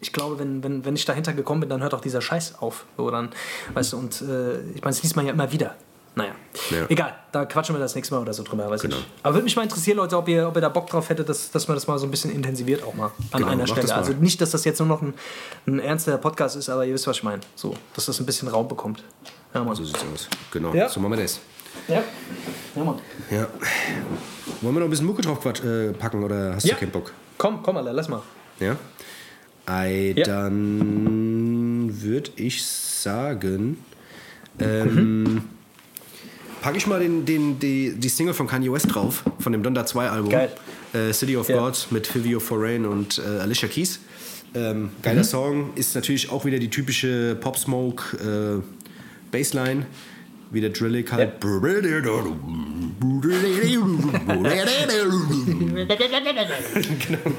[0.00, 2.84] ich glaube, wenn, wenn, wenn ich dahinter gekommen bin, dann hört auch dieser Scheiß auf.
[2.98, 3.30] So, dann,
[3.72, 5.74] weißt du, und äh, ich meine, das liest man ja immer wieder.
[6.18, 6.32] Naja,
[6.70, 6.86] Ja.
[6.88, 8.96] egal, da quatschen wir das nächste Mal oder so drüber, weiß Genau.
[8.96, 9.06] ich.
[9.22, 11.50] Aber würde mich mal interessieren, Leute, ob ihr, ob ihr da Bock drauf hättet, dass,
[11.50, 13.94] dass man das mal so ein bisschen intensiviert auch mal an Genau, einer Stelle.
[13.94, 15.12] Also nicht, dass das jetzt nur noch ein,
[15.66, 17.42] ein ernster Podcast ist, aber ihr wisst, was ich meine.
[17.54, 19.04] So, dass das ein bisschen Raum bekommt.
[19.52, 19.74] Ja, Mann.
[19.76, 20.28] So sieht's aus.
[20.50, 20.88] Genau, Ja.
[20.88, 21.38] so machen wir das.
[21.86, 22.02] Ja.
[22.74, 22.98] Ja, Mann.
[23.30, 23.46] Ja.
[24.62, 26.74] Wollen wir noch ein bisschen Mucke drauf äh, packen oder hast Ja.
[26.76, 27.12] du keinen Bock?
[27.36, 28.22] Komm, komm, Alter, lass mal.
[28.58, 28.74] Ja?
[29.66, 30.24] Ei, Ja.
[30.24, 33.84] dann würde ich sagen,
[34.58, 35.44] ähm,
[36.66, 39.86] packe ich mal den, den, die, die Single von Kanye West drauf, von dem Donda
[39.86, 40.30] 2 Album.
[40.30, 40.50] Geil.
[40.92, 41.58] Äh, City of Ja.
[41.60, 44.00] God mit Fivio Foreign und äh, Alicia Keys.
[44.52, 48.62] Ähm, geiler Song, ist natürlich auch wieder die typische Pop Smoke äh,
[49.30, 49.86] Bassline.
[50.50, 51.40] Wie der Drillick halt.
[57.06, 57.36] genau.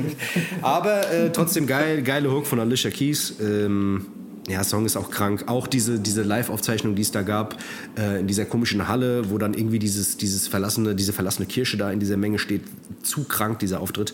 [0.61, 3.35] Aber äh, trotzdem geil, geile Hook von Alicia Keys.
[3.41, 4.05] Ähm,
[4.47, 5.43] ja, Song ist auch krank.
[5.47, 7.57] Auch diese, diese Live-Aufzeichnung, die es da gab,
[7.97, 11.91] äh, in dieser komischen Halle, wo dann irgendwie dieses, dieses verlassene, diese verlassene Kirche da
[11.91, 12.61] in dieser Menge steht.
[13.03, 14.13] Zu krank, dieser Auftritt.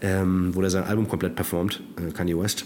[0.00, 2.64] Ähm, wo der sein Album komplett performt, äh, Kanye West.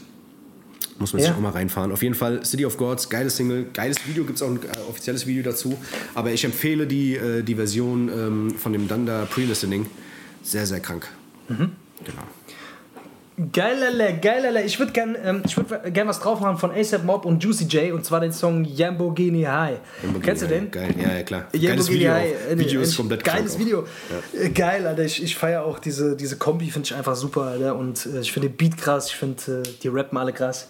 [0.98, 1.28] Muss man Ja.
[1.28, 1.90] sich auch mal reinfahren.
[1.90, 4.90] Auf jeden Fall City of Gods, geiles Single, geiles Video, gibt es auch ein äh,
[4.90, 5.78] offizielles Video dazu.
[6.14, 9.86] Aber ich empfehle die, äh, die Version ähm, von dem Dunder Pre-Listening.
[10.42, 11.08] Sehr, sehr krank.
[11.48, 11.70] Mhm.
[12.04, 12.22] Genau.
[13.50, 14.62] Geilele, geilele.
[14.62, 17.64] Ich würde gern, ähm, ich würd gern was drauf machen von ASAP Mob und Juicy
[17.64, 19.78] J und zwar den Song Lamborghini High.
[20.22, 20.70] Kennst du den?
[20.70, 21.46] Geil, ja, ja klar.
[21.52, 22.12] Lamborghini Geiles Video.
[22.12, 22.50] High.
[22.50, 23.86] Äh, Video ein ist komplett Geiles Video.
[24.38, 25.04] Äh, Geil, Alter.
[25.04, 27.74] Ich, ich feiere auch diese, diese Kombi, finde ich einfach super, Alter.
[27.76, 30.68] Und äh, ich finde den Beat krass, ich finde äh, die rappen alle krass.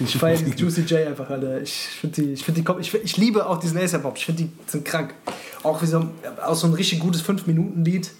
[0.00, 1.60] Ich feiere Juicy J einfach, Alter.
[1.60, 4.16] Ich finde die, ich find die ich, ich liebe auch diesen ASAP Mob.
[4.16, 5.14] Ich finde die sind krank.
[5.62, 6.08] Auch wie so,
[6.44, 8.10] auch so ein richtig gutes 5-Minuten-Lied,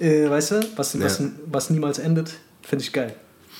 [0.00, 1.26] äh, weißt du, was, was, Ja.
[1.46, 2.32] was niemals endet.
[2.62, 3.14] Finde ich geil.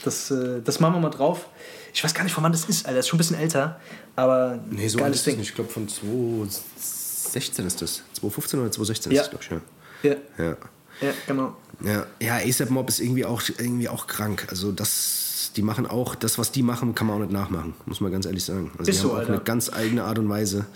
[0.04, 1.46] Das, äh, das machen wir mal drauf.
[1.94, 2.96] Ich weiß gar nicht, von wann das ist, Alter.
[2.96, 3.78] Das ist schon ein bisschen älter.
[4.16, 5.38] Aber Nee, so alt geiles ist das Ding.
[5.40, 5.48] nicht.
[5.50, 8.02] Ich glaube, von 2016 ist das.
[8.14, 9.22] 2015 oder 2016 Ja.
[9.22, 9.62] ist das, glaube
[10.02, 10.10] ich.
[10.10, 10.44] Ja, Ja.
[10.50, 10.56] ja.
[11.00, 11.56] ja, genau.
[11.84, 14.46] Ja, ja ASAP Mob ist irgendwie auch, irgendwie auch krank.
[14.50, 18.00] Also das, die machen auch, das, was die machen, kann man auch nicht nachmachen, muss
[18.00, 18.70] man ganz ehrlich sagen.
[18.78, 19.32] Also Ist die so, haben auch Alter.
[19.34, 20.66] eine ganz eigene Art und Weise.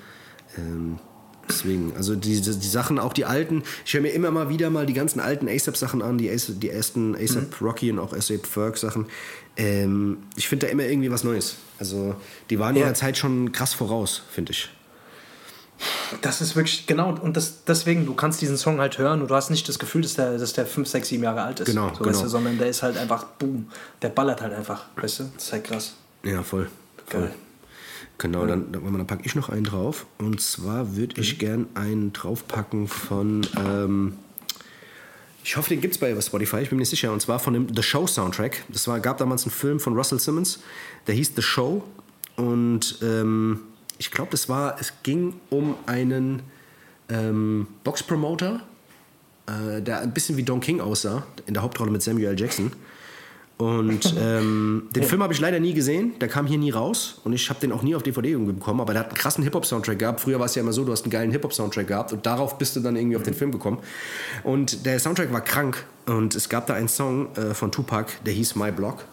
[0.59, 0.99] Ähm,
[1.49, 4.71] deswegen, also die, die, die Sachen, auch die alten, ich höre mir immer mal wieder
[4.71, 7.67] mal die ganzen alten ASAP-Sachen an, die, ASAP, die ersten ASAP Mhm.
[7.67, 9.07] Rocky und auch ASAP Ferg-Sachen.
[9.57, 11.57] Ähm, ich finde da immer irgendwie was Neues.
[11.79, 12.15] Also
[12.51, 12.83] die waren Ja.
[12.87, 14.71] ihrer Zeit schon krass voraus, finde ich.
[16.23, 19.35] Das ist wirklich, genau, und das, deswegen, du kannst diesen Song halt hören und du
[19.35, 21.67] hast nicht das Gefühl, dass der, dass der 5, 6, 7 Jahre alt ist.
[21.67, 22.11] Genau, so, genau.
[22.11, 23.69] Weißt du, sondern der ist halt einfach, boom,
[24.03, 25.25] der ballert halt einfach, weißt du?
[25.35, 25.95] Das ist halt krass.
[26.23, 26.69] Ja, voll.
[27.07, 27.21] voll.
[27.23, 27.35] Geil.
[28.19, 30.07] Genau, dann, dann, dann packe ich noch einen drauf.
[30.19, 31.23] Und zwar würde Mhm.
[31.23, 33.47] ich gern einen draufpacken von.
[33.59, 34.15] Ähm,
[35.45, 37.13] ich hoffe, den gibt es bei Spotify, ich bin mir nicht sicher.
[37.13, 38.65] Und zwar von dem The Show Soundtrack.
[38.71, 40.61] Das war, gab damals einen Film von Russell Simmons,
[41.07, 41.85] der hieß The Show.
[42.37, 43.61] Und ähm,
[43.99, 46.43] ich glaube, das war, es ging um einen
[47.09, 48.61] ähm, Boxpromoter,
[49.47, 52.39] äh, der ein bisschen wie Don King aussah, in der Hauptrolle mit Samuel L.
[52.39, 52.73] Jackson.
[53.59, 57.33] Und ähm, den Film habe ich leider nie gesehen, der kam hier nie raus und
[57.33, 60.21] ich habe den auch nie auf DVD bekommen, aber der hat einen krassen Hip-Hop-Soundtrack gehabt.
[60.21, 62.77] Früher war es ja immer so, du hast einen geilen Hip-Hop-Soundtrack gehabt und darauf bist
[62.77, 63.79] du dann irgendwie auf den Film gekommen.
[64.45, 68.35] Und der Soundtrack war krank und es gab da einen Song äh, von Tupac, der
[68.35, 69.05] hieß My Block.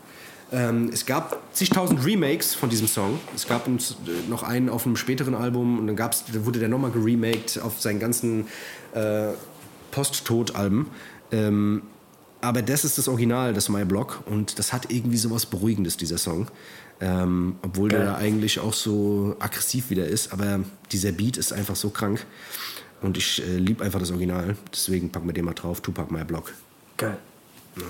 [0.54, 3.20] Ähm, es gab zigtausend Remakes von diesem Song.
[3.36, 3.72] Es gab äh,
[4.30, 8.00] noch einen auf einem späteren Album und dann gab's, wurde der nochmal geremaked auf seinen
[8.00, 8.46] ganzen
[8.94, 9.30] äh,
[9.90, 10.92] Post-Tod-Alben.
[11.32, 11.82] Ähm,
[12.40, 16.20] aber das ist das Original, das My Block und das hat irgendwie sowas Beruhigendes, dieser
[16.20, 16.48] Song.
[17.02, 18.02] Ähm, obwohl Geil.
[18.02, 20.60] der eigentlich auch so aggressiv wieder ist, aber
[20.92, 22.26] dieser Beat ist einfach so krank
[23.02, 24.56] und ich äh, liebe einfach das Original.
[24.72, 26.54] Deswegen packen wir den mal drauf, Tupac My Block.
[26.98, 27.18] Geil.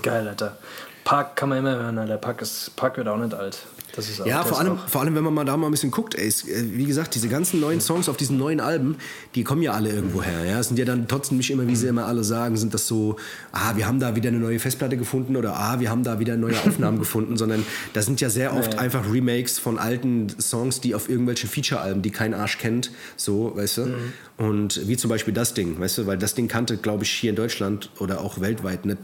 [0.02, 0.56] Geil, Alter.
[1.04, 2.16] Park kann man immer hören, Alter.
[2.16, 3.58] Park, ist, Park wird auch nicht alt.
[3.96, 6.26] Auch, Ja, vor allem, vor allem, wenn man mal da mal ein bisschen guckt, ey,
[6.26, 6.32] äh,
[6.72, 8.96] wie gesagt, diese ganzen neuen Songs auf diesen neuen Alben,
[9.34, 10.44] die kommen ja alle irgendwo her.
[10.44, 10.58] Ja?
[10.58, 13.16] Es sind ja dann trotzdem nicht immer, wie sie immer alle sagen, sind das so,
[13.52, 16.36] ah, wir haben da wieder eine neue Festplatte gefunden oder ah, wir haben da wieder
[16.36, 18.78] neue Aufnahmen gefunden, sondern da sind ja sehr oft Nee.
[18.78, 23.78] einfach Remakes von alten Songs, die auf irgendwelchen Feature-Alben, die kein Arsch kennt, so, weißt
[23.78, 23.94] du?
[24.38, 27.30] Und wie zum Beispiel das Ding, weißt du, weil das Ding kannte, glaube ich, hier
[27.30, 28.98] in Deutschland oder auch weltweit nicht,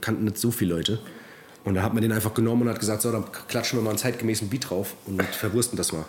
[0.00, 1.00] kannten nicht so viele Leute.
[1.68, 3.90] Und da hat man den einfach genommen und hat gesagt, so, dann klatschen wir mal
[3.90, 6.04] einen zeitgemäßen Beat drauf und verwursten das mal.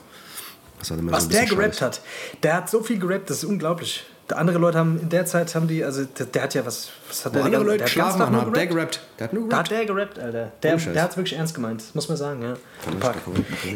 [0.79, 1.81] Das Was so der gerappt Scheiß.
[1.81, 2.01] hat,
[2.41, 4.05] der hat so viel gerappt, das ist unglaublich.
[4.29, 6.89] Der andere Leute haben in der Zeit haben die, also der, der hat ja was,
[7.09, 7.45] was hat Wo der?
[7.45, 8.91] andere der Leute hat geschlafen haben, hat der gerappt.
[8.93, 9.19] gerappt.
[9.19, 9.89] Der hat nur Da hat gerappt.
[9.89, 10.51] der gerappt, Alter.
[10.63, 10.93] Der, Scheiß.
[10.93, 12.53] der hat es wirklich ernst gemeint, muss man sagen, ja.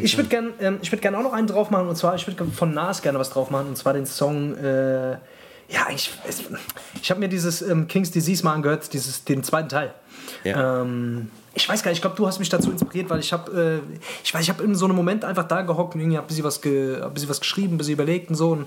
[0.00, 2.26] Ich würde gerne ähm, ich würd gern auch noch einen drauf machen und zwar, ich
[2.26, 5.10] würde von Nas gerne was drauf machen und zwar den Song, äh,
[5.68, 6.10] ja, ich,
[7.02, 9.92] ich habe mir dieses ähm, King's Disease mal angehört, dieses, den zweiten Teil.
[10.44, 10.80] Ja.
[10.82, 13.82] Ähm, ich weiß gar nicht, ich glaube, du hast mich dazu inspiriert, weil ich habe,
[13.88, 16.26] äh, ich weiß, ich habe in so einem Moment einfach da gehockt und irgendwie habe
[16.26, 18.66] ein bisschen was, ge, ein bisschen was geschrieben, ein bisschen überlegt und so und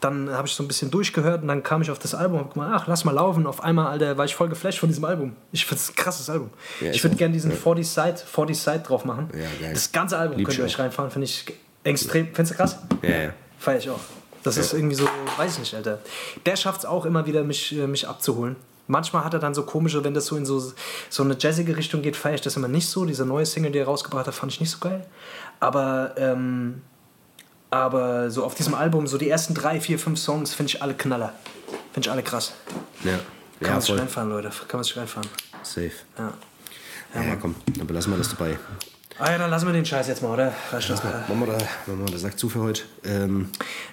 [0.00, 2.44] dann habe ich so ein bisschen durchgehört und dann kam ich auf das Album und
[2.46, 3.46] hab gemeint, ach, lass mal laufen.
[3.46, 5.36] Auf einmal, Alter, war ich voll geflasht von diesem Album.
[5.52, 6.50] Ich finde es ein krasses Album.
[6.80, 9.28] Ja, ich würde gerne diesen 40 Side, 40 Side drauf machen.
[9.34, 9.70] Ja.
[9.72, 11.44] Das ganze Album Lieb könnt ihr euch reinfahren, finde ich
[11.84, 12.26] extrem.
[12.34, 12.78] Findest du krass?
[13.02, 13.30] Ja, ja.
[13.58, 14.00] Feier ich auch.
[14.42, 16.00] Das ist irgendwie so, weiß ich nicht, Alter.
[16.46, 18.56] Der schafft es auch immer wieder, mich, äh, mich abzuholen.
[18.88, 20.72] Manchmal hat er dann so komische, wenn das so in so,
[21.08, 23.04] so eine jazzige Richtung geht, feiere ich das immer nicht so.
[23.04, 25.06] Diese neue Single, die er rausgebracht hat, fand ich nicht so geil.
[25.60, 26.82] Aber, ähm,
[27.70, 30.94] aber so auf diesem Album, so die ersten drei, vier, fünf Songs, finde ich alle
[30.94, 31.32] Knaller.
[31.92, 32.52] Finde ich alle krass.
[33.04, 33.20] Ja, Kann
[33.60, 34.50] ja man sich reinfahren, Leute.
[34.68, 35.28] Kann man sich reinfahren.
[35.62, 35.92] Safe.
[36.18, 36.32] Ja.
[37.14, 38.58] Ja, ja, komm, dann belassen wir das dabei.
[39.18, 40.52] Ah ja, dann lassen wir den Scheiß jetzt mal, oder?
[40.72, 41.12] Reicht das mal?
[41.28, 41.52] Machen wir da,
[41.86, 42.82] machen wir da Sack zu für heute.
[43.04, 43.50] Ähm,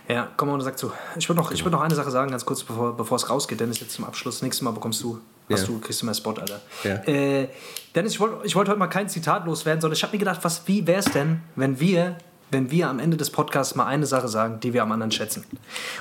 [0.08, 0.92] Ja, komm mal, sag zu.
[1.18, 3.60] Ich würde noch, ich würd noch eine Sache sagen, ganz kurz, bevor, bevor es rausgeht.
[3.60, 4.42] Dennis, jetzt zum Abschluss.
[4.42, 5.20] Nächstes Mal bekommst du,
[5.52, 5.68] hast Ja.
[5.68, 6.62] du, kriegst du mehr Spot, Alter.
[6.84, 6.96] Ja.
[7.06, 7.50] Äh,
[7.96, 10.40] Dennis, ich wollte ich wollt heute mal kein Zitat loswerden, sondern ich habe mir gedacht,
[10.44, 12.18] was, wie wäre es denn, wenn wir,
[12.52, 15.44] wenn wir am Ende des Podcasts mal eine Sache sagen, die wir am anderen schätzen.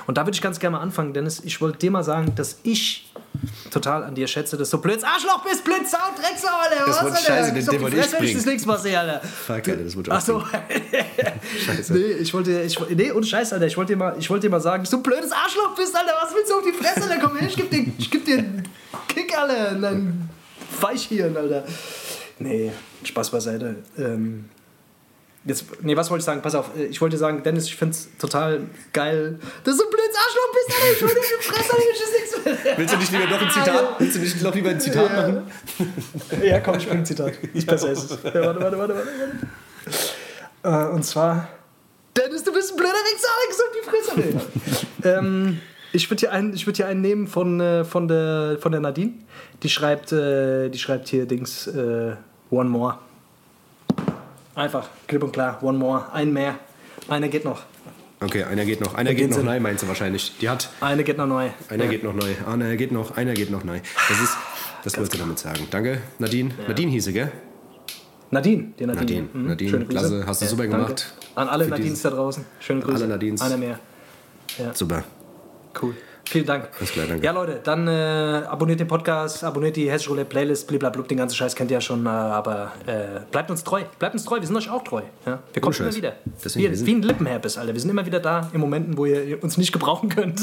[0.07, 1.41] Und da würde ich ganz gerne mal anfangen, Dennis.
[1.45, 3.13] Ich wollte dir mal sagen, dass ich
[3.71, 6.87] total an dir schätze, dass du blöds Arschloch bist, blöd Sau, Drecksau, Alter.
[6.87, 8.45] Das wird scheiße, den- den wollte ich ich das bringen.
[8.47, 9.21] nächste Mal sehe, Alter.
[9.27, 10.43] fuck, Alter, das wird Ach so.
[11.67, 11.93] Scheiße.
[11.93, 14.51] Nee, ich wollte, ich, nee, ohne Scheiß, Alter, ich wollte dir mal, ich wollte dir
[14.51, 17.19] mal sagen, dass du blödes Arschloch bist, Alter, was willst du auf die Fresse, Alter,
[17.25, 18.63] komm her, ich geb dir, ich geb dir einen
[19.09, 20.31] Kick, Alter, und dann
[20.81, 21.65] Weichhirn, Alter.
[22.39, 22.73] Nee,
[23.05, 23.77] Spaß beiseite.
[23.99, 24.49] Ähm,
[25.45, 26.43] jetzt, nee, was wollte ich sagen?
[26.43, 28.63] Pass auf, äh, ich wollte dir sagen, Dennis, ich find's total
[28.93, 32.65] geil, dass du ein blödes Arschloch bist, Alter, ich dir auf die Fresse, ich nichts
[32.65, 32.79] mehr.
[32.79, 33.85] Willst du nicht lieber noch ein Zitat?
[34.01, 35.43] Willst du nicht noch lieber ein Zitat machen?
[36.43, 37.33] Ja, komm, ich bring ein Zitat.
[37.55, 38.19] Ist besser ist es.
[38.23, 39.07] Ja, warte, warte, warte, warte.
[40.63, 40.89] warte.
[40.91, 41.49] Äh, und zwar,
[42.17, 44.39] Dennis, du bist ein blöder Wichser, Alex, auf die Fresse.
[45.05, 45.09] Nee.
[45.09, 45.61] ähm,
[45.93, 48.81] ich würde hier, einen- ich würd hier einen nehmen von, äh, von, der, von der
[48.81, 49.13] Nadine.
[49.63, 52.15] Die schreibt, äh, die schreibt hier Dings äh,
[52.51, 52.99] One More.
[54.59, 55.63] Einfach, klipp und klar.
[55.63, 56.13] One more.
[56.13, 56.57] Ein mehr.
[57.09, 57.63] Einer geht noch.
[58.21, 58.95] Okay, einer geht noch.
[58.95, 60.37] Einer In geht noch neu, meinst du wahrscheinlich.
[60.41, 60.69] Die hat.
[60.81, 61.51] Eine geht noch neu.
[61.69, 61.91] Einer Ja.
[61.91, 62.35] geht noch neu.
[62.45, 63.17] Einer geht noch.
[63.17, 63.79] Einer geht noch neu.
[64.09, 64.37] Das ist.
[64.83, 65.69] Das wolltest du damit sagen.
[65.71, 66.51] Danke, Nadine.
[66.67, 67.31] Nadine hieße, gell?
[68.31, 69.01] Nadine, die Nadine.
[69.01, 69.47] Nadine, Mhm.
[69.47, 69.99] Nadine, Schöne Grüße.
[69.99, 70.77] klasse, hast du super danke.
[70.77, 71.15] gemacht.
[71.37, 72.45] An alle Nadines da draußen.
[72.61, 72.97] Schöne Grüße.
[72.97, 73.41] alle Nadines.
[73.41, 73.79] Einer mehr.
[74.75, 75.05] Super.
[75.81, 75.95] Cool.
[76.29, 76.69] Vielen Dank.
[76.79, 77.25] Alles klar, danke.
[77.25, 77.91] Ja, Leute, dann äh,
[78.47, 81.81] abonniert den Podcast, abonniert die Hessische Roulette Playlist, bliblablub, den ganzen Scheiß kennt ihr ja
[81.81, 83.83] schon, äh, aber äh, bleibt uns treu.
[83.99, 85.03] Bleibt uns treu, wir sind euch auch treu.
[85.27, 85.39] Ja?
[85.53, 86.13] Wir kommen immer wieder.
[86.45, 87.73] Deswegen, wir, wir sind- wie ein Lippenherpes, Alter.
[87.73, 90.41] Wir sind immer wieder da in Momenten, wo ihr uns nicht gebrauchen könnt.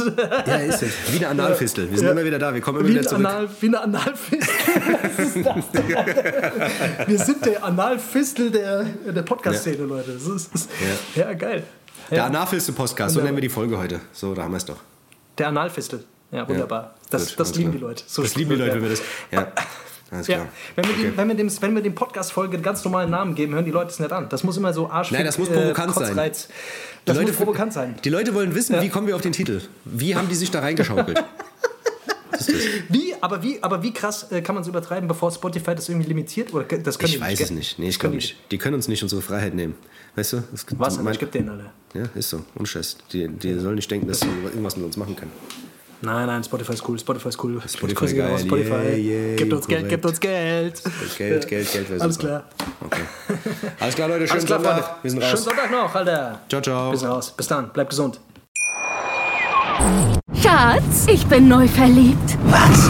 [0.48, 0.92] Ja, ist es.
[1.12, 1.90] Wie eine Analfistel.
[1.90, 2.12] Wir sind Ja.
[2.14, 2.54] immer wieder da.
[2.54, 3.26] Wir kommen immer Wie wieder zurück.
[3.26, 4.40] Anal, wie eine Analfistel.
[5.18, 7.08] Was ist das denn?
[7.08, 10.14] Wir sind der Analfistel der, der Podcast-Szene, Leute.
[10.14, 10.70] Das ist, das ist,
[11.16, 11.32] ja.
[11.34, 11.64] geil.
[12.10, 12.26] Der Ja.
[12.26, 13.14] Analfistel-Podcast.
[13.16, 14.00] So nennen wir die Folge heute.
[14.12, 14.78] So, da haben wir es doch.
[15.38, 16.04] Der Analfistel.
[16.32, 16.96] Ja, wunderbar.
[17.10, 17.80] Das, Gut, das lieben klar.
[17.80, 18.04] die Leute.
[18.08, 18.56] So das lieben die.
[18.58, 19.02] Leute, wenn wir das.
[19.32, 19.48] Ja.
[20.12, 21.02] Alles Ja, wenn wir, Okay.
[21.04, 23.72] dem, wenn wir dem, wenn wir dem Podcast-Folge einen ganz normalen Namen geben, hören die
[23.72, 24.30] Leute es nicht an.
[24.30, 26.08] Das muss immer so arsch Nein, das muss provokant sein.
[26.10, 26.48] Kotzreiz.
[26.48, 26.52] Die
[27.06, 27.96] Das Leute- muss provokant sein.
[28.04, 28.82] Die Leute wollen wissen, Ja.
[28.84, 29.62] wie kommen wir auf den Titel?
[29.84, 31.24] Wie haben die sich da reingeschaukelt?
[32.90, 36.08] Wie, aber wie, aber wie krass äh, kann man es übertreiben, bevor Spotify das irgendwie
[36.08, 36.54] limitiert?
[36.54, 37.80] Oder das können Ich weiß es nicht.
[37.80, 38.36] Nee, ich glaube nicht.
[38.52, 39.76] Die können uns nicht unsere Freiheit nehmen.
[40.16, 40.44] Weißt du?
[40.54, 40.98] Es gibt Was?
[41.02, 41.66] mein- ich gebe denen alle.
[41.94, 42.42] Ja, ist so.
[42.56, 42.98] Unscheiß.
[43.12, 45.32] Die, die sollen nicht denken, dass sie irgendwas mit uns machen können.
[46.02, 47.00] Nein, nein, Spotify ist cool.
[47.00, 47.62] Spotify ist cool.
[47.66, 48.40] Spotify raus, geil.
[48.40, 48.74] Spotify.
[48.74, 49.90] Yeah, yeah, gebt uns Geld, korrekt.
[49.90, 50.82] gebt uns Geld.
[51.18, 52.02] Geld, Geld, Geld.
[52.02, 52.28] Alles super.
[52.28, 52.44] klar.
[52.86, 53.02] Okay.
[53.80, 54.28] Alles klar, Leute.
[54.28, 54.84] Schönen Alles klar, Sonntag.
[54.84, 54.96] Freunde.
[55.04, 55.44] Wir sind Schönen raus.
[55.44, 56.42] Sonntag noch, Alter.
[56.50, 56.92] Ciao, ciao.
[56.92, 57.34] Wir sind raus.
[57.36, 57.70] Bis dann.
[57.72, 58.20] Bleibt gesund.
[60.42, 62.38] Schatz, ich bin neu verliebt.
[62.46, 62.90] Was?